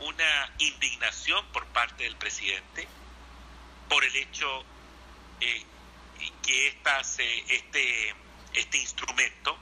[0.00, 2.88] una indignación por parte del presidente
[3.92, 4.64] por el hecho
[5.40, 5.62] eh,
[6.42, 6.68] que
[7.48, 8.14] este,
[8.54, 9.54] este instrumento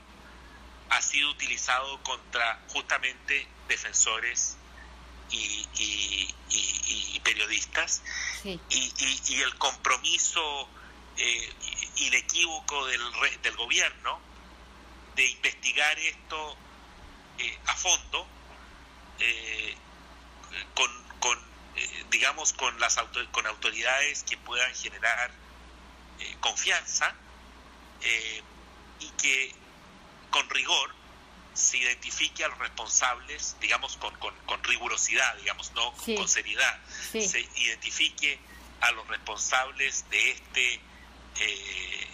[0.89, 4.55] ha sido utilizado contra justamente defensores
[5.31, 6.29] y,
[7.23, 8.01] periodistas.
[8.43, 10.67] Y, el compromiso
[11.17, 11.53] eh,
[11.97, 13.01] inequívoco del,
[13.41, 14.19] del gobierno
[15.15, 16.57] de investigar esto
[17.37, 18.25] eh, a fondo
[19.19, 19.75] eh,
[20.73, 20.89] con,
[21.19, 21.50] con
[22.09, 22.97] digamos, con, las
[23.31, 25.31] con autoridades que puedan generar
[26.19, 27.13] eh, confianza
[28.01, 28.41] eh,
[28.99, 29.55] y que
[30.29, 30.93] con rigor
[31.53, 36.79] se identifique a los responsables, digamos, con, con, rigurosidad, digamos, no con seriedad,
[37.11, 38.39] se identifique
[38.79, 40.81] a los responsables de este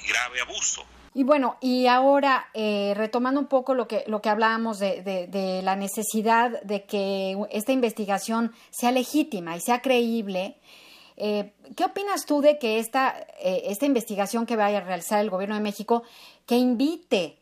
[0.08, 0.86] grave abuso.
[1.18, 5.62] Y bueno, y ahora eh, retomando un poco lo que, lo que hablábamos de, de,
[5.64, 10.58] la necesidad de que esta investigación sea legítima y sea creíble,
[11.16, 15.32] eh, ¿qué opinas tú de que esta, eh, esta investigación que vaya a realizar el
[15.32, 16.04] Gobierno de México,
[16.46, 17.40] que invite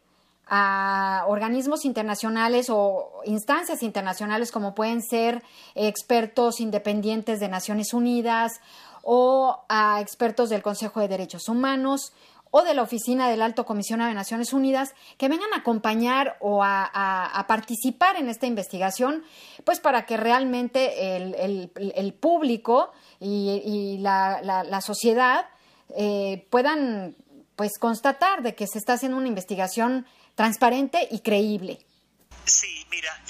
[0.48, 5.44] a organismos internacionales o instancias internacionales como pueden ser
[5.74, 8.54] expertos independientes de Naciones Unidas
[9.04, 12.14] o a expertos del Consejo de Derechos Humanos
[12.58, 16.64] o de la Oficina del Alto Comisionado de Naciones Unidas que vengan a acompañar o
[16.64, 19.26] a, participar en esta investigación,
[19.66, 25.50] pues para que realmente el, público y, la, sociedad
[25.98, 27.18] eh, puedan
[27.58, 31.80] pues constatar de que se está haciendo una investigación transparente y creíble.
[32.46, 33.22] Sí, mira,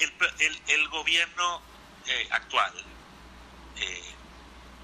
[0.68, 1.62] el, gobierno
[2.06, 2.72] eh, actual
[3.80, 4.02] eh,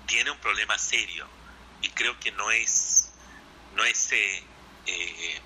[0.06, 1.28] tiene un problema serio
[1.80, 3.11] y creo que no es
[3.74, 4.42] no es eh,
[4.86, 5.40] eh,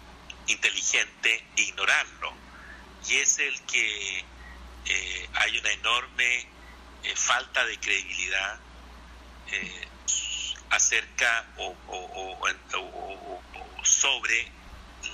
[0.48, 2.32] inteligente ignorarlo.
[3.08, 4.24] Y es el que
[4.86, 6.48] eh, hay una enorme
[7.14, 8.58] falta de credibilidad
[10.70, 11.76] acerca o,
[13.84, 14.50] sobre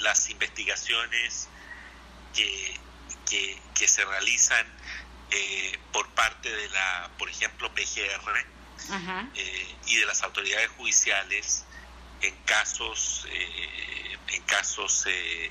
[0.01, 1.49] las investigaciones
[2.35, 2.81] que,
[3.75, 4.67] que, se realizan
[5.93, 8.47] por parte de la, por ejemplo, PGR
[9.85, 11.67] y de las autoridades judiciales
[12.23, 15.51] en casos, eh, en casos eh,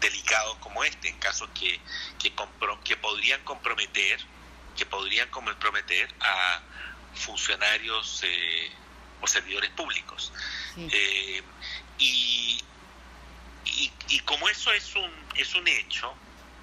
[0.00, 1.80] delicados como este, en casos que,
[2.18, 2.32] que,
[2.84, 4.20] que podrían comprometer,
[4.76, 6.62] que podrían comprometer a
[7.14, 8.70] funcionarios eh,
[9.20, 10.32] o servidores públicos.
[10.76, 11.42] y,
[14.08, 16.14] y, como eso es un, es un hecho,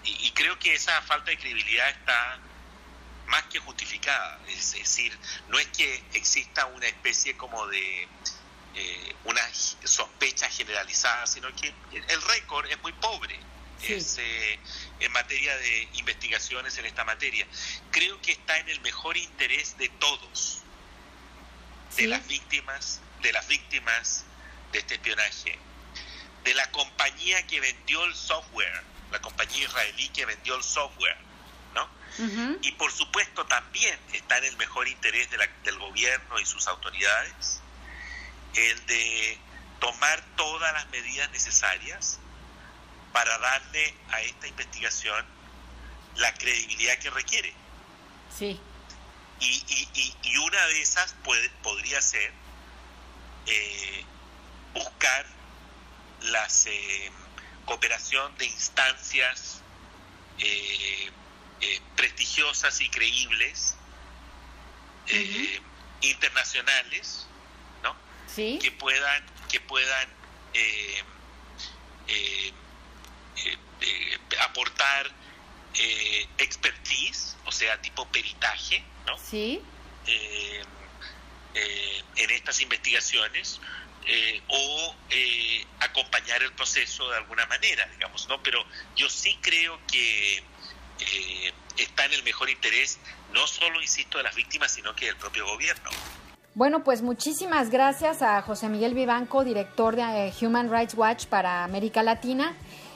[0.04, 2.40] y, creo que esa falta de credibilidad está
[3.28, 4.40] más que justificada.
[4.48, 5.18] Es decir,
[5.50, 8.08] no es que exista una especie como de
[8.74, 9.42] eh, una
[9.84, 13.38] sospecha generalizada, sino que el récord es muy pobre
[13.84, 14.60] eh,
[15.00, 17.48] en materia de investigaciones en esta materia.
[17.92, 20.60] Creo que está en el mejor interés de todos,
[21.98, 24.24] de las víctimas, de las víctimas
[24.72, 25.58] de este espionaje,
[26.44, 31.18] de la compañía que vendió el software, la compañía israelí que vendió el software,
[31.74, 31.90] ¿no?
[32.62, 35.30] Y por supuesto también está en el mejor interés
[35.64, 37.61] del gobierno y sus autoridades
[38.56, 39.38] el de
[39.80, 42.20] tomar todas las medidas necesarias
[43.12, 45.26] para darle a esta investigación
[46.16, 47.54] la credibilidad que requiere.
[48.38, 48.60] Sí.
[49.40, 52.32] Y, una de esas puede, podría ser
[53.48, 54.06] eh,
[54.74, 55.26] buscar
[56.22, 57.12] la eh,
[57.66, 59.62] cooperación de instancias
[60.38, 61.12] eh,
[61.96, 63.76] prestigiosas y creíbles
[66.02, 67.28] internacionales
[68.36, 70.10] que puedan, que puedan
[70.54, 71.04] eh,
[72.08, 72.54] eh,
[73.82, 75.12] eh, aportar
[76.38, 79.18] expertise, o sea, tipo peritaje, ¿no?
[79.18, 79.62] Sí.
[82.16, 83.60] en estas investigaciones
[84.48, 84.96] o
[85.80, 88.44] acompañar el proceso de alguna manera, digamos, ¿no?
[88.44, 88.64] Pero
[88.96, 90.44] yo sí creo que
[91.78, 93.00] está en el mejor interés,
[93.32, 95.90] no solo, insisto, de las víctimas, sino que del propio gobierno.
[96.54, 101.64] Bueno, pues muchísimas gracias a José Miguel Vivanco, director de eh, Human Rights Watch para
[101.64, 102.54] América Latina.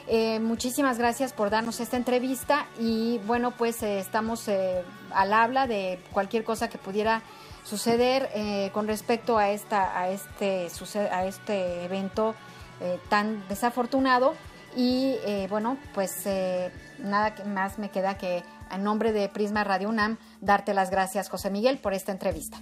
[0.07, 6.01] Eh, muchísimas gracias por darnos esta entrevista y bueno, pues eh, estamos al habla de
[6.11, 7.21] cualquier cosa que pudiera
[7.63, 8.29] suceder
[8.73, 10.69] con respecto a esta a este
[11.09, 12.35] a este evento
[13.09, 14.35] tan desafortunado
[14.75, 15.15] y
[15.49, 16.27] bueno, pues
[16.99, 21.49] nada más me queda que en nombre de Prisma Radio UNAM darte las gracias, José
[21.49, 22.59] Miguel, por esta entrevista.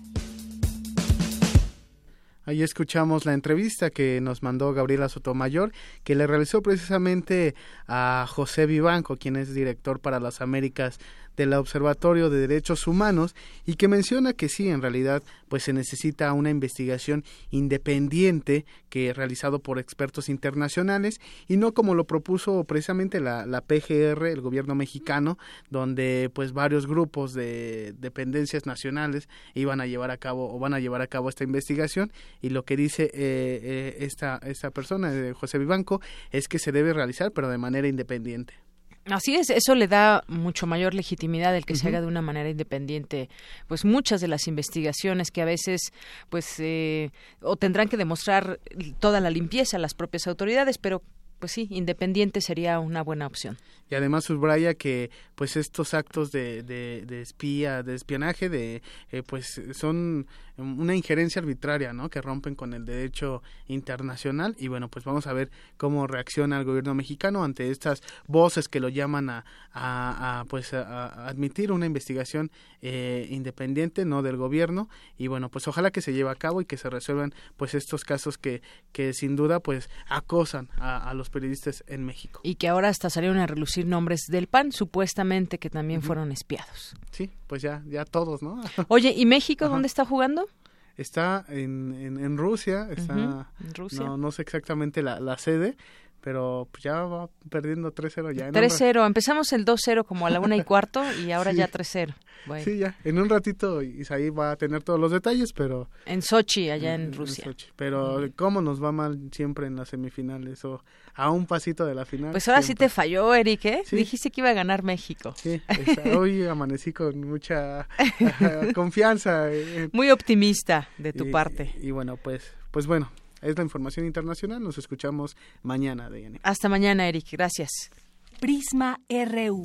[2.46, 5.72] Ahí escuchamos la entrevista que nos mandó Gabriela Sotomayor,
[6.04, 7.56] que le realizó precisamente
[7.88, 11.00] a José Vivanco, quien es director para las Américas
[11.38, 13.36] del Observatorio de Derechos Humanos
[13.66, 19.60] y que menciona que sí, en realidad, pues se necesita una investigación independiente que realizado
[19.60, 25.38] por expertos internacionales y no como lo propuso precisamente la, la PGR, el gobierno mexicano,
[25.70, 30.80] donde pues varios grupos de dependencias nacionales iban a llevar a cabo o van a
[30.80, 32.12] llevar a cabo esta investigación
[32.42, 36.02] y lo que dice eh, eh, esta, esta persona, José Vivanco,
[36.32, 38.63] es que se debe realizar pero de manera independiente.
[39.06, 42.50] Así es, eso le da mucho mayor legitimidad el que se haga de una manera
[42.50, 43.30] independiente.
[43.68, 45.92] Pues muchas de las investigaciones que a veces,
[46.30, 47.12] pues, eh,
[47.42, 48.62] o tendrán que demostrar
[49.00, 51.02] toda la limpieza las propias autoridades, pero
[51.40, 53.58] pues sí, independiente sería una buena opción.
[53.94, 59.62] Y además subraya que pues estos actos de, de, espía, de espionaje, de eh, pues
[59.74, 60.26] son
[60.58, 62.10] una injerencia arbitraria, ¿no?
[62.10, 66.66] Que rompen con el derecho internacional y bueno, pues vamos a ver cómo reacciona el
[66.66, 72.50] gobierno mexicano ante estas voces que lo llaman a, a, pues a, admitir una investigación
[72.82, 74.90] eh, independiente, no del gobierno
[75.20, 78.04] y bueno, pues ojalá que se lleve a cabo y que se resuelvan pues estos
[78.04, 82.40] casos que que sin duda pues acosan a, los periodistas en México.
[82.44, 86.96] Y que ahora hasta salieron a relucir nombres del PAN, supuestamente que también fueron espiados.
[87.12, 88.62] Sí, pues ya, ya todos, ¿no?
[88.88, 90.48] Oye, ¿y México dónde está jugando?
[90.96, 94.06] Está en, en, Rusia, está, Rusia.
[94.06, 95.76] No, no sé exactamente la, la sede,
[96.24, 98.50] pero pues, ya va perdiendo 3-0 ya.
[98.50, 102.16] 3-0, empezamos el 2-0 como a la una y cuarto y ahora ya 3-0.
[102.64, 105.90] Sí, ya, en un ratito Isaí va a tener todos los detalles, pero...
[106.06, 107.46] En Sochi, allá en, Rusia.
[107.76, 110.84] Pero cómo nos va mal siempre en las semifinales o
[111.14, 112.32] a un pasito de la final.
[112.32, 113.84] Pues ahora sí te falló, Eric, ¿eh?
[113.92, 115.34] Dijiste que iba a ganar México.
[115.38, 115.62] Sí,
[116.18, 117.88] hoy amanecí con mucha
[118.76, 119.50] confianza.
[119.92, 121.74] Muy optimista de tu parte.
[121.82, 123.12] Y bueno, pues, pues bueno,
[123.44, 124.62] es la información internacional.
[124.62, 126.40] Nos escuchamos mañana, Diane.
[126.44, 127.28] Hasta mañana, Eric.
[127.32, 127.92] Gracias.
[128.40, 129.62] Prisma RU.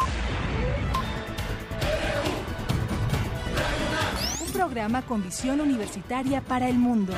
[4.41, 7.15] Un programa con visión universitaria para el mundo.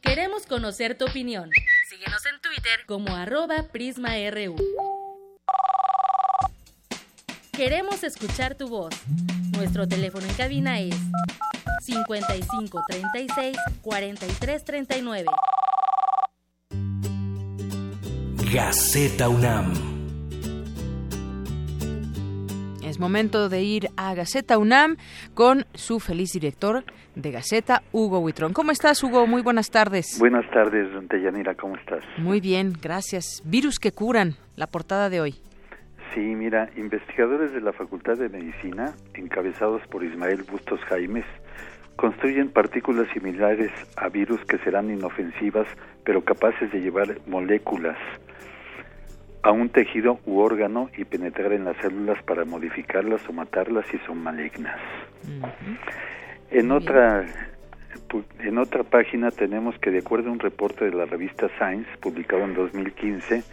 [0.00, 1.50] Queremos conocer tu opinión.
[1.88, 4.56] Síguenos en Twitter como arroba PrismaRU.
[7.58, 8.94] Queremos escuchar tu voz.
[9.56, 10.94] Nuestro teléfono en cabina es
[11.80, 15.26] 55 36 43 39.
[18.54, 19.72] Gaceta UNAM.
[22.84, 24.96] Es momento de ir a Gaceta UNAM
[25.34, 26.84] con su feliz director
[27.16, 28.52] de Gaceta, Hugo Huitrón.
[28.52, 29.26] ¿Cómo estás, Hugo?
[29.26, 30.16] Muy buenas tardes.
[30.20, 32.04] Buenas tardes, don Yanira, ¿cómo estás?
[32.18, 33.42] Muy bien, gracias.
[33.44, 35.47] Virus que curan, la portada de hoy.
[36.18, 41.24] Sí, mira, investigadores de la Facultad de Medicina, encabezados por Ismael Bustos Jaimes,
[41.94, 45.68] construyen partículas similares a virus que serán inofensivas,
[46.02, 47.96] pero capaces de llevar moléculas
[49.44, 53.98] a un tejido u órgano y penetrar en las células para modificarlas o matarlas si
[53.98, 54.80] son malignas.
[56.50, 57.26] En otra
[58.40, 62.42] en otra página tenemos que de acuerdo a un reporte de la revista Science publicado
[62.42, 63.44] en 2015,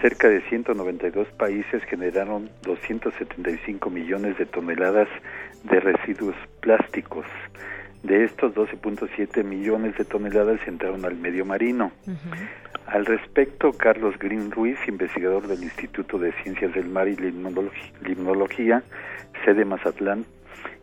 [0.00, 5.08] cerca de 192 países generaron 275 millones de toneladas
[5.64, 7.26] de residuos plásticos.
[8.02, 11.90] De estos, 12.7 millones de toneladas entraron al medio marino.
[12.86, 18.82] Al respecto, Carlos Green Ruiz, investigador del Instituto de Ciencias del Mar y Limnología,
[19.44, 20.24] sede Mazatlán,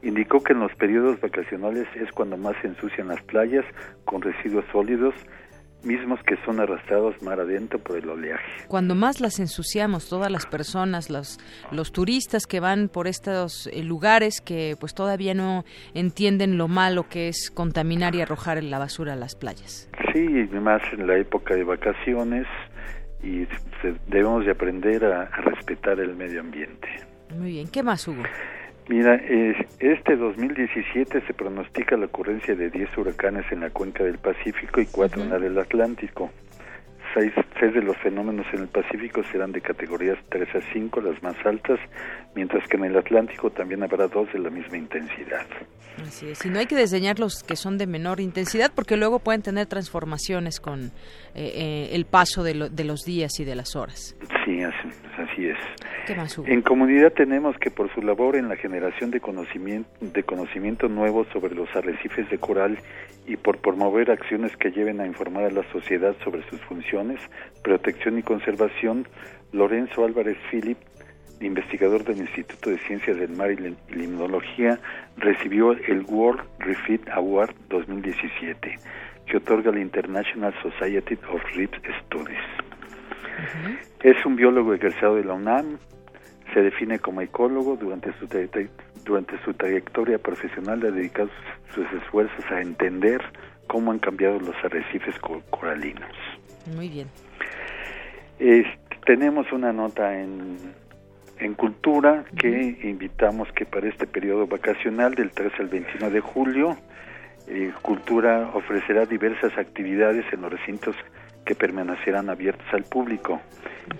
[0.03, 3.65] indicó que en los periodos vacacionales es cuando más se ensucian las playas
[4.03, 5.15] con residuos sólidos
[5.85, 8.43] mismos que son arrastrados mar adentro por el oleaje.
[8.67, 11.39] Cuando más las ensuciamos, todas las personas, los,
[11.71, 15.63] los turistas que van por estos eh, lugares que pues todavía no
[15.93, 19.89] entienden lo malo que es contaminar y arrojar la basura a las playas.
[20.13, 20.25] Sí,
[20.61, 22.47] más en la época de vacaciones
[23.23, 23.47] y
[24.07, 26.87] debemos de aprender a respetar el medio ambiente.
[27.37, 28.23] Muy bien, ¿qué más, Hugo?
[28.87, 29.15] Mira,
[29.79, 34.85] este 2017 se pronostica la ocurrencia de 10 huracanes en la cuenca del Pacífico y
[34.85, 36.29] 4 en la del Atlántico.
[37.15, 37.33] Seis,
[37.73, 41.79] de los fenómenos en el Pacífico serán de categorías 3 a 5, las más altas,
[42.35, 45.45] mientras que en el Atlántico también habrá dos de la misma intensidad.
[46.05, 49.19] Así es, y no hay que diseñar los que son de menor intensidad porque luego
[49.19, 50.91] pueden tener transformaciones con eh,
[51.35, 54.17] eh, el paso de, de, los días y de las horas.
[54.43, 55.57] Sí, así, así es.
[56.45, 61.25] En comunidad tenemos que por su labor en la generación de conocimiento, de conocimiento nuevo
[61.33, 62.77] sobre los arrecifes de coral
[63.25, 67.04] y por promover acciones que lleven a informar a la sociedad sobre sus funciones,
[67.63, 69.07] protección y conservación,
[69.51, 70.77] Lorenzo Álvarez Philip,
[71.41, 74.79] investigador del Instituto de Ciencias del Mar y Limnología,
[75.17, 78.79] recibió el World Refit Award 2017,
[79.25, 81.71] que otorga la International Society of Reef
[82.05, 82.39] Studies.
[84.01, 85.77] Es un biólogo egresado de la UNAM,
[86.53, 88.27] se define como ecólogo durante su,
[89.03, 91.29] durante su trayectoria profesional ha dedicado
[91.73, 93.21] sus esfuerzos a entender
[93.67, 95.15] cómo han cambiado los arrecifes
[95.49, 96.15] coralinos.
[96.73, 97.07] Muy bien.
[99.05, 100.57] tenemos una nota en,
[101.39, 106.77] en Cultura que invitamos que para este periodo vacacional del 13 al 21 de julio,
[107.47, 110.95] eh, Cultura ofrecerá diversas actividades en los recintos
[111.45, 113.41] que permanecerán abiertos al público.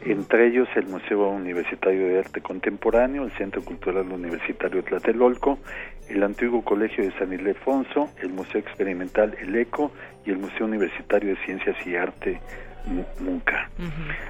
[0.02, 5.60] Entre ellos el Museo Universitario de Arte Contemporáneo, el Centro Cultural Universitario Tlatelolco,
[6.10, 9.92] el antiguo Colegio de San Ildefonso, el Museo Experimental El Eco
[10.26, 12.42] y el Museo Universitario de Ciencias y Arte
[13.20, 13.70] nunca.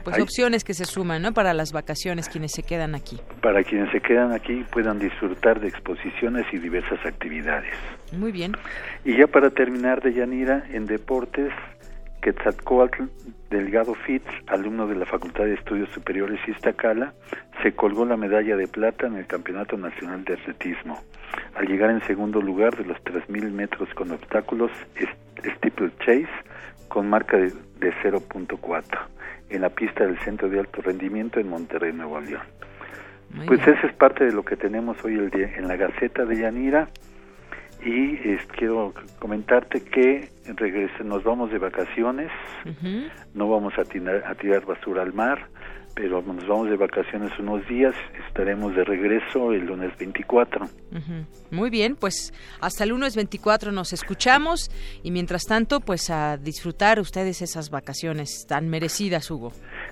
[0.04, 1.34] Pues opciones que se suman, ¿no?
[1.34, 3.20] Para las vacaciones, quienes se quedan aquí.
[3.42, 7.74] Para quienes se quedan aquí puedan disfrutar de exposiciones y diversas actividades.
[8.14, 8.54] Muy bien.
[9.04, 11.52] Y ya para terminar de Yanira, en deportes,
[12.26, 13.04] Quetzalcoatl
[13.52, 17.14] Delgado Fitz, alumno de la Facultad de Estudios Superiores Iztacala,
[17.62, 21.00] se colgó la medalla de plata en el Campeonato Nacional de Atletismo.
[21.54, 24.72] Al llegar en segundo lugar de los 3.000 metros con obstáculos
[25.38, 26.28] Steeple Chase,
[26.88, 28.84] con marca de, 0.4
[29.52, 32.42] en la pista del Centro de Alto Rendimiento en Monterrey, Nuevo León.
[33.46, 36.38] pues esa es parte de lo que tenemos hoy el día en la Gaceta de
[36.38, 36.88] Yanira
[37.86, 38.18] y
[38.58, 40.30] quiero comentarte que
[41.04, 42.32] nos vamos de vacaciones,
[43.36, 45.48] no vamos a a tirar basura al mar,
[45.96, 47.96] pero nos vamos de vacaciones unos días,
[48.28, 50.68] estaremos de regreso el lunes 24.
[51.52, 54.72] Muy bien, pues hasta el lunes 24 nos escuchamos
[55.04, 59.52] y mientras tanto, pues a disfrutar ustedes esas vacaciones tan merecidas, Hugo.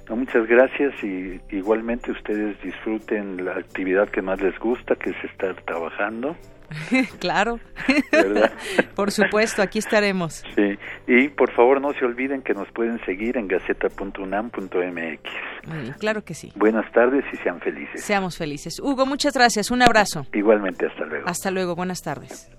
[0.09, 5.55] muchas gracias y igualmente ustedes disfruten la actividad que más les gusta, que es estar
[5.63, 6.35] trabajando.
[7.19, 7.59] claro.
[8.95, 10.43] por supuesto, aquí estaremos.
[10.55, 10.77] Sí,
[11.07, 15.99] y por favor no se olviden que nos pueden seguir en gaceta.unam.mx.
[15.99, 16.51] claro que sí.
[16.55, 18.03] Buenas tardes y sean felices.
[18.03, 18.79] Seamos felices.
[18.79, 19.71] Hugo, muchas gracias.
[19.71, 20.25] Un abrazo.
[20.33, 21.27] Igualmente, hasta luego.
[21.27, 22.49] Hasta luego, buenas tardes.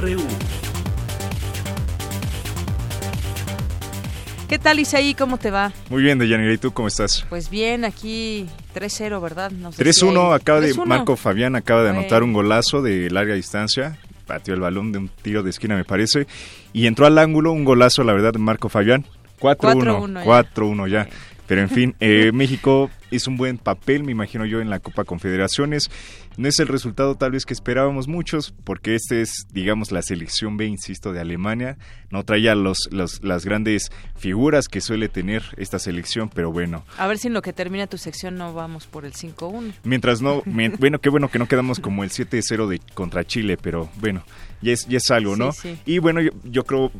[0.00, 0.75] RU.
[4.48, 5.14] ¿Qué tal, Isaí?
[5.14, 5.72] ¿Cómo te va?
[5.90, 6.52] Muy bien, Deyanira.
[6.52, 7.26] ¿Y tú cómo estás?
[7.28, 8.46] Pues bien, aquí
[8.76, 9.50] 3-0, ¿verdad?
[9.50, 13.98] 3-1, acaba de, Marco Fabián acaba de anotar un golazo de larga distancia.
[14.24, 16.28] Pateó el balón de un tiro de esquina, me parece.
[16.72, 19.04] Y entró al ángulo un golazo, la verdad, de Marco Fabián.
[19.40, 20.24] 4-1.
[20.24, 21.08] 4-1 ya.
[21.48, 25.04] Pero en fin, eh, México hizo un buen papel, me imagino yo, en la Copa
[25.04, 25.90] Confederaciones.
[26.36, 30.56] No es el resultado tal vez que esperábamos muchos, porque este es, digamos, la selección
[30.56, 31.78] B, insisto, de Alemania.
[32.10, 36.84] No traía los, los, las grandes figuras que suele tener esta selección, pero bueno.
[36.98, 39.72] A ver si en lo que termina tu sección no vamos por el 5-1.
[39.84, 40.42] Mientras no,
[40.78, 44.22] bueno, qué bueno que no quedamos como el 7-0 de contra Chile, pero bueno,
[44.62, 45.50] ya es, ya es algo, ¿no?
[45.84, 46.90] Y bueno, yo, creo,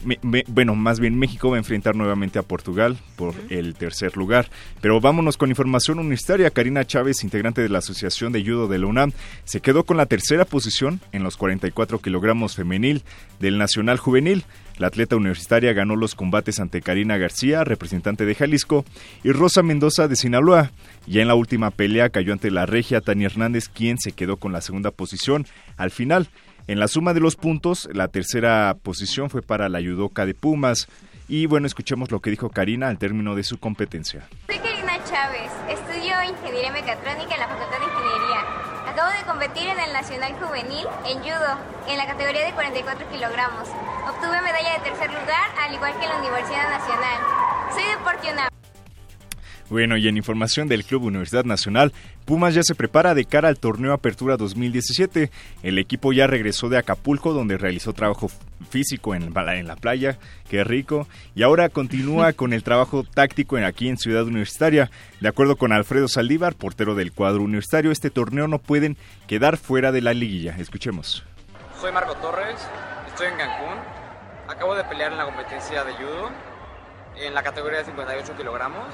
[0.49, 4.49] bueno, más bien México va a enfrentar nuevamente a Portugal por el tercer lugar.
[4.81, 6.51] Pero vámonos con información universitaria.
[6.51, 9.13] Karina Chávez, integrante de la Asociación de Judo de la UNAM,
[9.45, 13.03] se quedó con la tercera posición en los 44 kilogramos femenil
[13.41, 14.45] del Nacional Juvenil.
[14.79, 18.85] La atleta universitaria ganó los combates ante Karina García, representante de Jalisco,
[19.25, 20.71] y Rosa Mendoza de Sinaloa.
[21.07, 24.53] Ya en la última pelea cayó ante la regia Tania Hernández, quien se quedó con
[24.53, 25.47] la segunda posición.
[25.79, 26.29] Al final,
[26.69, 30.89] en la suma de los puntos, la tercera posición fue para la judoka de Pumas.
[31.29, 34.29] Y bueno, escuchemos lo que dijo Karina al término de su competencia.
[34.47, 38.41] Soy Karina Chávez, estudio Ingeniería Mecatrónica en la Facultad de Ingeniería.
[38.87, 43.69] Acabo de competir en el Nacional Juvenil en Judo, en la categoría de 44 kilogramos.
[44.09, 47.19] Obtuve medalla de tercer lugar, al igual que en la Universidad Nacional.
[47.75, 47.99] Soy de
[49.69, 51.93] Bueno, y en información del Club Universidad Nacional,
[52.25, 55.31] Pumas ya se prepara de cara al torneo Apertura 2017.
[55.65, 58.31] El equipo ya regresó de Acapulco, donde realizó trabajo
[58.71, 60.19] físico en, en la playa,
[60.49, 64.91] qué rico, y ahora continúa con el trabajo táctico aquí en Ciudad Universitaria.
[65.21, 69.91] De acuerdo con Alfredo Saldívar, portero del cuadro universitario, este torneo no pueden quedar fuera
[69.91, 70.57] de la liguilla.
[70.59, 71.25] Escuchemos.
[71.81, 72.57] Soy Marco Torres,
[73.09, 73.79] estoy en Cancún,
[74.49, 76.31] acabo de pelear en la competencia de judo
[77.19, 78.87] en la categoría de 58 kilogramos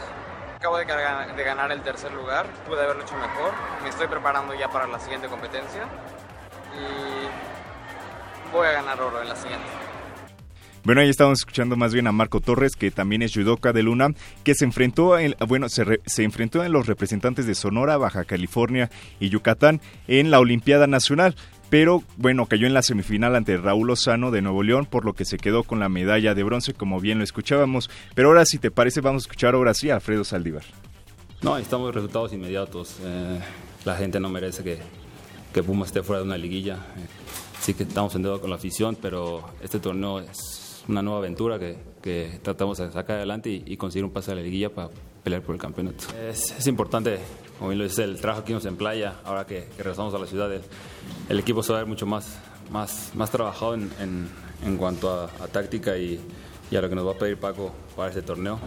[0.63, 3.53] acabo de, ganar el tercer lugar, pude haberlo hecho mejor,
[3.83, 5.83] me estoy preparando ya para la siguiente competencia
[6.79, 9.67] y voy a ganar oro en la siguiente.
[10.85, 14.11] Bueno, ahí estamos escuchando más bien a Marco Torres, que también es judoka de Luna,
[14.45, 18.89] que se enfrentó, en, bueno, se, se enfrentó en los representantes de Sonora, Baja California
[19.19, 21.35] y Yucatán en la Olimpiada Nacional
[21.73, 25.25] pero bueno, cayó en la semifinal ante Raúl Lozano de Nuevo León, por lo que
[25.25, 27.89] se quedó con la medalla de bronce, como bien lo escuchábamos.
[28.15, 30.65] Pero ahora, si te parece, vamos a escuchar ahora sí a Alfredo Saldívar.
[31.41, 32.99] No, estamos resultados inmediatos.
[33.03, 33.41] Eh,
[33.87, 34.81] la gente no merece que,
[35.55, 36.77] que Puma esté fuera de una liguilla.
[37.59, 41.79] sí que estamos en con la afición, pero este torneo es una nueva aventura que,
[42.03, 44.91] que tratamos de sacar adelante y, conseguir un pase a la liguilla para
[45.25, 46.05] pelear por el campeonato.
[46.29, 47.19] Es, es importante,
[47.63, 50.27] como bien lo dice, el trabajo que hicimos en playa, ahora que, regresamos a la
[50.27, 50.51] ciudad
[51.29, 52.37] el equipo se va a ver mucho más,
[52.73, 53.89] más, más trabajado en,
[54.67, 56.19] en, cuanto a, táctica y,
[56.73, 58.59] y, a lo que nos va a pedir Paco para este torneo.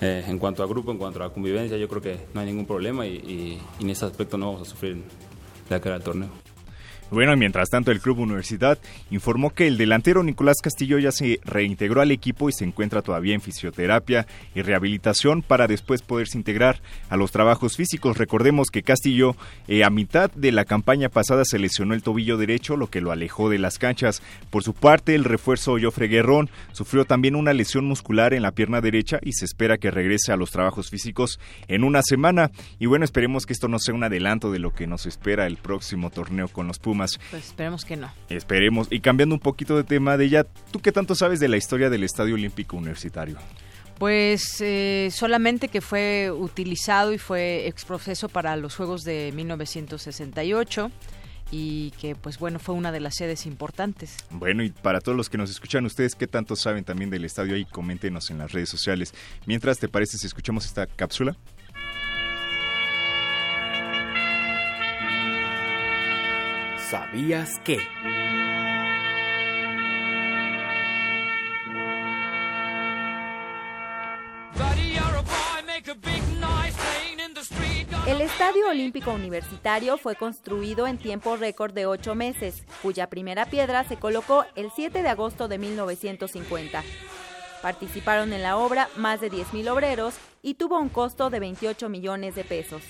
[0.00, 2.66] Eh, en cuanto a grupo, en cuanto a convivencia, yo creo que no hay ningún
[2.66, 5.02] problema y, y, en ese aspecto no vamos a sufrir
[5.68, 6.45] la cara del torneo.
[7.08, 8.80] Bueno, mientras tanto el Club Universidad
[9.12, 13.32] informó que el delantero Nicolás Castillo ya se reintegró al equipo y se encuentra todavía
[13.32, 14.26] en fisioterapia
[14.56, 18.18] y rehabilitación para después poderse integrar a los trabajos físicos.
[18.18, 19.36] Recordemos que Castillo
[19.68, 23.12] eh, a mitad de la campaña pasada se lesionó el tobillo derecho, lo que lo
[23.12, 24.20] alejó de las canchas.
[24.50, 28.80] Por su parte, el refuerzo Joffre Guerrón sufrió también una lesión muscular en la pierna
[28.80, 31.38] derecha y se espera que regrese a los trabajos físicos
[31.68, 32.50] en una semana.
[32.80, 35.56] Y bueno, esperemos que esto no sea un adelanto de lo que nos espera el
[35.56, 38.12] próximo torneo con los pues esperemos que no.
[38.28, 38.88] Esperemos.
[38.90, 41.90] Y cambiando un poquito de tema de ella, ¿tú qué tanto sabes de la historia
[41.90, 43.36] del Estadio Olímpico Universitario?
[43.98, 50.90] Pues eh, solamente que fue utilizado y fue exproceso para los Juegos de 1968
[51.50, 54.16] y que pues bueno fue una de las sedes importantes.
[54.30, 57.54] Bueno y para todos los que nos escuchan ustedes qué tanto saben también del estadio
[57.54, 59.14] ahí coméntenos en las redes sociales.
[59.46, 61.36] Mientras te parece si escuchamos esta cápsula.
[66.90, 67.80] ¿Sabías qué?
[78.06, 83.82] El Estadio Olímpico Universitario fue construido en tiempo récord de ocho meses, cuya primera piedra
[83.82, 86.84] se colocó el 7 de agosto de 1950.
[87.62, 92.36] Participaron en la obra más de 10.000 obreros y tuvo un costo de 28 millones
[92.36, 92.82] de pesos.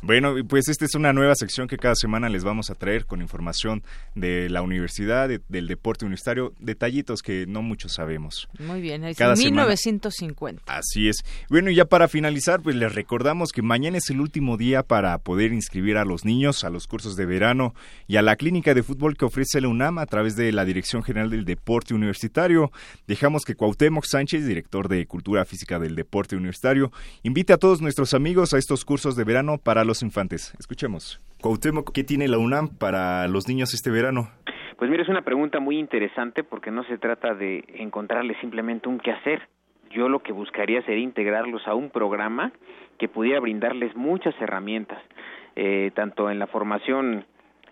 [0.00, 3.20] Bueno, pues esta es una nueva sección que cada semana les vamos a traer con
[3.20, 3.82] información
[4.14, 8.48] de la universidad, del deporte universitario, detallitos que no muchos sabemos.
[8.58, 10.62] Muy bien, es cada 1950.
[10.66, 11.24] Así es.
[11.48, 15.18] Bueno, y ya para finalizar, pues les recordamos que mañana es el último día para
[15.18, 17.74] poder inscribir a los niños a los cursos de verano
[18.06, 21.02] y a la clínica de fútbol que ofrece la UNAM a través de la Dirección
[21.02, 22.70] General del Deporte Universitario.
[23.06, 26.92] Dejamos que Cuauhtémoc Sánchez, director de Cultura Física del Deporte Universitario,
[27.22, 30.54] invite a todos nuestros amigos a estos cursos de verano para los infantes.
[30.60, 31.20] Escuchemos.
[31.40, 34.28] Cuauhtémoc, ¿qué tiene la UNAM para los niños este verano?
[34.76, 39.00] Pues mira, es una pregunta muy interesante porque no se trata de encontrarles simplemente un
[39.00, 39.48] qué hacer.
[39.90, 42.52] Yo lo que buscaría sería integrarlos a un programa
[42.98, 45.02] que pudiera brindarles muchas herramientas,
[45.56, 47.24] eh, tanto en la formación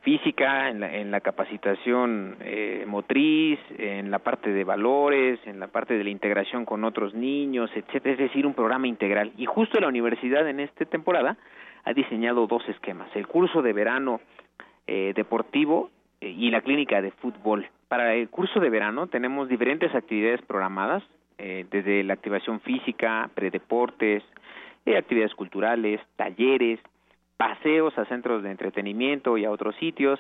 [0.03, 6.05] física, en la, capacitación eh, motriz, en la parte de valores, en la parte de
[6.05, 9.33] la integración con otros niños, etcétera, es decir, un programa integral.
[9.37, 11.37] Y justo la universidad en esta temporada
[11.87, 14.21] ha diseñado dos esquemas, el curso de verano
[14.89, 15.91] eh, deportivo
[16.21, 17.69] eh, y la clínica de fútbol.
[17.87, 21.05] Para el curso de verano tenemos diferentes actividades programadas,
[21.39, 24.25] eh, desde la activación física, predeportes,
[24.85, 26.81] actividades culturales, talleres,
[27.37, 30.19] paseos a centros de entretenimiento y a otros sitios,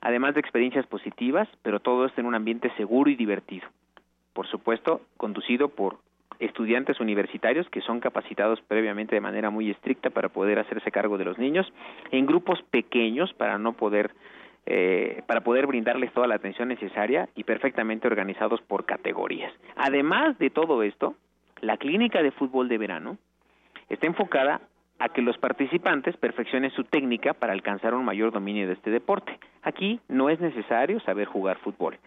[0.00, 3.66] además de experiencias positivas, pero todo esto en un ambiente seguro y divertido.
[4.34, 5.98] Por supuesto, conducido por
[6.38, 11.24] estudiantes universitarios que son capacitados previamente de manera muy estricta para poder hacerse cargo de
[11.24, 11.72] los niños
[12.10, 14.12] en grupos pequeños para no poder
[14.66, 19.50] eh, para poder brindarles toda la atención necesaria y perfectamente organizados por categorías.
[19.76, 21.14] Además de todo esto,
[21.62, 23.16] la clínica de fútbol de verano
[23.88, 24.60] está enfocada
[24.98, 29.38] a que los participantes perfeccionen su técnica para alcanzar un mayor dominio de este deporte.
[29.62, 31.98] Aquí no es necesario saber jugar fútbol.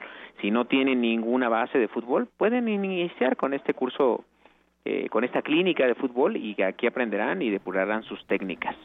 [0.42, 4.26] Si no tienen ninguna base de fútbol, pueden iniciar con este curso,
[4.84, 8.76] eh, con esta clínica de fútbol y aquí aprenderán y depurarán sus técnicas.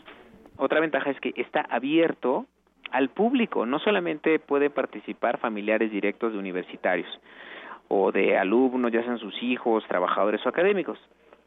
[0.57, 2.47] Otra ventaja es que está abierto
[2.93, 7.09] al público, no solamente puede participar familiares directos de universitarios
[7.89, 10.99] o de alumnos, ya sean sus hijos, trabajadores o académicos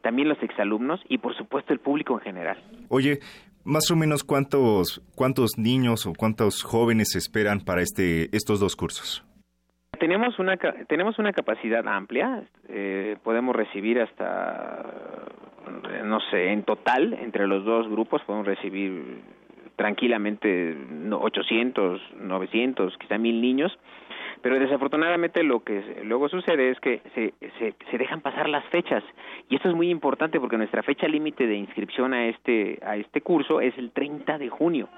[0.02, 2.58] también los exalumnos y por supuesto el público en general.
[2.88, 3.20] Oye,
[3.64, 9.24] más o menos cuántos cuántos niños o cuántos jóvenes esperan para este estos dos cursos.
[9.98, 10.56] Tenemos una
[10.88, 14.86] tenemos una capacidad amplia, eh, podemos recibir hasta
[16.04, 19.22] no sé, en total entre los dos grupos podemos recibir
[19.76, 20.76] tranquilamente
[21.10, 23.72] 800, 900, quizá mil niños
[24.42, 29.02] pero desafortunadamente lo que luego sucede es que se, se, se, dejan pasar las fechas.
[29.48, 33.20] Y esto es muy importante porque nuestra fecha límite de inscripción a este a este
[33.20, 34.88] curso es el 30 de junio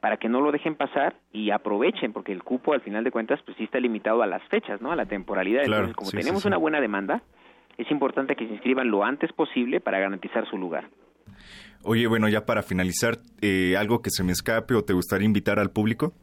[0.00, 3.40] para que no lo dejen pasar y aprovechen porque el cupo al final de cuentas
[3.44, 5.64] pues sí está limitado a las fechas no a la temporalidad.
[5.64, 7.22] Entonces como tenemos una buena demanda
[7.78, 10.88] es importante que se inscriban lo antes posible para garantizar su lugar.
[11.82, 15.58] Oye, bueno, ya para finalizar, eh, ¿algo que se me escape o te gustaría invitar
[15.58, 16.14] al público?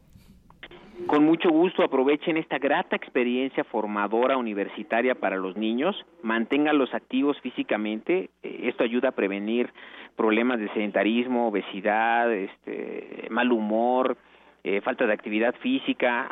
[1.06, 8.30] Con mucho gusto aprovechen esta grata experiencia formadora universitaria para los niños, manténganlos activos físicamente,
[8.42, 9.72] eh, esto ayuda a prevenir
[10.16, 14.16] problemas de sedentarismo, obesidad, este, mal humor,
[14.64, 16.30] eh, falta de actividad física,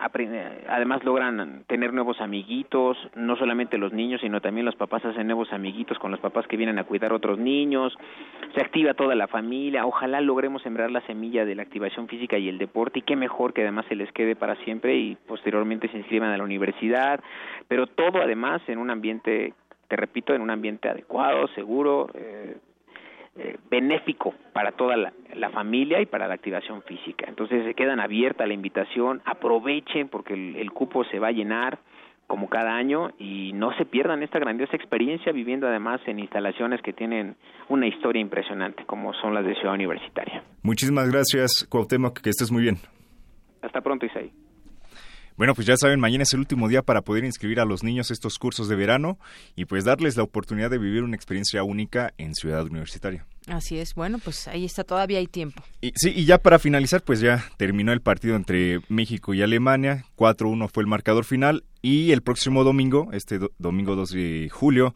[0.68, 5.52] además logran tener nuevos amiguitos, no solamente los niños, sino también los papás hacen nuevos
[5.52, 7.92] amiguitos con los papás que vienen a cuidar otros niños,
[8.54, 12.48] se activa toda la familia, ojalá logremos sembrar la semilla de la activación física y
[12.48, 15.98] el deporte y qué mejor que además se les quede para siempre y posteriormente se
[15.98, 17.18] inscriban a la universidad,
[17.66, 19.54] pero todo además en un ambiente,
[19.88, 22.58] te repito, en un ambiente adecuado, seguro, eh,
[23.36, 25.12] eh, benéfico para toda la,
[25.50, 27.26] familia y para la activación física.
[27.28, 31.78] Entonces se quedan abierta la invitación, aprovechen porque el, cupo se va a llenar
[32.26, 36.92] como cada año y no se pierdan esta grandiosa experiencia viviendo además en instalaciones que
[36.92, 37.36] tienen
[37.68, 40.42] una historia impresionante como son las de Ciudad Universitaria.
[40.62, 42.76] Muchísimas gracias Cuauhtémoc, que estés muy bien.
[43.62, 44.32] Hasta pronto Isaí.
[45.40, 48.10] Bueno, pues ya saben, mañana es el último día para poder inscribir a los niños
[48.10, 49.18] estos cursos de verano
[49.56, 53.24] y pues darles la oportunidad de vivir una experiencia única en Ciudad Universitaria.
[53.46, 55.62] Así es, bueno, pues ahí está, todavía hay tiempo.
[55.80, 60.04] Y, sí, y ya para finalizar, pues ya terminó el partido entre México y Alemania,
[60.18, 64.94] 4-1 fue el marcador final y el próximo domingo, este domingo 2 de julio,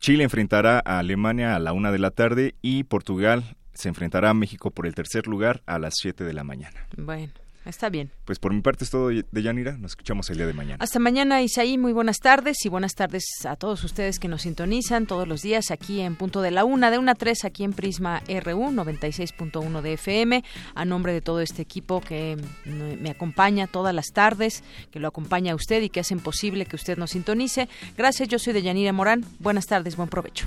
[0.00, 4.34] Chile enfrentará a Alemania a la una de la tarde y Portugal se enfrentará a
[4.34, 6.84] México por el tercer lugar a las 7 de la mañana.
[6.96, 7.43] Bueno.
[7.64, 8.10] Está bien.
[8.24, 9.72] Pues por mi parte es todo de Yanira.
[9.78, 10.76] Nos escuchamos el día de mañana.
[10.82, 11.78] Hasta mañana, Isaí.
[11.78, 15.70] Muy buenas tardes y buenas tardes a todos ustedes que nos sintonizan todos los días
[15.70, 19.80] aquí en Punto de la Una, de una a tres aquí en Prisma RU 96.1
[19.80, 20.44] de FM.
[20.74, 25.52] A nombre de todo este equipo que me acompaña todas las tardes, que lo acompaña
[25.52, 27.68] a usted y que hacen posible que usted nos sintonice.
[27.96, 29.24] Gracias, yo soy de Yanira Morán.
[29.38, 30.46] Buenas tardes, buen provecho.